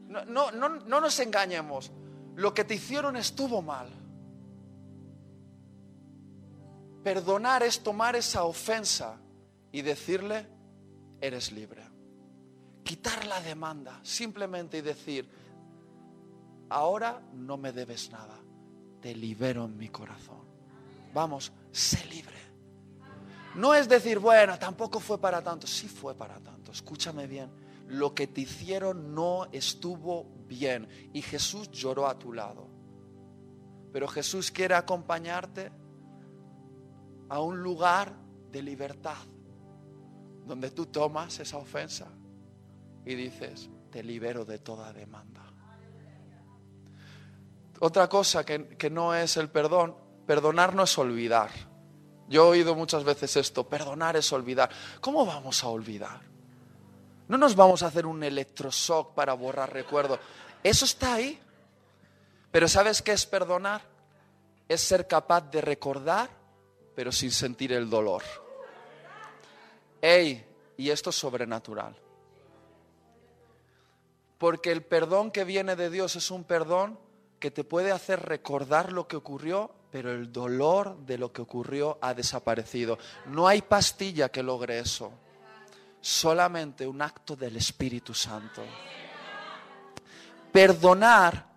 No, 0.07 0.23
no, 0.23 0.51
no, 0.51 0.69
no 0.69 1.01
nos 1.01 1.19
engañemos. 1.19 1.91
Lo 2.35 2.53
que 2.53 2.63
te 2.63 2.75
hicieron 2.75 3.17
estuvo 3.17 3.61
mal. 3.61 3.89
Perdonar 7.03 7.63
es 7.63 7.83
tomar 7.83 8.15
esa 8.15 8.43
ofensa 8.43 9.17
y 9.73 9.81
decirle, 9.81 10.56
eres 11.21 11.51
libre. 11.51 11.83
Quitar 12.83 13.25
la 13.25 13.41
demanda 13.41 13.99
simplemente 14.03 14.77
y 14.77 14.81
decir, 14.81 15.29
ahora 16.69 17.21
no 17.33 17.57
me 17.57 17.71
debes 17.71 18.11
nada, 18.11 18.37
te 19.01 19.13
libero 19.15 19.65
en 19.65 19.77
mi 19.77 19.89
corazón. 19.89 20.47
Vamos, 21.13 21.51
sé 21.71 22.05
libre. 22.05 22.37
No 23.55 23.73
es 23.73 23.89
decir, 23.89 24.19
bueno, 24.19 24.59
tampoco 24.59 24.99
fue 24.99 25.19
para 25.19 25.41
tanto. 25.41 25.65
Sí 25.65 25.87
fue 25.87 26.13
para 26.13 26.39
tanto. 26.39 26.71
Escúchame 26.71 27.25
bien. 27.25 27.49
Lo 27.87 28.13
que 28.13 28.27
te 28.27 28.41
hicieron 28.41 29.15
no 29.15 29.47
estuvo 29.51 30.25
bien. 30.47 30.87
Y 31.13 31.23
Jesús 31.23 31.71
lloró 31.71 32.07
a 32.07 32.19
tu 32.19 32.33
lado. 32.33 32.67
Pero 33.91 34.07
Jesús 34.07 34.51
quiere 34.51 34.75
acompañarte 34.75 35.71
a 37.29 37.41
un 37.41 37.63
lugar 37.63 38.13
de 38.51 38.61
libertad. 38.61 39.17
Donde 40.47 40.71
tú 40.71 40.85
tomas 40.87 41.39
esa 41.39 41.57
ofensa 41.57 42.07
y 43.05 43.15
dices, 43.15 43.69
te 43.91 44.01
libero 44.01 44.45
de 44.45 44.59
toda 44.59 44.93
demanda. 44.93 45.43
Otra 47.79 48.07
cosa 48.07 48.45
que, 48.45 48.69
que 48.69 48.89
no 48.89 49.13
es 49.13 49.37
el 49.37 49.49
perdón, 49.49 49.95
perdonar 50.25 50.73
no 50.73 50.83
es 50.83 50.97
olvidar. 50.97 51.51
Yo 52.29 52.45
he 52.45 52.49
oído 52.49 52.75
muchas 52.75 53.03
veces 53.03 53.35
esto, 53.35 53.67
perdonar 53.67 54.15
es 54.15 54.31
olvidar. 54.33 54.69
¿Cómo 54.99 55.25
vamos 55.25 55.63
a 55.63 55.67
olvidar? 55.67 56.21
No 57.27 57.37
nos 57.37 57.55
vamos 57.55 57.83
a 57.83 57.87
hacer 57.87 58.05
un 58.05 58.23
electroshock 58.23 59.13
para 59.13 59.33
borrar 59.33 59.71
recuerdos. 59.73 60.19
Eso 60.63 60.85
está 60.85 61.15
ahí. 61.15 61.39
Pero 62.51 62.67
¿sabes 62.67 63.01
qué 63.01 63.11
es 63.11 63.25
perdonar? 63.25 63.81
Es 64.67 64.81
ser 64.81 65.07
capaz 65.07 65.41
de 65.51 65.61
recordar, 65.61 66.29
pero 66.95 67.11
sin 67.11 67.31
sentir 67.31 67.73
el 67.73 67.89
dolor. 67.89 68.23
Ey, 70.07 70.45
y 70.77 70.89
esto 70.89 71.09
es 71.09 71.15
sobrenatural. 71.15 71.95
Porque 74.37 74.71
el 74.71 74.83
perdón 74.83 75.31
que 75.31 75.43
viene 75.43 75.75
de 75.75 75.89
Dios 75.89 76.15
es 76.15 76.31
un 76.31 76.43
perdón 76.43 76.99
que 77.39 77.51
te 77.51 77.63
puede 77.63 77.91
hacer 77.91 78.21
recordar 78.21 78.91
lo 78.91 79.07
que 79.07 79.15
ocurrió 79.15 79.71
pero 79.91 80.11
el 80.11 80.31
dolor 80.31 80.97
de 81.05 81.17
lo 81.17 81.31
que 81.31 81.41
ocurrió 81.41 81.97
ha 82.01 82.13
desaparecido. 82.13 82.97
No 83.27 83.47
hay 83.47 83.61
pastilla 83.61 84.29
que 84.29 84.43
logre 84.43 84.79
eso, 84.79 85.11
solamente 86.01 86.85
un 86.85 87.01
acto 87.01 87.35
del 87.35 87.55
Espíritu 87.55 88.13
Santo. 88.13 88.63
Perdonar 90.51 91.47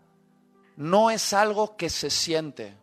no 0.76 1.10
es 1.10 1.32
algo 1.32 1.76
que 1.76 1.90
se 1.90 2.10
siente. 2.10 2.76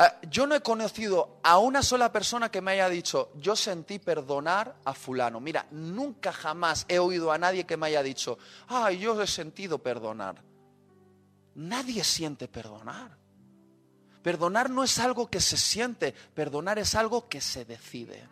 Ah, 0.00 0.14
yo 0.30 0.46
no 0.46 0.54
he 0.54 0.60
conocido 0.60 1.40
a 1.42 1.58
una 1.58 1.82
sola 1.82 2.12
persona 2.12 2.52
que 2.52 2.60
me 2.60 2.70
haya 2.70 2.88
dicho, 2.88 3.32
yo 3.34 3.56
sentí 3.56 3.98
perdonar 3.98 4.76
a 4.84 4.94
fulano. 4.94 5.40
Mira, 5.40 5.66
nunca 5.72 6.32
jamás 6.32 6.84
he 6.86 7.00
oído 7.00 7.32
a 7.32 7.38
nadie 7.38 7.66
que 7.66 7.76
me 7.76 7.88
haya 7.88 8.00
dicho, 8.00 8.38
ay, 8.68 8.98
yo 8.98 9.20
he 9.20 9.26
sentido 9.26 9.78
perdonar. 9.78 10.40
Nadie 11.56 12.04
siente 12.04 12.46
perdonar. 12.46 13.18
Perdonar 14.22 14.70
no 14.70 14.84
es 14.84 15.00
algo 15.00 15.28
que 15.28 15.40
se 15.40 15.56
siente, 15.56 16.14
perdonar 16.32 16.78
es 16.78 16.94
algo 16.94 17.28
que 17.28 17.40
se 17.40 17.64
decide. 17.64 18.28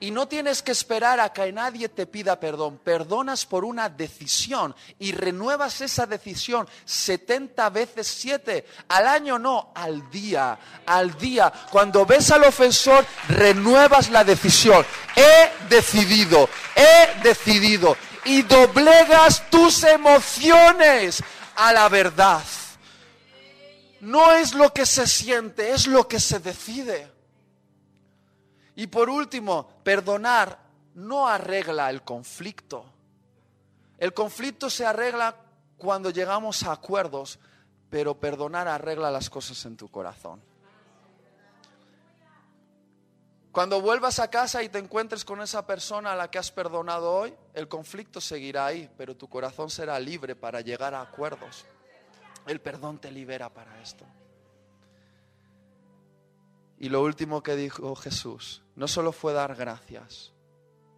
Y 0.00 0.10
no 0.10 0.26
tienes 0.26 0.62
que 0.62 0.72
esperar 0.72 1.20
a 1.20 1.32
que 1.32 1.52
nadie 1.52 1.88
te 1.88 2.06
pida 2.06 2.40
perdón. 2.40 2.78
Perdonas 2.78 3.46
por 3.46 3.64
una 3.64 3.88
decisión 3.88 4.74
y 4.98 5.12
renuevas 5.12 5.80
esa 5.82 6.06
decisión 6.06 6.66
70 6.84 7.68
veces 7.70 8.06
7. 8.08 8.66
Al 8.88 9.06
año 9.06 9.38
no, 9.38 9.72
al 9.74 10.10
día, 10.10 10.58
al 10.86 11.16
día. 11.18 11.52
Cuando 11.70 12.06
ves 12.06 12.30
al 12.30 12.44
ofensor, 12.44 13.04
renuevas 13.28 14.10
la 14.10 14.24
decisión. 14.24 14.84
He 15.14 15.68
decidido, 15.68 16.48
he 16.74 17.22
decidido. 17.22 17.96
Y 18.24 18.42
doblegas 18.42 19.50
tus 19.50 19.84
emociones 19.84 21.22
a 21.56 21.72
la 21.72 21.88
verdad 21.88 22.42
no 24.00 24.32
es 24.32 24.54
lo 24.54 24.72
que 24.72 24.86
se 24.86 25.06
siente, 25.06 25.72
es 25.72 25.86
lo 25.86 26.08
que 26.08 26.20
se 26.20 26.40
decide. 26.40 27.19
Y 28.76 28.86
por 28.86 29.10
último, 29.10 29.68
perdonar 29.82 30.58
no 30.94 31.28
arregla 31.28 31.90
el 31.90 32.02
conflicto. 32.02 32.84
El 33.98 34.14
conflicto 34.14 34.70
se 34.70 34.86
arregla 34.86 35.36
cuando 35.76 36.10
llegamos 36.10 36.62
a 36.62 36.72
acuerdos, 36.72 37.38
pero 37.90 38.18
perdonar 38.18 38.68
arregla 38.68 39.10
las 39.10 39.28
cosas 39.28 39.64
en 39.66 39.76
tu 39.76 39.88
corazón. 39.90 40.40
Cuando 43.52 43.80
vuelvas 43.80 44.20
a 44.20 44.30
casa 44.30 44.62
y 44.62 44.68
te 44.68 44.78
encuentres 44.78 45.24
con 45.24 45.42
esa 45.42 45.66
persona 45.66 46.12
a 46.12 46.16
la 46.16 46.30
que 46.30 46.38
has 46.38 46.52
perdonado 46.52 47.12
hoy, 47.12 47.34
el 47.52 47.66
conflicto 47.66 48.20
seguirá 48.20 48.66
ahí, 48.66 48.88
pero 48.96 49.16
tu 49.16 49.28
corazón 49.28 49.70
será 49.70 49.98
libre 49.98 50.36
para 50.36 50.60
llegar 50.60 50.94
a 50.94 51.00
acuerdos. 51.00 51.66
El 52.46 52.60
perdón 52.60 53.00
te 53.00 53.10
libera 53.10 53.48
para 53.48 53.80
esto. 53.82 54.04
Y 56.80 56.88
lo 56.88 57.02
último 57.02 57.42
que 57.42 57.56
dijo 57.56 57.94
Jesús, 57.94 58.62
no 58.74 58.88
solo 58.88 59.12
fue 59.12 59.34
dar 59.34 59.54
gracias 59.54 60.32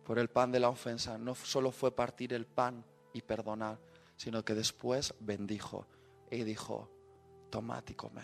por 0.05 0.21
el 0.21 0.31
pan 0.31 0.53
de 0.53 0.61
la 0.61 0.69
ofensa, 0.69 1.19
no 1.19 1.35
solo 1.35 1.73
fue 1.73 1.95
partir 1.95 2.33
el 2.33 2.47
pan 2.47 2.85
y 3.13 3.21
perdonar, 3.21 3.81
sino 4.17 4.45
que 4.45 4.55
después 4.55 5.13
bendijo 5.19 5.87
y 6.31 6.45
dijo, 6.45 6.89
tomad 7.51 7.83
y 7.89 7.95
comed. 7.95 8.23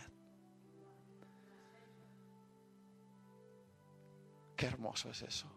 Qué 4.57 4.67
hermoso 4.67 5.11
es 5.11 5.23
eso. 5.23 5.49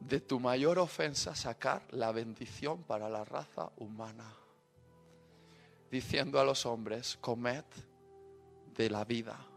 De 0.00 0.20
tu 0.20 0.40
mayor 0.40 0.80
ofensa 0.80 1.36
sacar 1.36 1.86
la 1.92 2.10
bendición 2.10 2.82
para 2.82 3.08
la 3.08 3.24
raza 3.24 3.70
humana 3.76 4.34
diciendo 5.90 6.38
a 6.40 6.44
los 6.44 6.66
hombres, 6.66 7.16
comed 7.20 7.64
de 8.76 8.90
la 8.90 9.04
vida. 9.04 9.49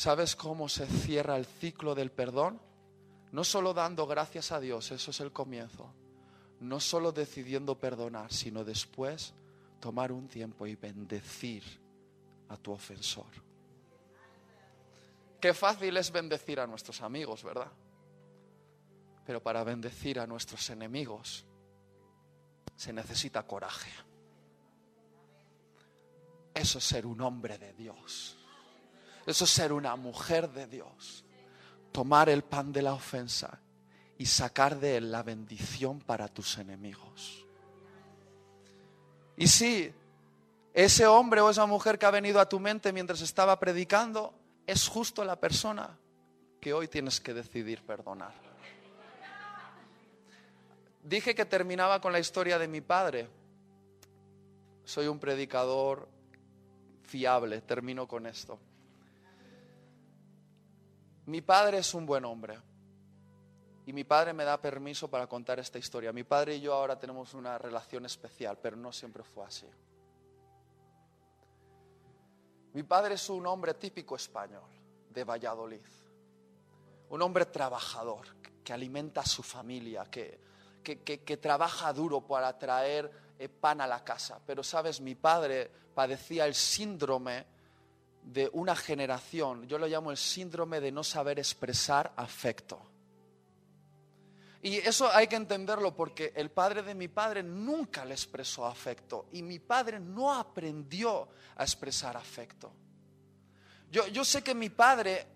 ¿Sabes 0.00 0.34
cómo 0.34 0.66
se 0.70 0.86
cierra 0.86 1.36
el 1.36 1.44
ciclo 1.44 1.94
del 1.94 2.10
perdón? 2.10 2.58
No 3.32 3.44
solo 3.44 3.74
dando 3.74 4.06
gracias 4.06 4.50
a 4.50 4.58
Dios, 4.58 4.90
eso 4.92 5.10
es 5.10 5.20
el 5.20 5.30
comienzo. 5.30 5.92
no 6.60 6.80
solo 6.80 7.12
decidiendo 7.12 7.78
perdonar, 7.78 8.32
sino 8.32 8.64
después 8.64 9.34
tomar 9.78 10.10
un 10.10 10.26
tiempo 10.26 10.66
y 10.66 10.74
bendecir 10.74 11.62
a 12.48 12.56
tu 12.56 12.72
ofensor. 12.72 13.26
Qué 15.38 15.52
fácil 15.52 15.94
es 15.98 16.10
bendecir 16.10 16.60
a 16.60 16.66
nuestros 16.66 17.02
amigos, 17.02 17.44
¿verdad? 17.44 17.70
Pero 19.26 19.42
para 19.42 19.64
bendecir 19.64 20.18
a 20.18 20.26
nuestros 20.26 20.70
enemigos 20.70 21.44
se 22.74 22.94
necesita 22.94 23.46
coraje. 23.46 23.92
Eso 26.54 26.78
es 26.78 26.84
ser 26.84 27.04
un 27.04 27.20
hombre 27.20 27.58
de 27.58 27.74
Dios. 27.74 28.39
Eso 29.26 29.44
es 29.44 29.50
ser 29.50 29.72
una 29.72 29.96
mujer 29.96 30.50
de 30.50 30.66
Dios. 30.66 31.24
Tomar 31.92 32.28
el 32.28 32.42
pan 32.42 32.72
de 32.72 32.82
la 32.82 32.94
ofensa 32.94 33.60
y 34.18 34.26
sacar 34.26 34.78
de 34.78 34.98
él 34.98 35.10
la 35.10 35.22
bendición 35.22 36.00
para 36.00 36.28
tus 36.28 36.58
enemigos. 36.58 37.46
Y 39.36 39.46
si 39.46 39.92
ese 40.74 41.06
hombre 41.06 41.40
o 41.40 41.50
esa 41.50 41.66
mujer 41.66 41.98
que 41.98 42.06
ha 42.06 42.10
venido 42.10 42.38
a 42.40 42.48
tu 42.48 42.60
mente 42.60 42.92
mientras 42.92 43.22
estaba 43.22 43.58
predicando 43.58 44.34
es 44.66 44.86
justo 44.86 45.24
la 45.24 45.36
persona 45.36 45.98
que 46.60 46.72
hoy 46.72 46.86
tienes 46.86 47.20
que 47.20 47.34
decidir 47.34 47.82
perdonar. 47.82 48.34
Dije 51.02 51.34
que 51.34 51.46
terminaba 51.46 52.00
con 52.00 52.12
la 52.12 52.20
historia 52.20 52.58
de 52.58 52.68
mi 52.68 52.82
padre. 52.82 53.26
Soy 54.84 55.06
un 55.06 55.18
predicador 55.18 56.06
fiable, 57.02 57.62
termino 57.62 58.06
con 58.06 58.26
esto. 58.26 58.58
Mi 61.30 61.42
padre 61.42 61.78
es 61.78 61.94
un 61.94 62.04
buen 62.04 62.24
hombre. 62.24 62.58
Y 63.86 63.92
mi 63.92 64.02
padre 64.02 64.32
me 64.32 64.42
da 64.42 64.60
permiso 64.60 65.08
para 65.08 65.28
contar 65.28 65.60
esta 65.60 65.78
historia. 65.78 66.12
Mi 66.12 66.24
padre 66.24 66.56
y 66.56 66.60
yo 66.60 66.74
ahora 66.74 66.98
tenemos 66.98 67.34
una 67.34 67.56
relación 67.56 68.04
especial, 68.04 68.58
pero 68.60 68.76
no 68.76 68.90
siempre 68.90 69.22
fue 69.22 69.46
así. 69.46 69.66
Mi 72.72 72.82
padre 72.82 73.14
es 73.14 73.30
un 73.30 73.46
hombre 73.46 73.74
típico 73.74 74.16
español, 74.16 74.68
de 75.08 75.22
Valladolid. 75.22 75.86
Un 77.10 77.22
hombre 77.22 77.46
trabajador, 77.46 78.26
que 78.64 78.72
alimenta 78.72 79.20
a 79.20 79.26
su 79.26 79.44
familia, 79.44 80.06
que, 80.06 80.40
que, 80.82 81.36
trabaja 81.36 81.92
duro 81.92 82.26
para 82.26 82.58
traer 82.58 83.08
eh, 83.38 83.48
pan 83.48 83.80
a 83.80 83.86
la 83.86 84.02
casa. 84.02 84.40
Pero 84.44 84.64
sabes, 84.64 85.00
mi 85.00 85.14
padre 85.14 85.70
padecía 85.94 86.44
el 86.44 86.56
síndrome 86.56 87.46
de 88.22 88.50
una 88.52 88.76
generación, 88.76 89.66
yo 89.66 89.78
lo 89.78 89.86
llamo 89.86 90.10
el 90.10 90.16
síndrome 90.16 90.80
de 90.80 90.92
no 90.92 91.02
saber 91.02 91.38
expresar 91.38 92.12
afecto. 92.16 92.80
Y 94.62 94.76
eso 94.76 95.10
hay 95.10 95.26
que 95.26 95.36
entenderlo 95.36 95.94
porque 95.94 96.32
el 96.36 96.50
padre 96.50 96.82
de 96.82 96.94
mi 96.94 97.08
padre 97.08 97.42
nunca 97.42 98.04
le 98.04 98.12
expresó 98.12 98.66
afecto 98.66 99.26
y 99.32 99.42
mi 99.42 99.58
padre 99.58 99.98
no 99.98 100.32
aprendió 100.34 101.28
a 101.56 101.62
expresar 101.62 102.16
afecto. 102.16 102.70
Yo, 103.90 104.06
yo 104.08 104.22
sé 104.24 104.42
que 104.42 104.54
mi 104.54 104.68
padre 104.68 105.26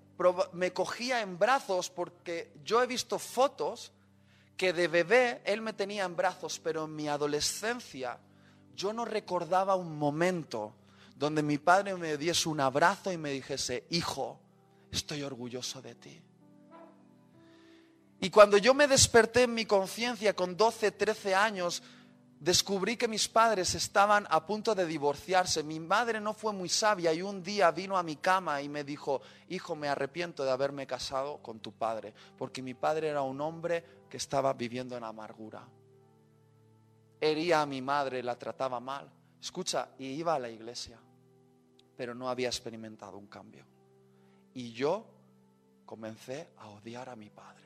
me 0.53 0.72
cogía 0.72 1.22
en 1.22 1.39
brazos 1.39 1.89
porque 1.89 2.53
yo 2.62 2.82
he 2.82 2.87
visto 2.87 3.18
fotos 3.18 3.93
que 4.59 4.72
de 4.72 4.89
bebé 4.89 5.41
él 5.45 5.62
me 5.62 5.72
tenía 5.72 6.05
en 6.05 6.16
brazos, 6.16 6.61
pero 6.62 6.85
en 6.85 6.95
mi 6.95 7.09
adolescencia 7.09 8.18
yo 8.74 8.93
no 8.93 9.05
recordaba 9.05 9.74
un 9.74 9.97
momento 9.97 10.74
donde 11.17 11.43
mi 11.43 11.59
padre 11.59 11.95
me 11.97 12.17
diese 12.17 12.49
un 12.49 12.61
abrazo 12.61 13.12
y 13.12 13.17
me 13.17 13.31
dijese, 13.31 13.87
hijo, 13.91 14.41
estoy 14.91 15.23
orgulloso 15.23 15.81
de 15.81 15.95
ti. 15.95 16.23
Y 18.21 18.31
cuando 18.31 18.57
yo 18.57 18.75
me 18.75 18.89
desperté 18.89 19.43
en 19.43 19.55
mi 19.55 19.67
conciencia 19.67 20.35
con 20.35 20.57
12, 20.57 20.93
13 20.93 21.35
años, 21.35 21.83
descubrí 22.41 22.97
que 22.97 23.09
mis 23.09 23.29
padres 23.29 23.75
estaban 23.75 24.27
a 24.31 24.47
punto 24.47 24.75
de 24.75 24.87
divorciarse. 24.87 25.62
Mi 25.62 25.81
madre 25.81 26.21
no 26.21 26.35
fue 26.35 26.53
muy 26.53 26.69
sabia 26.69 27.12
y 27.12 27.23
un 27.23 27.43
día 27.43 27.71
vino 27.71 27.97
a 27.97 28.03
mi 28.03 28.17
cama 28.17 28.61
y 28.61 28.69
me 28.69 28.85
dijo, 28.85 29.23
hijo, 29.49 29.77
me 29.77 29.89
arrepiento 29.89 30.45
de 30.45 30.51
haberme 30.51 30.87
casado 30.87 31.39
con 31.39 31.61
tu 31.61 31.73
padre, 31.73 32.15
porque 32.37 32.62
mi 32.62 32.75
padre 32.75 33.09
era 33.09 33.23
un 33.23 33.41
hombre 33.41 33.85
que 34.09 34.17
estaba 34.17 34.53
viviendo 34.53 34.97
en 34.97 35.05
amargura. 35.05 35.67
Hería 37.21 37.62
a 37.62 37.67
mi 37.67 37.81
madre, 37.81 38.23
la 38.23 38.39
trataba 38.39 38.81
mal. 38.81 39.11
Escucha, 39.41 39.89
y 39.99 40.07
iba 40.07 40.35
a 40.35 40.39
la 40.39 40.49
iglesia, 40.49 40.99
pero 41.97 42.15
no 42.15 42.29
había 42.29 42.49
experimentado 42.49 43.19
un 43.19 43.27
cambio. 43.27 43.65
Y 44.55 44.73
yo 44.73 45.07
comencé 45.85 46.49
a 46.59 46.69
odiar 46.69 47.09
a 47.09 47.17
mi 47.17 47.31
padre. 47.31 47.65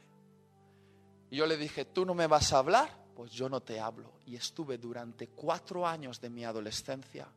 Y 1.31 1.37
yo 1.37 1.47
le 1.47 1.57
dije, 1.57 1.85
¿tú 1.85 2.05
no 2.05 2.15
me 2.15 2.27
vas 2.27 2.53
a 2.53 2.59
hablar? 2.59 2.89
Pues 3.15 3.33
yo 3.33 3.49
no 3.49 3.61
te 3.61 3.81
hablo. 3.81 4.13
Y 4.27 4.37
estuve 4.37 4.79
durante 4.79 5.29
cuatro 5.29 5.87
años 5.87 6.21
de 6.21 6.31
mi 6.31 6.45
adolescencia 6.45 7.29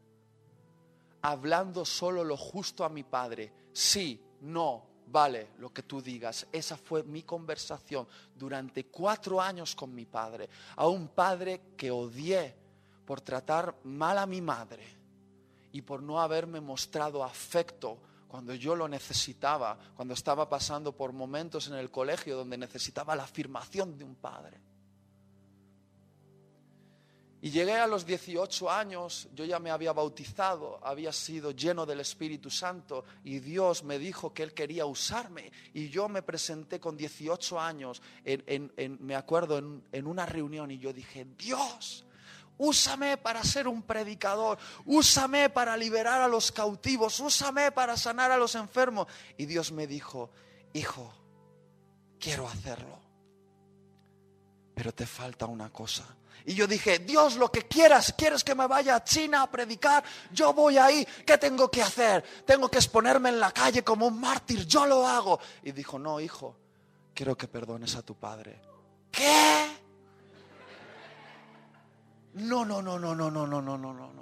hablando 1.21 1.85
solo 1.85 2.23
lo 2.23 2.37
justo 2.37 2.83
a 2.83 2.89
mi 2.89 3.03
padre. 3.03 3.51
Sí, 3.73 4.19
no, 4.41 4.83
vale, 5.07 5.49
lo 5.59 5.71
que 5.71 5.83
tú 5.83 6.01
digas. 6.01 6.47
Esa 6.51 6.77
fue 6.77 7.03
mi 7.03 7.23
conversación 7.23 8.07
durante 8.35 8.85
cuatro 8.85 9.41
años 9.41 9.75
con 9.75 9.93
mi 9.93 10.05
padre. 10.05 10.49
A 10.75 10.87
un 10.87 11.09
padre 11.09 11.61
que 11.77 11.91
odié 11.91 12.55
por 13.05 13.21
tratar 13.21 13.75
mal 13.83 14.17
a 14.17 14.25
mi 14.25 14.41
madre 14.41 15.00
y 15.71 15.81
por 15.81 16.01
no 16.01 16.21
haberme 16.21 16.61
mostrado 16.61 17.23
afecto 17.23 17.97
cuando 18.27 18.53
yo 18.55 18.75
lo 18.75 18.87
necesitaba, 18.87 19.77
cuando 19.95 20.13
estaba 20.13 20.47
pasando 20.47 20.95
por 20.95 21.11
momentos 21.11 21.67
en 21.67 21.73
el 21.73 21.91
colegio 21.91 22.37
donde 22.37 22.57
necesitaba 22.57 23.15
la 23.15 23.23
afirmación 23.23 23.97
de 23.97 24.05
un 24.05 24.15
padre. 24.15 24.61
Y 27.43 27.49
llegué 27.49 27.73
a 27.73 27.87
los 27.87 28.05
18 28.05 28.69
años, 28.69 29.27
yo 29.33 29.43
ya 29.45 29.57
me 29.57 29.71
había 29.71 29.93
bautizado, 29.93 30.79
había 30.83 31.11
sido 31.11 31.51
lleno 31.51 31.87
del 31.87 31.99
Espíritu 31.99 32.51
Santo 32.51 33.03
y 33.23 33.39
Dios 33.39 33.83
me 33.83 33.97
dijo 33.97 34.31
que 34.31 34.43
Él 34.43 34.53
quería 34.53 34.85
usarme. 34.85 35.51
Y 35.73 35.89
yo 35.89 36.07
me 36.07 36.21
presenté 36.21 36.79
con 36.79 36.95
18 36.95 37.59
años, 37.59 37.99
me 38.77 39.15
acuerdo, 39.15 39.57
en 39.91 40.07
una 40.07 40.27
reunión 40.27 40.69
y 40.69 40.77
yo 40.77 40.93
dije, 40.93 41.25
Dios, 41.35 42.05
Úsame 42.63 43.17
para 43.17 43.43
ser 43.43 43.67
un 43.67 43.81
predicador. 43.81 44.59
Úsame 44.85 45.49
para 45.49 45.75
liberar 45.75 46.21
a 46.21 46.27
los 46.27 46.51
cautivos. 46.51 47.19
Úsame 47.19 47.71
para 47.71 47.97
sanar 47.97 48.31
a 48.31 48.37
los 48.37 48.53
enfermos. 48.53 49.07
Y 49.35 49.47
Dios 49.47 49.71
me 49.71 49.87
dijo, 49.87 50.29
hijo, 50.73 51.11
quiero 52.19 52.47
hacerlo. 52.47 52.99
Pero 54.75 54.93
te 54.93 55.07
falta 55.07 55.47
una 55.47 55.71
cosa. 55.71 56.05
Y 56.45 56.53
yo 56.53 56.67
dije, 56.67 56.99
Dios, 56.99 57.35
lo 57.35 57.51
que 57.51 57.67
quieras, 57.67 58.13
quieres 58.15 58.43
que 58.43 58.53
me 58.53 58.67
vaya 58.67 58.95
a 58.95 59.03
China 59.03 59.41
a 59.41 59.49
predicar, 59.49 60.03
yo 60.31 60.53
voy 60.53 60.77
ahí, 60.77 61.03
¿qué 61.25 61.39
tengo 61.39 61.71
que 61.71 61.81
hacer? 61.81 62.23
Tengo 62.45 62.69
que 62.69 62.77
exponerme 62.77 63.29
en 63.29 63.39
la 63.39 63.51
calle 63.51 63.83
como 63.83 64.05
un 64.05 64.19
mártir, 64.19 64.67
yo 64.67 64.85
lo 64.85 65.07
hago. 65.07 65.39
Y 65.63 65.71
dijo, 65.71 65.97
no, 65.97 66.19
hijo, 66.19 66.55
quiero 67.15 67.35
que 67.35 67.47
perdones 67.47 67.95
a 67.95 68.03
tu 68.03 68.13
padre. 68.13 68.61
¿Qué? 69.11 69.70
No, 72.33 72.65
no, 72.65 72.81
no, 72.81 72.97
no, 72.97 73.13
no, 73.13 73.29
no, 73.29 73.47
no, 73.47 73.61
no, 73.61 73.77
no, 73.77 73.93
no, 73.93 74.13
no. 74.13 74.21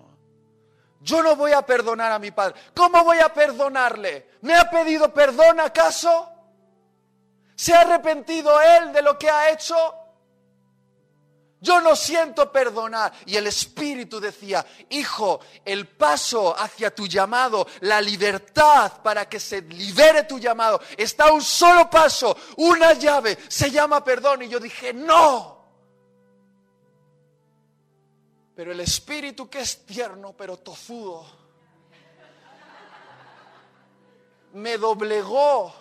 Yo 1.01 1.23
no 1.23 1.35
voy 1.35 1.53
a 1.53 1.61
perdonar 1.61 2.11
a 2.11 2.19
mi 2.19 2.31
padre. 2.31 2.55
¿Cómo 2.75 3.03
voy 3.03 3.19
a 3.19 3.33
perdonarle? 3.33 4.31
¿Me 4.41 4.55
ha 4.55 4.69
pedido 4.69 5.13
perdón 5.13 5.59
acaso? 5.59 6.29
¿Se 7.55 7.73
ha 7.73 7.81
arrepentido 7.81 8.59
él 8.61 8.91
de 8.91 9.01
lo 9.01 9.17
que 9.17 9.29
ha 9.29 9.49
hecho? 9.49 9.75
Yo 11.61 11.81
no 11.81 11.95
siento 11.95 12.51
perdonar. 12.51 13.11
Y 13.25 13.35
el 13.35 13.47
Espíritu 13.47 14.19
decía, 14.19 14.65
hijo, 14.89 15.39
el 15.63 15.87
paso 15.87 16.57
hacia 16.57 16.93
tu 16.93 17.07
llamado, 17.07 17.67
la 17.81 18.01
libertad 18.01 19.01
para 19.01 19.27
que 19.27 19.39
se 19.39 19.61
libere 19.61 20.23
tu 20.23 20.39
llamado, 20.39 20.81
está 20.97 21.31
un 21.31 21.41
solo 21.41 21.89
paso, 21.89 22.35
una 22.57 22.93
llave, 22.93 23.37
se 23.47 23.71
llama 23.71 24.03
perdón. 24.03 24.43
Y 24.43 24.47
yo 24.49 24.59
dije, 24.59 24.93
no. 24.93 25.58
Pero 28.59 28.73
el 28.73 28.81
espíritu 28.81 29.49
que 29.49 29.61
es 29.61 29.85
tierno 29.85 30.33
pero 30.33 30.57
tozudo 30.57 31.25
me 34.51 34.77
doblegó 34.77 35.73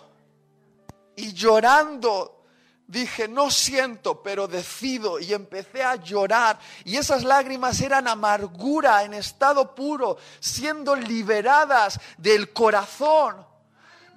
y 1.17 1.33
llorando 1.33 2.45
dije, 2.87 3.27
no 3.27 3.51
siento, 3.51 4.23
pero 4.23 4.47
decido. 4.47 5.19
Y 5.19 5.33
empecé 5.33 5.83
a 5.83 5.97
llorar. 5.97 6.57
Y 6.85 6.95
esas 6.95 7.25
lágrimas 7.25 7.81
eran 7.81 8.07
amargura 8.07 9.03
en 9.03 9.13
estado 9.13 9.75
puro, 9.75 10.15
siendo 10.39 10.95
liberadas 10.95 11.99
del 12.17 12.53
corazón. 12.53 13.45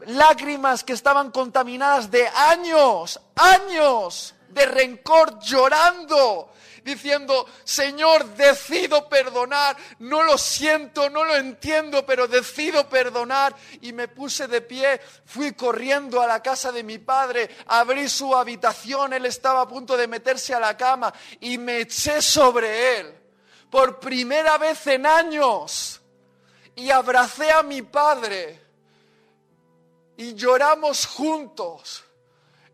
Lágrimas 0.07 0.85
que 0.85 0.93
estaban 0.93 1.33
contaminadas 1.33 2.13
de 2.13 2.29
años, 2.29 3.21
años 3.35 4.37
de 4.51 4.67
rencor 4.67 5.41
llorando, 5.41 6.53
diciendo, 6.85 7.47
Señor, 7.65 8.25
decido 8.35 9.09
perdonar, 9.09 9.77
no 10.01 10.23
lo 10.23 10.37
siento, 10.39 11.09
no 11.11 11.25
lo 11.25 11.37
entiendo, 11.37 12.05
pero 12.05 12.27
decido 12.29 12.89
perdonar. 12.89 13.55
Y 13.81 13.93
me 13.93 14.09
puse 14.09 14.47
de 14.49 14.61
pie, 14.61 15.01
fui 15.25 15.53
corriendo 15.53 16.21
a 16.21 16.27
la 16.27 16.43
casa 16.43 16.73
de 16.73 16.83
mi 16.83 16.99
padre, 16.99 17.51
abrí 17.67 18.09
su 18.09 18.35
habitación, 18.35 19.13
él 19.13 19.27
estaba 19.27 19.63
a 19.63 19.69
punto 19.69 19.97
de 19.97 20.09
meterse 20.09 20.55
a 20.55 20.61
la 20.61 20.77
cama 20.77 21.13
y 21.41 21.59
me 21.59 21.81
eché 21.81 22.21
sobre 22.21 23.01
él 23.01 23.15
por 23.71 23.99
primera 23.99 24.59
vez 24.59 24.87
en 24.87 25.07
años 25.07 26.01
y 26.77 26.91
abracé 26.91 27.51
a 27.51 27.63
mi 27.63 27.83
padre 27.83 28.61
y 30.17 30.35
lloramos 30.35 31.07
juntos. 31.07 32.05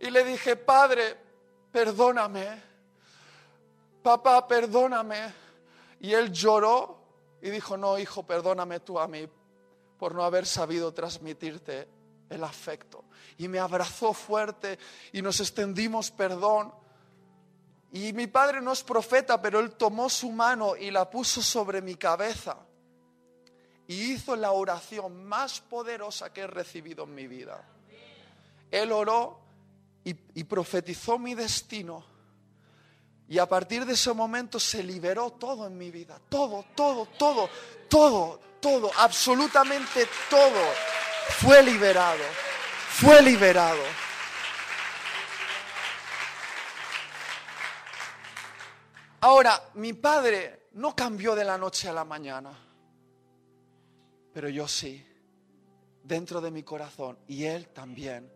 Y 0.01 0.11
le 0.11 0.25
dije, 0.25 0.57
Padre, 0.57 1.17
perdóname. 1.73 2.68
Papá, 4.09 4.49
perdóname. 4.49 5.35
Y 6.01 6.15
él 6.15 6.33
lloró 6.33 6.99
y 7.43 7.51
dijo, 7.51 7.77
no, 7.77 7.99
hijo, 7.99 8.23
perdóname 8.23 8.81
tú 8.81 8.99
a 8.99 9.07
mí 9.07 9.29
por 9.99 10.15
no 10.15 10.25
haber 10.25 10.47
sabido 10.47 10.95
transmitirte 10.95 11.87
el 12.31 12.43
afecto. 12.43 13.05
Y 13.37 13.49
me 13.49 13.59
abrazó 13.59 14.15
fuerte 14.15 14.79
y 15.13 15.21
nos 15.21 15.41
extendimos 15.41 16.11
perdón. 16.11 16.73
Y 17.93 18.15
mi 18.15 18.27
padre 18.29 18.63
no 18.63 18.73
es 18.73 18.83
profeta, 18.83 19.43
pero 19.43 19.61
él 19.61 19.73
tomó 19.73 20.09
su 20.09 20.31
mano 20.33 20.75
y 20.75 20.91
la 20.91 21.11
puso 21.11 21.43
sobre 21.43 21.83
mi 21.83 21.97
cabeza 21.97 22.57
y 23.89 24.13
hizo 24.13 24.37
la 24.37 24.53
oración 24.53 25.27
más 25.27 25.61
poderosa 25.61 26.33
que 26.33 26.41
he 26.41 26.47
recibido 26.47 27.05
en 27.05 27.15
mi 27.15 27.27
vida. 27.27 27.63
Él 28.71 28.91
oró 28.91 29.39
y, 30.03 30.45
profetizó 30.45 31.19
mi 31.19 31.35
destino. 31.35 32.18
Y 33.29 33.39
a 33.39 33.47
partir 33.47 33.85
de 33.85 33.93
ese 33.93 34.12
momento 34.12 34.59
se 34.59 34.83
liberó 34.83 35.31
todo 35.33 35.66
en 35.66 35.76
mi 35.76 35.91
vida. 35.91 36.18
Todo, 36.29 36.64
todo, 36.74 37.07
todo, 37.18 37.49
todo, 37.89 38.41
todo, 38.61 38.91
absolutamente 38.97 40.09
todo 40.31 40.62
fue 41.41 41.62
liberado. 41.62 42.24
Fue 42.91 43.22
liberado. 43.22 43.83
Ahora, 49.20 49.62
mi 49.74 49.93
padre 49.93 50.68
no 50.72 50.95
cambió 50.97 51.35
de 51.35 51.45
la 51.45 51.59
noche 51.59 51.89
a 51.89 51.93
la 51.93 52.05
mañana 52.05 52.68
pero 54.39 54.49
yo 54.51 54.68
sí, 54.68 55.05
dentro 56.05 56.41
de 56.41 56.53
mi 56.53 56.62
corazón, 56.62 57.18
y 57.26 57.43
él 57.43 57.70
también. 57.70 58.33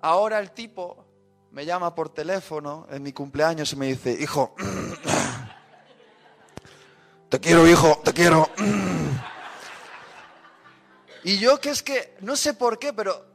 Ahora 0.00 0.40
el 0.40 0.50
tipo 0.50 1.06
me 1.52 1.64
llama 1.64 1.94
por 1.94 2.10
teléfono 2.10 2.86
en 2.90 3.02
mi 3.02 3.12
cumpleaños 3.12 3.72
y 3.72 3.76
me 3.76 3.86
dice, 3.86 4.16
hijo, 4.20 4.54
te 7.28 7.40
quiero, 7.40 7.66
hijo, 7.66 8.00
te 8.04 8.12
quiero. 8.12 8.50
Y 11.24 11.38
yo 11.38 11.60
que 11.60 11.70
es 11.70 11.82
que, 11.82 12.16
no 12.20 12.36
sé 12.36 12.54
por 12.54 12.78
qué, 12.78 12.92
pero 12.92 13.26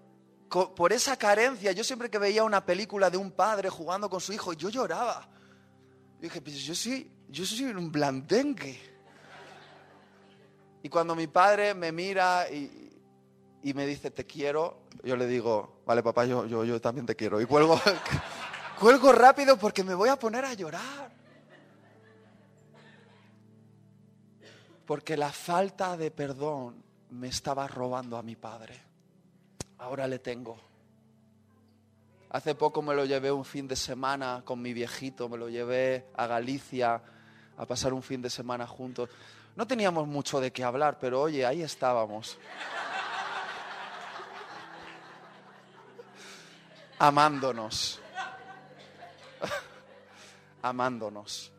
por 0.49 0.93
esa 0.93 1.18
carencia, 1.18 1.72
yo 1.74 1.84
siempre 1.84 2.09
que 2.09 2.18
veía 2.18 2.43
una 2.43 2.66
película 2.66 3.09
de 3.09 3.18
un 3.18 3.32
padre 3.32 3.70
jugando 3.70 4.09
con 4.09 4.22
su 4.22 4.34
hijo, 4.34 4.53
yo 4.53 4.70
lloraba. 4.70 5.30
Yo 6.16 6.22
dije, 6.22 6.41
pues 6.41 6.64
yo 6.64 6.74
sí, 6.74 7.11
yo 7.28 7.45
soy 7.45 7.66
un 7.66 7.91
blandengue. 7.91 8.80
Y 10.82 10.89
cuando 10.89 11.16
mi 11.16 11.28
padre 11.28 11.74
me 11.74 11.91
mira 11.91 12.49
y, 12.49 12.93
me 13.72 13.86
dice, 13.86 14.11
te 14.11 14.26
quiero, 14.26 14.82
yo 15.03 15.16
le 15.16 15.26
digo, 15.26 15.82
vale 15.86 16.03
papá, 16.03 16.26
yo, 16.26 16.45
yo, 16.45 16.66
yo 16.66 16.82
también 16.82 17.05
te 17.05 17.16
quiero. 17.16 17.39
Y 17.39 17.45
cuelgo, 17.45 17.80
cuelgo 18.80 19.14
rápido 19.14 19.57
porque 19.57 19.84
me 19.86 19.95
voy 19.95 20.09
a 20.09 20.18
poner 20.18 20.43
a 20.43 20.53
llorar. 20.53 21.11
Porque 24.86 25.16
la 25.16 25.32
falta 25.32 25.95
de 25.95 26.11
perdón 26.11 26.84
me 27.11 27.30
estaba 27.30 27.68
robando 27.68 28.18
a 28.18 28.22
mi 28.22 28.36
padre. 28.36 28.82
Ahora 29.78 30.07
le 30.07 30.20
tengo. 30.20 30.57
Hace 32.30 32.55
poco 32.55 32.82
me 32.82 32.95
lo 32.95 33.05
llevé 33.05 33.32
un 33.32 33.45
fin 33.45 33.68
de 33.68 33.76
semana 33.76 34.41
con 34.43 34.61
mi 34.61 34.74
viejito, 34.74 35.30
me 35.30 35.38
lo 35.38 35.49
llevé 35.49 36.07
a 36.16 36.26
Galicia 36.26 37.01
a 37.55 37.66
pasar 37.66 37.93
un 37.93 38.01
fin 38.01 38.22
de 38.22 38.30
semana 38.30 38.66
juntos. 38.66 39.09
No 39.55 39.68
teníamos 39.68 40.07
mucho 40.07 40.41
de 40.41 40.51
qué 40.51 40.64
hablar, 40.64 40.97
pero 40.99 41.22
oye, 41.22 41.45
ahí 41.45 41.61
estábamos. 41.61 42.39
Amándonos. 47.00 48.00
Amándonos. 50.62 51.52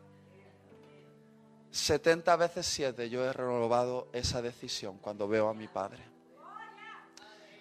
70 1.71 2.35
veces 2.37 2.65
7 2.67 3.09
yo 3.09 3.25
he 3.25 3.33
renovado 3.33 4.07
esa 4.13 4.41
decisión 4.41 4.97
cuando 4.99 5.27
veo 5.27 5.49
a 5.49 5.53
mi 5.53 5.67
padre. 5.67 6.03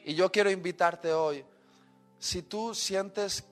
Y 0.05 0.14
yo 0.14 0.31
quiero 0.31 0.51
invitarte 0.51 1.12
hoy, 1.12 1.45
si 2.18 2.43
tú 2.43 2.75
sientes 2.75 3.45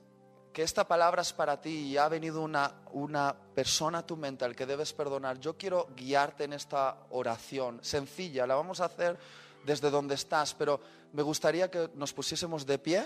que 0.53 0.63
esta 0.63 0.87
palabra 0.87 1.23
es 1.23 1.33
para 1.33 1.59
ti 1.59 1.69
y 1.69 1.97
ha 1.97 2.07
venido 2.07 2.41
una, 2.41 2.75
una 2.91 3.35
persona 3.35 3.99
a 3.99 4.05
tu 4.05 4.15
mente 4.15 4.45
al 4.45 4.55
que 4.55 4.65
debes 4.65 4.93
perdonar, 4.93 5.39
yo 5.39 5.57
quiero 5.57 5.89
guiarte 5.97 6.45
en 6.45 6.53
esta 6.53 6.97
oración 7.09 7.79
sencilla. 7.83 8.47
La 8.47 8.55
vamos 8.55 8.79
a 8.79 8.85
hacer 8.85 9.17
desde 9.65 9.89
donde 9.89 10.15
estás, 10.15 10.53
pero 10.53 10.79
me 11.11 11.23
gustaría 11.23 11.69
que 11.69 11.89
nos 11.95 12.13
pusiésemos 12.13 12.65
de 12.65 12.77
pie. 12.77 13.03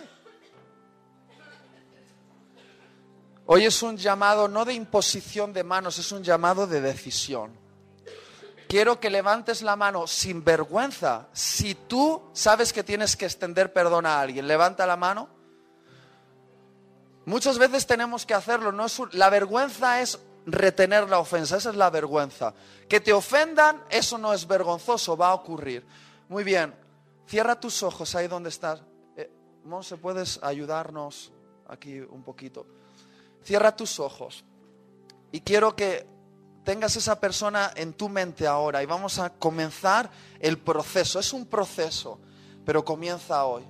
Hoy 3.49 3.65
es 3.65 3.81
un 3.81 3.95
llamado 3.95 4.49
no 4.49 4.65
de 4.65 4.73
imposición 4.73 5.53
de 5.53 5.63
manos, 5.63 5.97
es 5.97 6.11
un 6.11 6.21
llamado 6.21 6.67
de 6.67 6.81
decisión. 6.81 7.57
Quiero 8.67 8.99
que 8.99 9.09
levantes 9.09 9.61
la 9.61 9.77
mano 9.77 10.05
sin 10.05 10.43
vergüenza. 10.43 11.29
Si 11.31 11.73
tú 11.73 12.23
sabes 12.33 12.73
que 12.73 12.83
tienes 12.83 13.15
que 13.15 13.23
extender 13.23 13.71
perdón 13.71 14.05
a 14.05 14.19
alguien, 14.19 14.47
levanta 14.47 14.85
la 14.85 14.97
mano. 14.97 15.29
Muchas 17.23 17.57
veces 17.57 17.87
tenemos 17.87 18.25
que 18.25 18.33
hacerlo. 18.33 18.73
No 18.73 18.85
es 18.85 19.01
la 19.13 19.29
vergüenza 19.29 20.01
es 20.01 20.19
retener 20.45 21.09
la 21.09 21.19
ofensa, 21.19 21.55
esa 21.55 21.69
es 21.69 21.77
la 21.77 21.89
vergüenza. 21.89 22.53
Que 22.89 22.99
te 22.99 23.13
ofendan, 23.13 23.81
eso 23.89 24.17
no 24.17 24.33
es 24.33 24.45
vergonzoso, 24.45 25.15
va 25.15 25.29
a 25.29 25.33
ocurrir. 25.33 25.85
Muy 26.27 26.43
bien, 26.43 26.75
cierra 27.25 27.57
tus 27.57 27.81
ojos 27.81 28.13
ahí 28.15 28.27
donde 28.27 28.49
estás. 28.49 28.81
Eh, 29.15 29.31
Monse, 29.63 29.95
¿puedes 29.95 30.43
ayudarnos 30.43 31.31
aquí 31.69 31.99
un 31.99 32.23
poquito? 32.23 32.65
Cierra 33.43 33.75
tus 33.75 33.99
ojos. 33.99 34.43
Y 35.31 35.41
quiero 35.41 35.75
que 35.75 36.07
tengas 36.63 36.95
esa 36.95 37.19
persona 37.19 37.71
en 37.75 37.93
tu 37.93 38.09
mente 38.09 38.45
ahora 38.45 38.83
y 38.83 38.85
vamos 38.85 39.19
a 39.19 39.29
comenzar 39.29 40.09
el 40.39 40.57
proceso. 40.57 41.19
Es 41.19 41.31
un 41.31 41.45
proceso, 41.45 42.19
pero 42.65 42.83
comienza 42.83 43.45
hoy. 43.45 43.63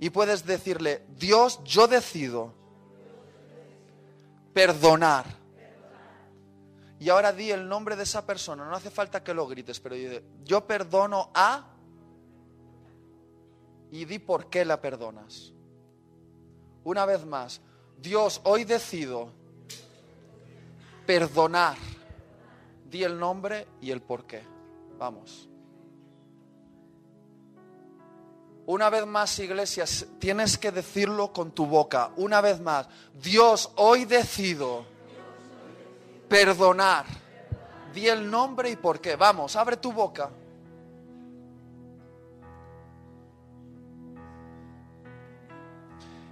Y 0.00 0.10
puedes 0.10 0.44
decirle, 0.44 1.04
Dios, 1.16 1.62
yo 1.64 1.86
decido 1.86 2.52
perdonar. 4.52 5.26
Y 7.00 7.08
ahora 7.08 7.32
di 7.32 7.52
el 7.52 7.68
nombre 7.68 7.94
de 7.94 8.02
esa 8.02 8.26
persona, 8.26 8.64
no 8.64 8.74
hace 8.74 8.90
falta 8.90 9.22
que 9.22 9.32
lo 9.32 9.46
grites, 9.46 9.78
pero 9.78 9.94
yo 10.44 10.66
perdono 10.66 11.30
a 11.32 11.64
y 13.92 14.04
di 14.04 14.18
por 14.18 14.50
qué 14.50 14.64
la 14.64 14.80
perdonas. 14.80 15.52
Una 16.82 17.06
vez 17.06 17.24
más, 17.24 17.60
Dios, 18.00 18.40
hoy 18.44 18.64
decido 18.64 19.30
perdonar. 21.06 21.76
Di 22.90 23.04
el 23.04 23.18
nombre 23.18 23.66
y 23.80 23.90
el 23.90 24.00
por 24.00 24.24
qué. 24.24 24.42
Vamos. 24.98 25.48
Una 28.66 28.90
vez 28.90 29.06
más, 29.06 29.38
iglesias, 29.38 30.06
tienes 30.18 30.58
que 30.58 30.70
decirlo 30.70 31.32
con 31.32 31.52
tu 31.52 31.66
boca. 31.66 32.10
Una 32.16 32.40
vez 32.40 32.60
más, 32.60 32.86
Dios, 33.14 33.70
hoy 33.76 34.04
decido 34.04 34.84
perdonar. 36.28 37.06
Di 37.94 38.08
el 38.08 38.30
nombre 38.30 38.70
y 38.70 38.76
por 38.76 39.00
qué. 39.00 39.16
Vamos, 39.16 39.56
abre 39.56 39.78
tu 39.78 39.92
boca. 39.92 40.30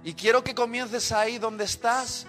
Y 0.07 0.13
quiero 0.13 0.41
que 0.41 0.55
comiences 0.55 1.11
ahí 1.11 1.37
donde 1.37 1.65
estás 1.65 2.25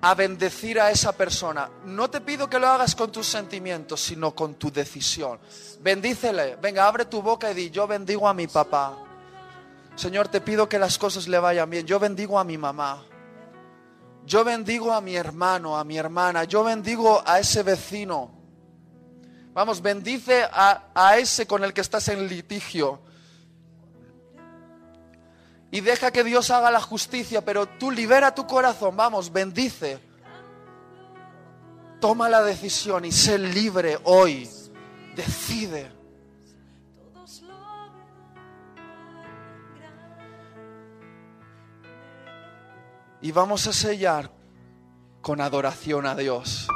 a 0.00 0.14
bendecir 0.14 0.80
a 0.80 0.90
esa 0.90 1.12
persona. 1.12 1.68
No 1.84 2.08
te 2.08 2.22
pido 2.22 2.48
que 2.48 2.58
lo 2.58 2.66
hagas 2.66 2.94
con 2.94 3.12
tus 3.12 3.26
sentimientos, 3.26 4.00
sino 4.00 4.34
con 4.34 4.54
tu 4.54 4.72
decisión. 4.72 5.38
Bendícele. 5.80 6.56
Venga, 6.56 6.86
abre 6.86 7.04
tu 7.04 7.20
boca 7.20 7.50
y 7.50 7.54
di, 7.54 7.68
yo 7.68 7.86
bendigo 7.86 8.26
a 8.26 8.32
mi 8.32 8.46
papá. 8.46 8.96
Señor, 9.96 10.28
te 10.28 10.40
pido 10.40 10.66
que 10.66 10.78
las 10.78 10.96
cosas 10.96 11.28
le 11.28 11.38
vayan 11.38 11.68
bien. 11.68 11.84
Yo 11.84 12.00
bendigo 12.00 12.38
a 12.38 12.44
mi 12.44 12.56
mamá. 12.56 13.04
Yo 14.24 14.42
bendigo 14.42 14.94
a 14.94 15.02
mi 15.02 15.14
hermano, 15.14 15.76
a 15.76 15.84
mi 15.84 15.98
hermana. 15.98 16.44
Yo 16.44 16.64
bendigo 16.64 17.22
a 17.26 17.38
ese 17.38 17.62
vecino. 17.64 18.30
Vamos, 19.52 19.82
bendice 19.82 20.44
a, 20.50 20.84
a 20.94 21.18
ese 21.18 21.46
con 21.46 21.62
el 21.64 21.74
que 21.74 21.82
estás 21.82 22.08
en 22.08 22.26
litigio. 22.26 23.02
Y 25.70 25.80
deja 25.80 26.10
que 26.10 26.24
Dios 26.24 26.50
haga 26.50 26.70
la 26.70 26.80
justicia, 26.80 27.44
pero 27.44 27.66
tú 27.66 27.90
libera 27.90 28.34
tu 28.34 28.46
corazón, 28.46 28.96
vamos, 28.96 29.32
bendice. 29.32 30.00
Toma 32.00 32.28
la 32.28 32.42
decisión 32.42 33.04
y 33.04 33.12
sé 33.12 33.38
libre 33.38 33.98
hoy. 34.04 34.48
Decide. 35.14 35.90
Y 43.22 43.32
vamos 43.32 43.66
a 43.66 43.72
sellar 43.72 44.30
con 45.20 45.40
adoración 45.40 46.06
a 46.06 46.14
Dios. 46.14 46.68